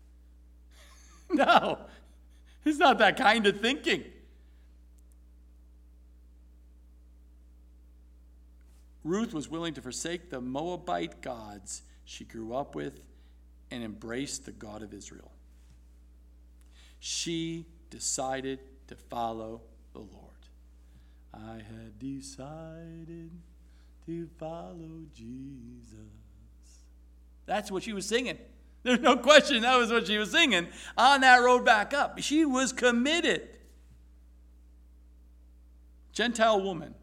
No, 1.33 1.79
it's 2.65 2.77
not 2.77 2.97
that 2.99 3.17
kind 3.17 3.47
of 3.47 3.59
thinking. 3.59 4.03
Ruth 9.03 9.33
was 9.33 9.49
willing 9.49 9.73
to 9.73 9.81
forsake 9.81 10.29
the 10.29 10.41
Moabite 10.41 11.21
gods 11.21 11.81
she 12.05 12.23
grew 12.23 12.53
up 12.53 12.75
with 12.75 13.01
and 13.71 13.83
embrace 13.83 14.37
the 14.37 14.51
God 14.51 14.83
of 14.83 14.93
Israel. 14.93 15.31
She 16.99 17.65
decided 17.89 18.59
to 18.87 18.95
follow 18.95 19.61
the 19.93 19.99
Lord. 19.99 20.31
I 21.33 21.55
had 21.55 21.97
decided 21.97 23.31
to 24.05 24.27
follow 24.37 25.05
Jesus. 25.15 25.97
That's 27.45 27.71
what 27.71 27.83
she 27.83 27.93
was 27.93 28.05
singing. 28.05 28.37
There's 28.83 28.99
no 28.99 29.15
question 29.17 29.61
that 29.61 29.77
was 29.77 29.91
what 29.91 30.07
she 30.07 30.17
was 30.17 30.31
singing 30.31 30.67
on 30.97 31.21
that 31.21 31.37
road 31.37 31.63
back 31.63 31.93
up. 31.93 32.19
She 32.19 32.45
was 32.45 32.73
committed. 32.73 33.47
Gentile 36.13 36.61
woman, 36.61 36.95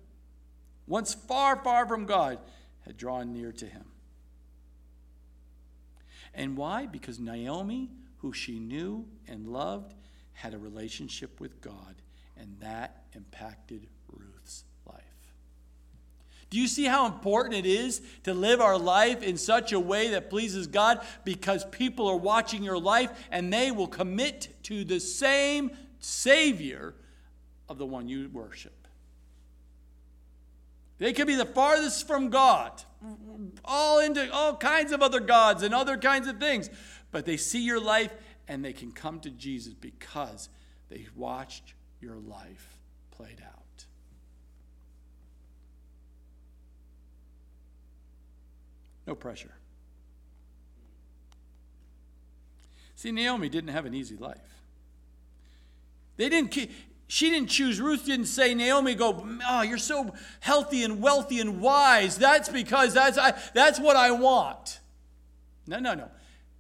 once 0.86 1.14
far, 1.14 1.62
far 1.62 1.86
from 1.86 2.04
God, 2.04 2.38
had 2.84 2.96
drawn 2.96 3.32
near 3.32 3.52
to 3.52 3.66
him. 3.66 3.84
And 6.34 6.56
why? 6.56 6.86
Because 6.86 7.18
Naomi, 7.18 7.90
who 8.18 8.32
she 8.32 8.58
knew 8.58 9.06
and 9.26 9.48
loved, 9.48 9.94
had 10.32 10.54
a 10.54 10.58
relationship 10.58 11.40
with 11.40 11.60
God, 11.60 11.96
and 12.36 12.56
that 12.60 13.04
impacted 13.14 13.88
do 16.50 16.58
you 16.58 16.66
see 16.66 16.84
how 16.84 17.06
important 17.06 17.54
it 17.54 17.66
is 17.66 18.00
to 18.22 18.32
live 18.32 18.60
our 18.60 18.78
life 18.78 19.22
in 19.22 19.36
such 19.36 19.72
a 19.72 19.80
way 19.80 20.08
that 20.08 20.30
pleases 20.30 20.66
God? 20.66 21.04
Because 21.24 21.64
people 21.66 22.08
are 22.08 22.16
watching 22.16 22.62
your 22.62 22.78
life 22.78 23.10
and 23.30 23.52
they 23.52 23.70
will 23.70 23.86
commit 23.86 24.48
to 24.64 24.84
the 24.84 24.98
same 24.98 25.70
Savior 25.98 26.94
of 27.68 27.76
the 27.76 27.84
one 27.84 28.08
you 28.08 28.30
worship. 28.32 28.72
They 30.96 31.12
could 31.12 31.26
be 31.26 31.36
the 31.36 31.46
farthest 31.46 32.06
from 32.06 32.30
God, 32.30 32.82
all 33.64 34.00
into 34.00 34.32
all 34.32 34.56
kinds 34.56 34.90
of 34.90 35.02
other 35.02 35.20
gods 35.20 35.62
and 35.62 35.74
other 35.74 35.96
kinds 35.96 36.26
of 36.26 36.38
things. 36.38 36.70
But 37.12 37.24
they 37.24 37.36
see 37.36 37.62
your 37.62 37.80
life 37.80 38.12
and 38.48 38.64
they 38.64 38.72
can 38.72 38.90
come 38.90 39.20
to 39.20 39.30
Jesus 39.30 39.74
because 39.74 40.48
they 40.88 41.06
watched 41.14 41.74
your 42.00 42.16
life 42.16 42.78
played 43.10 43.42
out. 43.44 43.67
No 49.08 49.14
pressure. 49.14 49.54
See, 52.94 53.10
Naomi 53.10 53.48
didn't 53.48 53.70
have 53.70 53.86
an 53.86 53.94
easy 53.94 54.18
life. 54.18 54.62
They 56.18 56.28
didn't 56.28 56.54
she 57.06 57.30
didn't 57.30 57.48
choose, 57.48 57.80
Ruth 57.80 58.04
didn't 58.04 58.26
say, 58.26 58.52
Naomi, 58.54 58.94
go, 58.94 59.26
oh, 59.48 59.62
you're 59.62 59.78
so 59.78 60.14
healthy 60.40 60.84
and 60.84 61.00
wealthy 61.00 61.40
and 61.40 61.58
wise. 61.58 62.18
That's 62.18 62.50
because 62.50 62.92
that's, 62.92 63.16
I, 63.16 63.32
that's 63.54 63.80
what 63.80 63.96
I 63.96 64.10
want. 64.10 64.78
No, 65.66 65.78
no, 65.78 65.94
no. 65.94 66.10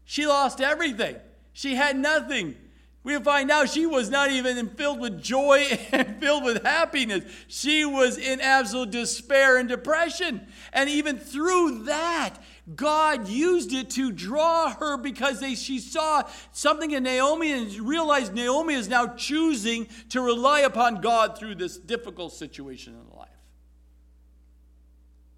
She 0.06 0.26
lost 0.26 0.62
everything. 0.62 1.16
She 1.52 1.74
had 1.74 1.98
nothing. 1.98 2.56
We 3.04 3.18
find 3.20 3.50
out 3.50 3.70
she 3.70 3.86
was 3.86 4.10
not 4.10 4.30
even 4.30 4.68
filled 4.70 5.00
with 5.00 5.22
joy 5.22 5.78
and 5.92 6.20
filled 6.20 6.44
with 6.44 6.64
happiness. 6.64 7.24
She 7.46 7.84
was 7.84 8.18
in 8.18 8.40
absolute 8.40 8.90
despair 8.90 9.56
and 9.58 9.68
depression. 9.68 10.46
And 10.72 10.90
even 10.90 11.18
through 11.18 11.84
that, 11.84 12.38
God 12.74 13.28
used 13.28 13.72
it 13.72 13.90
to 13.90 14.12
draw 14.12 14.74
her 14.74 14.98
because 14.98 15.40
they, 15.40 15.54
she 15.54 15.78
saw 15.78 16.24
something 16.52 16.90
in 16.90 17.04
Naomi 17.04 17.52
and 17.52 17.72
realized 17.80 18.34
Naomi 18.34 18.74
is 18.74 18.88
now 18.88 19.06
choosing 19.14 19.86
to 20.10 20.20
rely 20.20 20.60
upon 20.60 21.00
God 21.00 21.38
through 21.38 21.54
this 21.54 21.78
difficult 21.78 22.32
situation 22.32 22.94
in 22.94 23.16
life. 23.16 23.28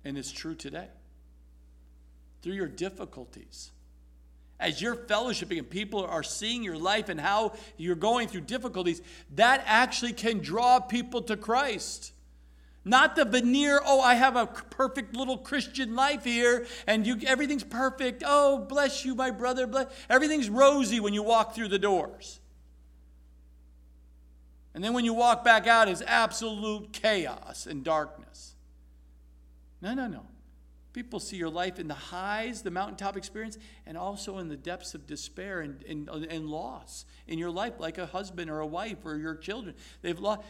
And 0.05 0.19
it's 0.19 0.33
true 0.33 0.55
today. 0.55 0.89
Through 2.43 2.55
your 2.55 2.69
difficulties, 2.69 3.71
as 4.61 4.81
you're 4.81 4.95
fellowshipping 4.95 5.59
and 5.59 5.69
people 5.69 6.05
are 6.05 6.23
seeing 6.23 6.63
your 6.63 6.77
life 6.77 7.09
and 7.09 7.21
how 7.21 7.55
you're 7.77 7.97
going 7.97 8.29
through 8.29 8.43
difficulties, 8.43 9.03
that 9.35 9.63
actually 9.67 10.13
can 10.13 10.39
draw 10.39 10.79
people 10.79 11.23
to 11.23 11.37
Christ. 11.37 12.13
Not 12.85 13.17
the 13.17 13.25
veneer, 13.25 13.81
oh, 13.85 14.01
I 14.01 14.15
have 14.15 14.37
a 14.37 14.47
perfect 14.47 15.15
little 15.15 15.37
Christian 15.37 15.95
life 15.95 16.25
here 16.25 16.67
and 16.87 17.07
you, 17.07 17.19
everything's 17.27 17.65
perfect. 17.65 18.23
Oh, 18.27 18.59
bless 18.59 19.05
you, 19.05 19.15
my 19.15 19.31
brother. 19.31 19.67
Bless. 19.67 19.87
Everything's 20.09 20.49
rosy 20.49 21.01
when 21.01 21.13
you 21.13 21.23
walk 21.23 21.55
through 21.55 21.69
the 21.69 21.79
doors. 21.79 22.41
And 24.75 24.85
then 24.85 24.95
when 24.95 25.05
you 25.05 25.13
walk 25.13 25.45
back 25.45 25.67
out, 25.67 25.89
it's 25.89 26.03
absolute 26.03 26.93
chaos 26.93 27.67
and 27.67 27.83
darkness. 27.83 28.55
No, 29.83 29.95
no, 29.95 30.07
no. 30.07 30.30
People 30.93 31.21
see 31.21 31.37
your 31.37 31.51
life 31.51 31.79
in 31.79 31.87
the 31.87 31.95
highs, 31.95 32.63
the 32.63 32.71
mountaintop 32.71 33.17
experience, 33.17 33.59
and 33.87 33.97
also 33.97 34.39
in 34.39 34.49
the 34.49 34.57
depths 34.57 34.95
of 34.95 35.07
despair 35.07 35.61
and, 35.61 35.83
and, 35.85 36.09
and 36.09 36.49
loss 36.49 37.05
in 37.29 37.39
your 37.39 37.51
life, 37.51 37.75
like 37.79 37.99
a 37.99 38.07
husband 38.07 38.51
or 38.51 38.61
a 38.61 38.67
wife 38.67 38.99
or 39.05 39.17
your 39.17 39.37
children. 39.37 39.75
They've 40.03 40.19
lost 40.19 40.43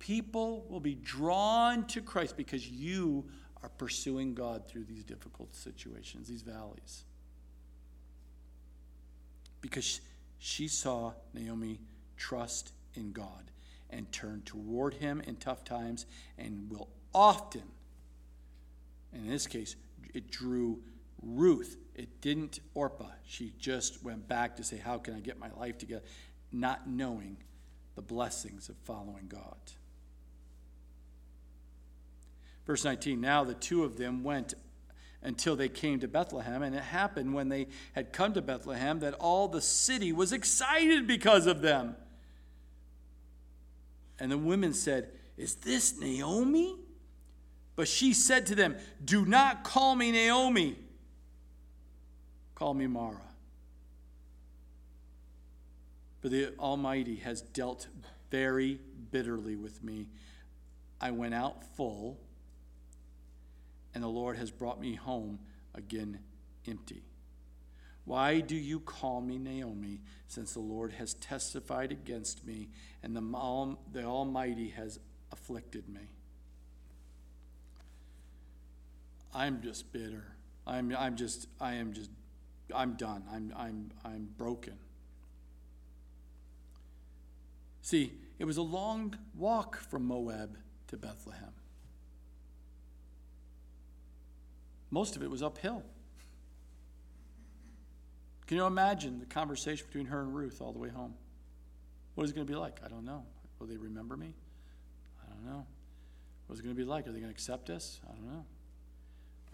people 0.00 0.66
will 0.68 0.80
be 0.80 0.94
drawn 0.96 1.86
to 1.86 2.02
Christ 2.02 2.36
because 2.36 2.68
you 2.68 3.24
are 3.62 3.70
pursuing 3.70 4.34
God 4.34 4.68
through 4.68 4.84
these 4.84 5.04
difficult 5.04 5.54
situations, 5.54 6.28
these 6.28 6.42
valleys. 6.42 7.04
Because 9.62 10.02
she 10.38 10.68
saw 10.68 11.14
Naomi 11.32 11.80
trust 12.18 12.72
in 12.94 13.12
God 13.12 13.50
and 13.88 14.10
turn 14.12 14.42
toward 14.44 14.94
him 14.94 15.22
in 15.26 15.36
tough 15.36 15.64
times 15.64 16.04
and 16.36 16.70
will 16.70 16.90
often, 17.14 17.62
in 19.14 19.26
this 19.26 19.46
case, 19.46 19.76
it 20.14 20.30
drew 20.30 20.80
Ruth. 21.22 21.76
It 21.94 22.20
didn't 22.20 22.60
Orpah. 22.74 23.10
She 23.26 23.52
just 23.58 24.02
went 24.02 24.28
back 24.28 24.56
to 24.56 24.64
say, 24.64 24.78
How 24.78 24.98
can 24.98 25.14
I 25.14 25.20
get 25.20 25.38
my 25.38 25.50
life 25.58 25.78
together? 25.78 26.04
Not 26.52 26.88
knowing 26.88 27.36
the 27.94 28.02
blessings 28.02 28.68
of 28.68 28.76
following 28.84 29.26
God. 29.28 29.56
Verse 32.66 32.84
19 32.84 33.20
Now 33.20 33.44
the 33.44 33.54
two 33.54 33.84
of 33.84 33.96
them 33.96 34.24
went 34.24 34.54
until 35.22 35.56
they 35.56 35.68
came 35.68 36.00
to 36.00 36.08
Bethlehem. 36.08 36.62
And 36.62 36.74
it 36.74 36.82
happened 36.82 37.34
when 37.34 37.48
they 37.48 37.68
had 37.94 38.12
come 38.12 38.34
to 38.34 38.42
Bethlehem 38.42 39.00
that 39.00 39.14
all 39.14 39.48
the 39.48 39.62
city 39.62 40.12
was 40.12 40.32
excited 40.32 41.06
because 41.06 41.46
of 41.46 41.62
them. 41.62 41.96
And 44.20 44.30
the 44.30 44.38
women 44.38 44.74
said, 44.74 45.10
Is 45.36 45.56
this 45.56 45.98
Naomi? 45.98 46.76
But 47.76 47.88
she 47.88 48.12
said 48.12 48.46
to 48.46 48.54
them, 48.54 48.76
Do 49.04 49.24
not 49.24 49.64
call 49.64 49.96
me 49.96 50.12
Naomi, 50.12 50.76
call 52.54 52.74
me 52.74 52.86
Mara. 52.86 53.16
For 56.20 56.28
the 56.28 56.54
Almighty 56.58 57.16
has 57.16 57.42
dealt 57.42 57.88
very 58.30 58.80
bitterly 59.10 59.56
with 59.56 59.82
me. 59.82 60.08
I 61.00 61.10
went 61.10 61.34
out 61.34 61.64
full 61.76 62.18
and 63.94 64.02
the 64.02 64.08
Lord 64.08 64.36
has 64.36 64.50
brought 64.50 64.80
me 64.80 64.94
home 64.94 65.38
again 65.74 66.18
empty. 66.66 67.04
Why 68.04 68.40
do 68.40 68.56
you 68.56 68.80
call 68.80 69.20
me 69.20 69.38
Naomi, 69.38 70.00
since 70.26 70.52
the 70.52 70.60
Lord 70.60 70.92
has 70.92 71.14
testified 71.14 71.90
against 71.90 72.44
me, 72.44 72.68
and 73.02 73.16
the, 73.16 73.76
the 73.92 74.04
Almighty 74.04 74.70
has 74.70 74.98
afflicted 75.32 75.88
me? 75.88 76.13
I'm 79.34 79.60
just 79.62 79.92
bitter. 79.92 80.24
I'm, 80.66 80.94
I'm 80.96 81.16
just, 81.16 81.48
I 81.60 81.74
am 81.74 81.92
just, 81.92 82.10
I'm 82.74 82.94
done. 82.94 83.24
I'm, 83.30 83.52
I'm, 83.56 83.90
I'm 84.04 84.28
broken. 84.38 84.74
See, 87.82 88.12
it 88.38 88.44
was 88.44 88.56
a 88.56 88.62
long 88.62 89.16
walk 89.36 89.76
from 89.76 90.06
Moab 90.06 90.56
to 90.88 90.96
Bethlehem. 90.96 91.52
Most 94.90 95.16
of 95.16 95.22
it 95.22 95.30
was 95.30 95.42
uphill. 95.42 95.82
Can 98.46 98.56
you 98.56 98.66
imagine 98.66 99.18
the 99.18 99.26
conversation 99.26 99.86
between 99.86 100.06
her 100.06 100.20
and 100.20 100.34
Ruth 100.34 100.60
all 100.60 100.72
the 100.72 100.78
way 100.78 100.88
home? 100.88 101.14
What 102.14 102.24
is 102.24 102.30
it 102.30 102.34
going 102.34 102.46
to 102.46 102.52
be 102.52 102.58
like? 102.58 102.80
I 102.84 102.88
don't 102.88 103.04
know. 103.04 103.24
Will 103.58 103.66
they 103.66 103.76
remember 103.76 104.16
me? 104.16 104.34
I 105.22 105.32
don't 105.32 105.44
know. 105.44 105.66
What 106.46 106.54
is 106.54 106.60
it 106.60 106.62
going 106.62 106.76
to 106.76 106.80
be 106.80 106.88
like? 106.88 107.06
Are 107.06 107.12
they 107.12 107.18
going 107.18 107.30
to 107.30 107.34
accept 107.34 107.70
us? 107.70 108.00
I 108.08 108.14
don't 108.14 108.26
know. 108.26 108.44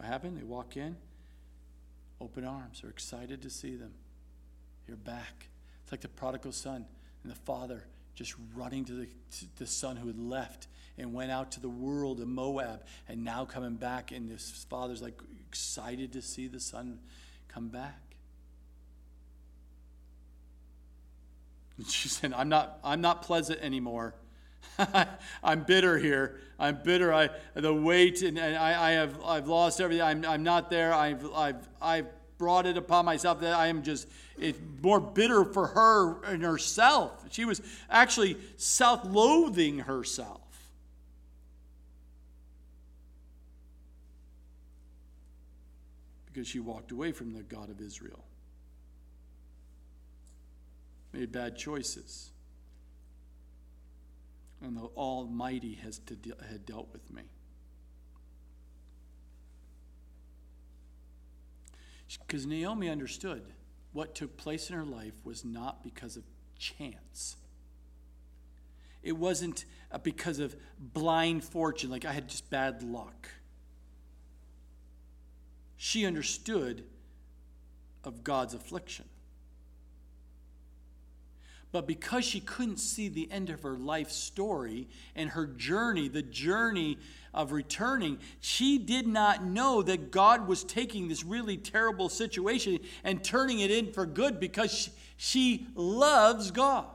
What 0.01 0.09
happened? 0.09 0.39
They 0.39 0.45
walk 0.45 0.79
in, 0.79 0.97
open 2.23 2.47
arms, 2.47 2.83
are 2.85 2.89
excited 2.89 3.43
to 3.43 3.51
see 3.51 3.77
them. 3.77 3.93
You're 4.89 4.97
back. 4.97 5.49
It's 5.83 5.93
like 5.93 6.01
the 6.01 6.09
prodigal 6.09 6.53
son 6.53 6.87
and 7.23 7.31
the 7.31 7.37
father 7.37 7.85
just 8.15 8.35
running 8.55 8.87
to 8.87 8.95
the, 8.95 9.05
to 9.05 9.45
the 9.57 9.67
son 9.67 9.97
who 9.97 10.07
had 10.07 10.19
left 10.19 10.69
and 10.97 11.13
went 11.13 11.31
out 11.31 11.53
to 11.53 11.61
the 11.61 11.69
world 11.69 12.19
of 12.21 12.29
Moab 12.29 12.83
and 13.11 13.23
now 13.23 13.45
coming 13.45 13.75
back. 13.75 14.11
And 14.11 14.31
this 14.31 14.65
father's 14.71 15.03
like 15.03 15.21
excited 15.47 16.15
to 16.15 16.23
see 16.23 16.49
the 16.49 16.61
son 16.61 17.01
come 17.49 17.69
back. 17.69 18.01
And 21.77 21.87
she 21.91 22.09
said, 22.09 22.33
I'm 22.33 22.49
not, 22.49 22.79
I'm 22.83 23.03
not 23.03 23.21
pleasant 23.21 23.61
anymore. 23.61 24.15
I'm 25.43 25.65
bitter 25.65 25.99
here. 25.99 26.39
I'm 26.59 26.81
bitter. 26.83 27.13
I, 27.13 27.31
the 27.55 27.73
weight, 27.73 28.23
and, 28.23 28.39
and 28.39 28.57
I, 28.57 28.89
I, 28.89 28.91
have, 28.93 29.23
I've 29.25 29.49
lost 29.49 29.81
everything. 29.81 30.03
I'm, 30.03 30.25
I'm 30.25 30.43
not 30.43 30.71
there. 30.71 30.93
I've, 30.93 31.25
I've, 31.33 31.69
I've 31.81 32.07
brought 32.39 32.67
it 32.67 32.77
upon 32.77 33.05
myself 33.05 33.41
that 33.41 33.55
I 33.55 33.67
am 33.67 33.83
just 33.83 34.09
it's 34.39 34.59
more 34.83 35.01
bitter 35.01 35.45
for 35.45 35.67
her 35.69 36.23
and 36.25 36.43
herself. 36.43 37.25
She 37.31 37.45
was 37.45 37.61
actually 37.91 38.37
self 38.57 39.05
loathing 39.05 39.81
herself. 39.81 40.41
because 46.33 46.49
she 46.49 46.61
walked 46.61 46.93
away 46.93 47.13
from 47.13 47.33
the 47.33 47.43
God 47.43 47.71
of 47.71 47.81
Israel, 47.81 48.25
made 51.13 51.33
bad 51.33 51.57
choices. 51.57 52.31
And 54.63 54.77
the 54.77 54.89
Almighty 54.97 55.75
has 55.83 55.99
to 56.01 56.17
de- 56.17 56.35
had 56.49 56.67
dealt 56.67 56.89
with 56.93 57.11
me. 57.11 57.23
Because 62.27 62.45
Naomi 62.47 62.89
understood 62.89 63.43
what 63.93 64.15
took 64.15 64.37
place 64.37 64.69
in 64.69 64.77
her 64.77 64.85
life 64.85 65.15
was 65.25 65.45
not 65.45 65.83
because 65.83 66.17
of 66.17 66.25
chance. 66.59 67.37
It 69.03 69.13
wasn't 69.13 69.65
uh, 69.91 69.99
because 69.99 70.39
of 70.39 70.55
blind 70.79 71.45
fortune, 71.45 71.91
like 71.91 72.05
I 72.05 72.13
had 72.13 72.29
just 72.29 72.51
bad 72.51 72.83
luck 72.83 73.29
she 75.83 76.05
understood 76.05 76.85
of 78.05 78.23
God's 78.23 78.53
affliction. 78.53 79.07
But 81.73 81.87
because 81.87 82.25
she 82.25 82.41
couldn't 82.41 82.79
see 82.79 83.09
the 83.09 83.31
end 83.31 83.49
of 83.51 83.63
her 83.63 83.77
life 83.77 84.11
story 84.11 84.89
and 85.15 85.31
her 85.31 85.47
journey, 85.47 86.09
the 86.09 86.23
journey 86.23 86.99
of 87.33 87.53
returning, 87.53 88.19
she 88.41 88.77
did 88.79 89.07
not 89.07 89.45
know 89.45 89.83
that 89.83 90.11
God 90.11 90.49
was 90.49 90.65
taking 90.65 91.07
this 91.07 91.25
really 91.25 91.57
terrible 91.57 92.09
situation 92.09 92.81
and 93.05 93.23
turning 93.23 93.61
it 93.61 93.71
in 93.71 93.93
for 93.93 94.05
good 94.05 94.41
because 94.41 94.91
she, 95.17 95.67
loves 95.75 96.51
God. 96.51 96.87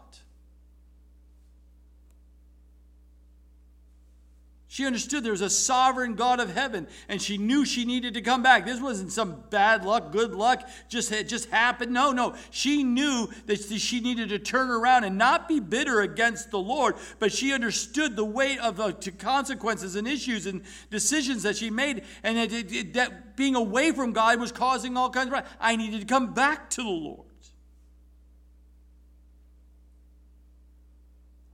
She 4.75 4.85
understood 4.85 5.23
there 5.23 5.31
was 5.31 5.39
a 5.39 5.49
sovereign 5.49 6.15
God 6.15 6.41
of 6.41 6.53
heaven, 6.53 6.89
and 7.07 7.21
she 7.21 7.37
knew 7.37 7.63
she 7.63 7.85
needed 7.85 8.13
to 8.15 8.21
come 8.21 8.43
back. 8.43 8.65
This 8.65 8.81
wasn't 8.81 9.13
some 9.13 9.41
bad 9.49 9.85
luck, 9.85 10.11
good 10.11 10.35
luck, 10.35 10.67
just 10.89 11.13
it 11.13 11.29
just 11.29 11.49
happened. 11.49 11.93
No, 11.93 12.11
no. 12.11 12.35
She 12.51 12.83
knew 12.83 13.29
that 13.45 13.61
she 13.61 14.01
needed 14.01 14.27
to 14.27 14.37
turn 14.37 14.69
around 14.69 15.05
and 15.05 15.17
not 15.17 15.47
be 15.47 15.61
bitter 15.61 16.01
against 16.01 16.51
the 16.51 16.59
Lord, 16.59 16.95
but 17.19 17.31
she 17.31 17.53
understood 17.53 18.17
the 18.17 18.25
weight 18.25 18.59
of 18.59 18.75
the 18.75 18.91
consequences 19.17 19.95
and 19.95 20.05
issues 20.05 20.45
and 20.45 20.61
decisions 20.91 21.43
that 21.43 21.55
she 21.55 21.69
made, 21.69 22.03
and 22.21 22.37
that, 22.37 22.51
it, 22.51 22.95
that 22.95 23.37
being 23.37 23.55
away 23.55 23.93
from 23.93 24.11
God 24.11 24.41
was 24.41 24.51
causing 24.51 24.97
all 24.97 25.09
kinds 25.09 25.31
of. 25.31 25.45
I 25.57 25.77
needed 25.77 26.01
to 26.01 26.05
come 26.05 26.33
back 26.33 26.69
to 26.71 26.83
the 26.83 26.89
Lord. 26.89 27.29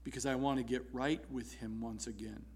Because 0.02 0.26
I 0.26 0.34
want 0.34 0.58
to 0.58 0.64
get 0.64 0.84
right 0.92 1.20
with 1.30 1.54
Him 1.60 1.80
once 1.80 2.08
again 2.08 2.46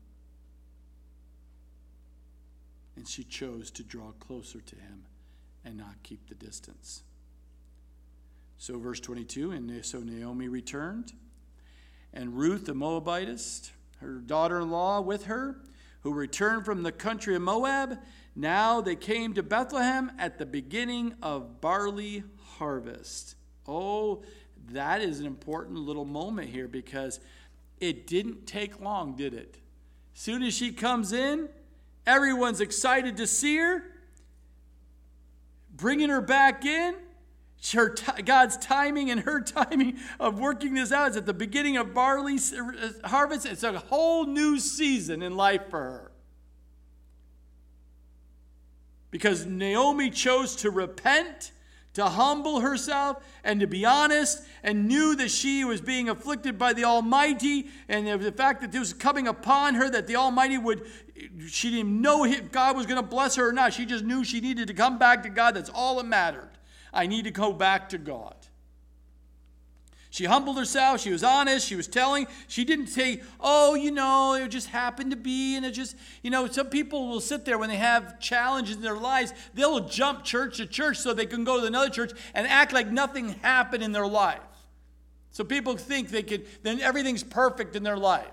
and 2.96 3.06
she 3.06 3.22
chose 3.22 3.70
to 3.72 3.82
draw 3.82 4.12
closer 4.12 4.60
to 4.60 4.76
him 4.76 5.04
and 5.64 5.76
not 5.76 6.02
keep 6.02 6.28
the 6.28 6.34
distance. 6.34 7.02
So, 8.58 8.78
verse 8.78 9.00
22 9.00 9.50
and 9.52 9.84
so 9.84 10.00
Naomi 10.00 10.48
returned, 10.48 11.12
and 12.12 12.36
Ruth 12.36 12.64
the 12.64 12.74
Moabitess, 12.74 13.70
her 14.00 14.14
daughter 14.14 14.60
in 14.60 14.70
law, 14.70 15.00
with 15.00 15.26
her, 15.26 15.60
who 16.00 16.12
returned 16.12 16.64
from 16.64 16.82
the 16.82 16.92
country 16.92 17.34
of 17.34 17.42
Moab, 17.42 17.98
now 18.34 18.80
they 18.80 18.96
came 18.96 19.34
to 19.34 19.42
Bethlehem 19.42 20.12
at 20.18 20.38
the 20.38 20.46
beginning 20.46 21.14
of 21.22 21.60
barley 21.60 22.22
harvest. 22.58 23.34
Oh, 23.66 24.22
that 24.70 25.00
is 25.00 25.20
an 25.20 25.26
important 25.26 25.78
little 25.78 26.04
moment 26.04 26.50
here 26.50 26.68
because 26.68 27.20
it 27.80 28.06
didn't 28.06 28.46
take 28.46 28.80
long, 28.80 29.16
did 29.16 29.34
it? 29.34 29.58
Soon 30.14 30.42
as 30.42 30.54
she 30.54 30.72
comes 30.72 31.12
in, 31.12 31.48
Everyone's 32.06 32.60
excited 32.60 33.16
to 33.16 33.26
see 33.26 33.56
her, 33.56 33.82
bringing 35.74 36.08
her 36.08 36.20
back 36.20 36.64
in. 36.64 36.94
Her 37.72 37.88
t- 37.88 38.22
God's 38.22 38.56
timing 38.58 39.10
and 39.10 39.20
her 39.20 39.40
timing 39.42 39.98
of 40.20 40.38
working 40.38 40.74
this 40.74 40.92
out 40.92 41.10
is 41.10 41.16
at 41.16 41.26
the 41.26 41.34
beginning 41.34 41.76
of 41.76 41.94
barley 41.94 42.36
uh, 42.36 43.08
harvest. 43.08 43.44
It's 43.44 43.64
a 43.64 43.78
whole 43.78 44.24
new 44.24 44.60
season 44.60 45.20
in 45.20 45.36
life 45.36 45.62
for 45.68 45.80
her. 45.80 46.12
Because 49.10 49.46
Naomi 49.46 50.10
chose 50.10 50.54
to 50.56 50.70
repent 50.70 51.50
to 51.96 52.04
humble 52.04 52.60
herself 52.60 53.24
and 53.42 53.58
to 53.60 53.66
be 53.66 53.86
honest 53.86 54.44
and 54.62 54.86
knew 54.86 55.16
that 55.16 55.30
she 55.30 55.64
was 55.64 55.80
being 55.80 56.10
afflicted 56.10 56.58
by 56.58 56.74
the 56.74 56.84
Almighty 56.84 57.68
and 57.88 58.06
the 58.22 58.32
fact 58.32 58.60
that 58.60 58.70
this 58.70 58.80
was 58.80 58.92
coming 58.92 59.26
upon 59.26 59.74
her, 59.74 59.88
that 59.88 60.06
the 60.06 60.16
Almighty 60.16 60.58
would, 60.58 60.86
she 61.48 61.70
didn't 61.70 62.02
know 62.02 62.26
if 62.26 62.52
God 62.52 62.76
was 62.76 62.84
going 62.84 63.02
to 63.02 63.06
bless 63.06 63.36
her 63.36 63.48
or 63.48 63.52
not. 63.52 63.72
She 63.72 63.86
just 63.86 64.04
knew 64.04 64.24
she 64.24 64.40
needed 64.40 64.68
to 64.68 64.74
come 64.74 64.98
back 64.98 65.22
to 65.22 65.30
God. 65.30 65.56
That's 65.56 65.70
all 65.70 65.96
that 65.96 66.06
mattered. 66.06 66.50
I 66.92 67.06
need 67.06 67.24
to 67.24 67.30
go 67.30 67.50
back 67.50 67.88
to 67.88 67.98
God. 67.98 68.36
She 70.16 70.24
humbled 70.24 70.56
herself. 70.56 71.02
She 71.02 71.10
was 71.10 71.22
honest. 71.22 71.68
She 71.68 71.76
was 71.76 71.86
telling. 71.86 72.26
She 72.48 72.64
didn't 72.64 72.86
say, 72.86 73.20
oh, 73.38 73.74
you 73.74 73.90
know, 73.90 74.32
it 74.32 74.48
just 74.48 74.68
happened 74.68 75.10
to 75.10 75.16
be. 75.16 75.56
And 75.56 75.66
it 75.66 75.72
just, 75.72 75.94
you 76.22 76.30
know, 76.30 76.46
some 76.46 76.68
people 76.68 77.08
will 77.08 77.20
sit 77.20 77.44
there 77.44 77.58
when 77.58 77.68
they 77.68 77.76
have 77.76 78.18
challenges 78.18 78.76
in 78.76 78.82
their 78.82 78.96
lives, 78.96 79.34
they'll 79.52 79.80
jump 79.80 80.24
church 80.24 80.56
to 80.56 80.64
church 80.64 80.96
so 80.96 81.12
they 81.12 81.26
can 81.26 81.44
go 81.44 81.60
to 81.60 81.66
another 81.66 81.90
church 81.90 82.12
and 82.32 82.46
act 82.46 82.72
like 82.72 82.90
nothing 82.90 83.28
happened 83.42 83.82
in 83.82 83.92
their 83.92 84.06
life. 84.06 84.40
So 85.32 85.44
people 85.44 85.76
think 85.76 86.08
they 86.08 86.22
can, 86.22 86.44
then 86.62 86.80
everything's 86.80 87.22
perfect 87.22 87.76
in 87.76 87.82
their 87.82 87.98
life. 87.98 88.24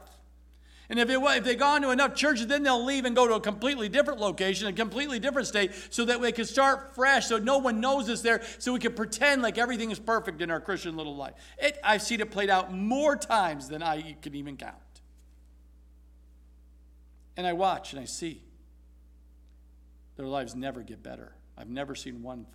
And 0.89 0.99
if, 0.99 1.09
it, 1.09 1.17
if 1.17 1.43
they 1.43 1.55
gone 1.55 1.81
to 1.83 1.91
enough 1.91 2.13
churches, 2.13 2.47
then 2.47 2.63
they'll 2.63 2.83
leave 2.83 3.05
and 3.05 3.15
go 3.15 3.27
to 3.27 3.35
a 3.35 3.39
completely 3.39 3.87
different 3.87 4.19
location, 4.19 4.67
a 4.67 4.73
completely 4.73 5.17
different 5.17 5.47
state, 5.47 5.71
so 5.89 6.05
that 6.05 6.19
we 6.19 6.31
can 6.31 6.45
start 6.45 6.93
fresh, 6.93 7.27
so 7.27 7.37
no 7.37 7.57
one 7.57 7.79
knows 7.79 8.09
us 8.09 8.21
there, 8.21 8.41
so 8.59 8.73
we 8.73 8.79
can 8.79 8.93
pretend 8.93 9.41
like 9.41 9.57
everything 9.57 9.91
is 9.91 9.99
perfect 9.99 10.41
in 10.41 10.51
our 10.51 10.59
Christian 10.59 10.97
little 10.97 11.15
life. 11.15 11.33
It, 11.57 11.77
I've 11.83 12.01
seen 12.01 12.19
it 12.19 12.31
played 12.31 12.49
out 12.49 12.73
more 12.73 13.15
times 13.15 13.69
than 13.69 13.81
I 13.81 14.17
can 14.21 14.35
even 14.35 14.57
count. 14.57 14.75
And 17.37 17.47
I 17.47 17.53
watch 17.53 17.93
and 17.93 18.01
I 18.01 18.05
see 18.05 18.43
their 20.15 20.27
lives 20.27 20.53
never 20.55 20.81
get 20.81 21.01
better. 21.01 21.33
I've 21.57 21.69
never 21.69 21.95
seen 21.95 22.21
one 22.21 22.45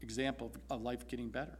example 0.00 0.52
of 0.70 0.82
life 0.82 1.06
getting 1.08 1.28
better. 1.28 1.58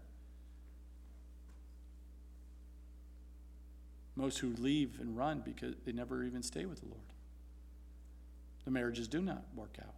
Most 4.14 4.38
who 4.38 4.54
leave 4.58 4.98
and 5.00 5.16
run 5.16 5.42
because 5.44 5.74
they 5.84 5.92
never 5.92 6.22
even 6.22 6.42
stay 6.42 6.66
with 6.66 6.80
the 6.80 6.86
Lord. 6.86 7.00
The 8.64 8.70
marriages 8.70 9.08
do 9.08 9.20
not 9.20 9.44
work 9.54 9.76
out. 9.80 9.94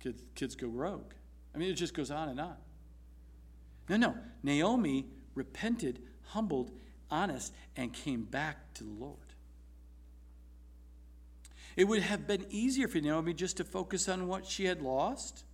Kids, 0.00 0.22
kids 0.34 0.54
go 0.54 0.68
rogue. 0.68 1.12
I 1.54 1.58
mean, 1.58 1.70
it 1.70 1.74
just 1.74 1.94
goes 1.94 2.10
on 2.10 2.28
and 2.28 2.40
on. 2.40 2.56
No, 3.88 3.96
no. 3.96 4.14
Naomi 4.42 5.06
repented, 5.34 6.00
humbled, 6.28 6.72
honest, 7.10 7.52
and 7.76 7.92
came 7.92 8.24
back 8.24 8.74
to 8.74 8.84
the 8.84 8.90
Lord. 8.90 9.18
It 11.76 11.84
would 11.84 12.02
have 12.02 12.26
been 12.26 12.46
easier 12.50 12.88
for 12.88 12.98
Naomi 13.00 13.34
just 13.34 13.58
to 13.58 13.64
focus 13.64 14.08
on 14.08 14.28
what 14.28 14.46
she 14.46 14.64
had 14.64 14.82
lost 14.82 15.44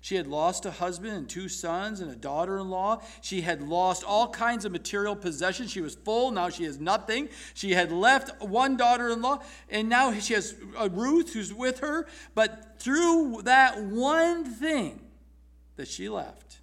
she 0.00 0.16
had 0.16 0.26
lost 0.26 0.64
a 0.64 0.70
husband 0.70 1.12
and 1.12 1.28
two 1.28 1.48
sons 1.48 2.00
and 2.00 2.10
a 2.10 2.16
daughter 2.16 2.58
in 2.58 2.70
law. 2.70 3.02
She 3.20 3.42
had 3.42 3.62
lost 3.62 4.02
all 4.02 4.28
kinds 4.28 4.64
of 4.64 4.72
material 4.72 5.14
possessions. 5.14 5.70
She 5.70 5.82
was 5.82 5.94
full. 5.94 6.30
Now 6.30 6.48
she 6.48 6.64
has 6.64 6.80
nothing. 6.80 7.28
She 7.52 7.72
had 7.72 7.92
left 7.92 8.42
one 8.42 8.76
daughter 8.78 9.10
in 9.10 9.20
law, 9.20 9.42
and 9.68 9.88
now 9.88 10.12
she 10.14 10.34
has 10.34 10.56
uh, 10.78 10.88
Ruth 10.90 11.34
who's 11.34 11.52
with 11.52 11.80
her. 11.80 12.06
But 12.34 12.76
through 12.78 13.42
that 13.42 13.82
one 13.82 14.44
thing 14.44 15.00
that 15.76 15.88
she 15.88 16.08
left, 16.08 16.60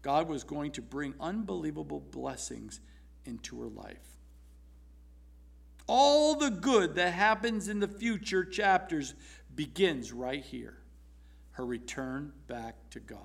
God 0.00 0.26
was 0.26 0.42
going 0.42 0.72
to 0.72 0.82
bring 0.82 1.14
unbelievable 1.20 2.00
blessings 2.00 2.80
into 3.26 3.60
her 3.60 3.68
life. 3.68 3.98
All 5.86 6.36
the 6.36 6.50
good 6.50 6.94
that 6.94 7.12
happens 7.12 7.68
in 7.68 7.80
the 7.80 7.88
future 7.88 8.44
chapters 8.44 9.14
begins 9.54 10.10
right 10.10 10.42
here 10.42 10.79
her 11.52 11.66
return 11.66 12.32
back 12.46 12.76
to 12.90 13.00
God. 13.00 13.18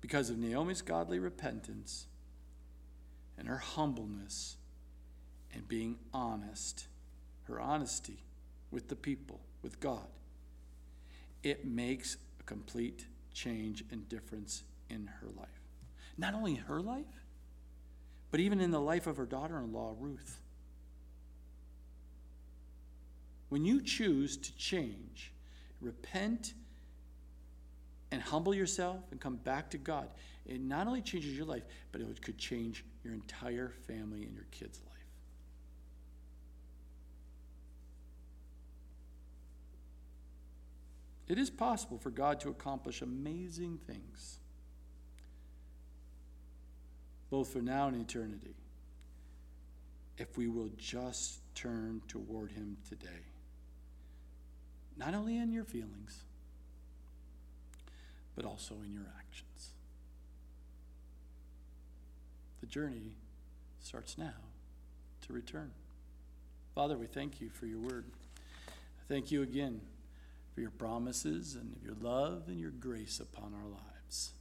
Because 0.00 0.30
of 0.30 0.38
Naomi's 0.38 0.82
godly 0.82 1.18
repentance 1.18 2.06
and 3.38 3.48
her 3.48 3.58
humbleness 3.58 4.56
and 5.52 5.66
being 5.66 5.98
honest, 6.12 6.86
her 7.44 7.60
honesty 7.60 8.24
with 8.70 8.88
the 8.88 8.96
people, 8.96 9.40
with 9.62 9.80
God, 9.80 10.06
it 11.42 11.66
makes 11.66 12.16
a 12.40 12.42
complete 12.44 13.06
change 13.32 13.84
and 13.90 14.08
difference 14.08 14.64
in 14.90 15.06
her 15.20 15.28
life. 15.36 15.48
Not 16.18 16.34
only 16.34 16.52
in 16.52 16.62
her 16.64 16.80
life, 16.80 17.04
but 18.30 18.40
even 18.40 18.60
in 18.60 18.70
the 18.70 18.80
life 18.80 19.06
of 19.06 19.16
her 19.16 19.26
daughter 19.26 19.58
in 19.58 19.72
law, 19.72 19.94
Ruth. 19.98 20.40
When 23.48 23.64
you 23.64 23.80
choose 23.80 24.36
to 24.36 24.56
change, 24.56 25.32
repent, 25.80 26.54
and 28.10 28.22
humble 28.22 28.54
yourself 28.54 29.00
and 29.10 29.20
come 29.20 29.36
back 29.36 29.70
to 29.70 29.78
God, 29.78 30.08
it 30.44 30.60
not 30.60 30.86
only 30.86 31.02
changes 31.02 31.36
your 31.36 31.46
life, 31.46 31.62
but 31.92 32.00
it 32.00 32.22
could 32.22 32.38
change 32.38 32.84
your 33.04 33.14
entire 33.14 33.72
family 33.86 34.24
and 34.24 34.34
your 34.34 34.46
kids' 34.50 34.80
life. 34.86 34.92
It 41.28 41.38
is 41.38 41.50
possible 41.50 41.98
for 41.98 42.10
God 42.10 42.38
to 42.40 42.50
accomplish 42.50 43.02
amazing 43.02 43.78
things, 43.86 44.38
both 47.30 47.48
for 47.48 47.60
now 47.60 47.88
and 47.88 48.00
eternity, 48.00 48.54
if 50.18 50.38
we 50.38 50.46
will 50.46 50.70
just 50.78 51.40
turn 51.56 52.00
toward 52.06 52.52
Him 52.52 52.76
today 52.88 53.24
not 54.96 55.14
only 55.14 55.36
in 55.36 55.52
your 55.52 55.64
feelings, 55.64 56.24
but 58.34 58.44
also 58.44 58.76
in 58.84 58.92
your 58.92 59.06
actions. 59.18 59.70
The 62.60 62.66
journey 62.66 63.16
starts 63.80 64.18
now 64.18 64.34
to 65.26 65.32
return. 65.32 65.70
Father, 66.74 66.96
we 66.96 67.06
thank 67.06 67.40
you 67.40 67.48
for 67.48 67.66
your 67.66 67.78
word. 67.78 68.04
Thank 69.08 69.30
you 69.30 69.42
again 69.42 69.80
for 70.54 70.60
your 70.60 70.70
promises 70.70 71.54
and 71.54 71.76
your 71.84 71.94
love 72.00 72.44
and 72.48 72.58
your 72.58 72.70
grace 72.70 73.20
upon 73.20 73.54
our 73.54 73.68
lives. 73.68 74.32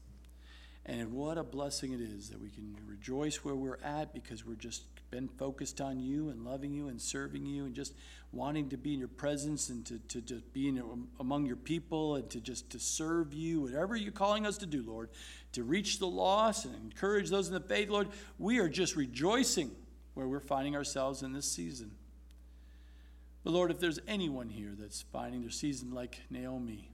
And 0.85 1.13
what 1.13 1.37
a 1.37 1.43
blessing 1.43 1.93
it 1.93 2.01
is 2.01 2.29
that 2.29 2.41
we 2.41 2.49
can 2.49 2.75
rejoice 2.87 3.43
where 3.43 3.55
we're 3.55 3.79
at 3.83 4.13
because 4.13 4.45
we're 4.45 4.55
just 4.55 4.83
been 5.15 5.29
focused 5.29 5.79
on 5.79 5.97
you 5.97 6.27
and 6.27 6.43
loving 6.43 6.73
you 6.73 6.89
and 6.89 7.01
serving 7.01 7.45
you 7.45 7.63
and 7.63 7.73
just 7.73 7.93
wanting 8.33 8.67
to 8.67 8.75
be 8.75 8.93
in 8.93 8.99
your 8.99 9.07
presence 9.07 9.69
and 9.69 9.85
to, 9.85 9.97
to 10.09 10.19
just 10.19 10.51
be 10.51 10.67
in, 10.67 10.83
among 11.21 11.45
your 11.45 11.55
people 11.55 12.17
and 12.17 12.29
to 12.29 12.41
just 12.41 12.69
to 12.69 12.77
serve 12.77 13.33
you, 13.33 13.61
whatever 13.61 13.95
you're 13.95 14.11
calling 14.11 14.45
us 14.45 14.57
to 14.57 14.65
do, 14.65 14.83
Lord, 14.85 15.09
to 15.53 15.63
reach 15.63 15.99
the 15.99 16.05
lost 16.07 16.65
and 16.65 16.75
encourage 16.75 17.29
those 17.29 17.47
in 17.47 17.53
the 17.53 17.61
faith, 17.61 17.87
Lord. 17.87 18.09
We 18.37 18.59
are 18.59 18.67
just 18.67 18.97
rejoicing 18.97 19.71
where 20.15 20.27
we're 20.27 20.41
finding 20.41 20.75
ourselves 20.75 21.23
in 21.23 21.31
this 21.31 21.49
season. 21.49 21.91
But 23.45 23.53
Lord, 23.53 23.71
if 23.71 23.79
there's 23.79 23.99
anyone 24.09 24.49
here 24.49 24.73
that's 24.77 25.01
finding 25.13 25.39
their 25.39 25.49
season 25.49 25.93
like 25.93 26.19
Naomi, 26.29 26.91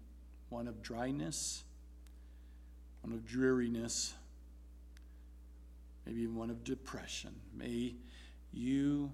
one 0.49 0.67
of 0.67 0.83
dryness, 0.83 1.63
one 3.01 3.13
of 3.13 3.25
dreariness, 3.25 4.13
maybe 6.05 6.21
even 6.21 6.35
one 6.35 6.49
of 6.49 6.63
depression. 6.63 7.31
May 7.55 7.95
you, 8.53 9.11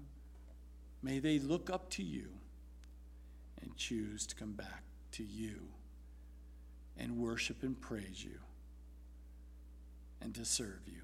may 1.02 1.18
they 1.18 1.38
look 1.38 1.70
up 1.70 1.90
to 1.90 2.02
you 2.02 2.28
and 3.62 3.76
choose 3.76 4.26
to 4.26 4.34
come 4.34 4.52
back 4.52 4.82
to 5.12 5.24
you 5.24 5.68
and 6.96 7.16
worship 7.16 7.62
and 7.62 7.80
praise 7.80 8.24
you 8.24 8.38
and 10.20 10.34
to 10.34 10.44
serve 10.44 10.80
you. 10.86 11.02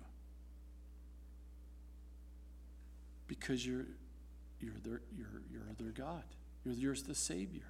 Because 3.26 3.66
you're, 3.66 3.86
you're, 4.60 4.74
their, 4.82 5.00
you're, 5.16 5.42
you're 5.50 5.62
their 5.78 5.92
God. 5.92 6.24
You're, 6.64 6.74
you're 6.74 6.94
the 6.94 7.14
Savior. 7.14 7.62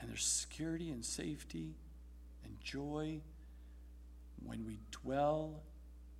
And 0.00 0.08
there's 0.08 0.24
security 0.24 0.90
and 0.90 1.04
safety 1.04 1.74
and 2.44 2.60
joy 2.60 3.20
when 4.44 4.64
we 4.64 4.78
dwell 4.90 5.62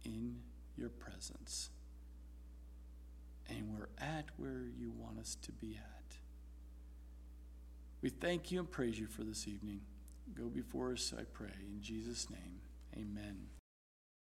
in 0.04 0.36
your 0.80 0.88
presence. 0.88 1.70
And 3.48 3.76
we're 3.76 3.88
at 3.98 4.26
where 4.36 4.62
you 4.78 4.92
want 4.96 5.18
us 5.18 5.36
to 5.42 5.52
be 5.52 5.76
at. 5.76 6.16
We 8.02 8.08
thank 8.08 8.50
you 8.50 8.60
and 8.60 8.70
praise 8.70 8.98
you 8.98 9.06
for 9.06 9.22
this 9.22 9.46
evening. 9.46 9.80
Go 10.34 10.44
before 10.44 10.92
us, 10.92 11.12
I 11.16 11.24
pray. 11.24 11.52
In 11.68 11.82
Jesus' 11.82 12.30
name, 12.30 12.60
amen. 12.96 13.59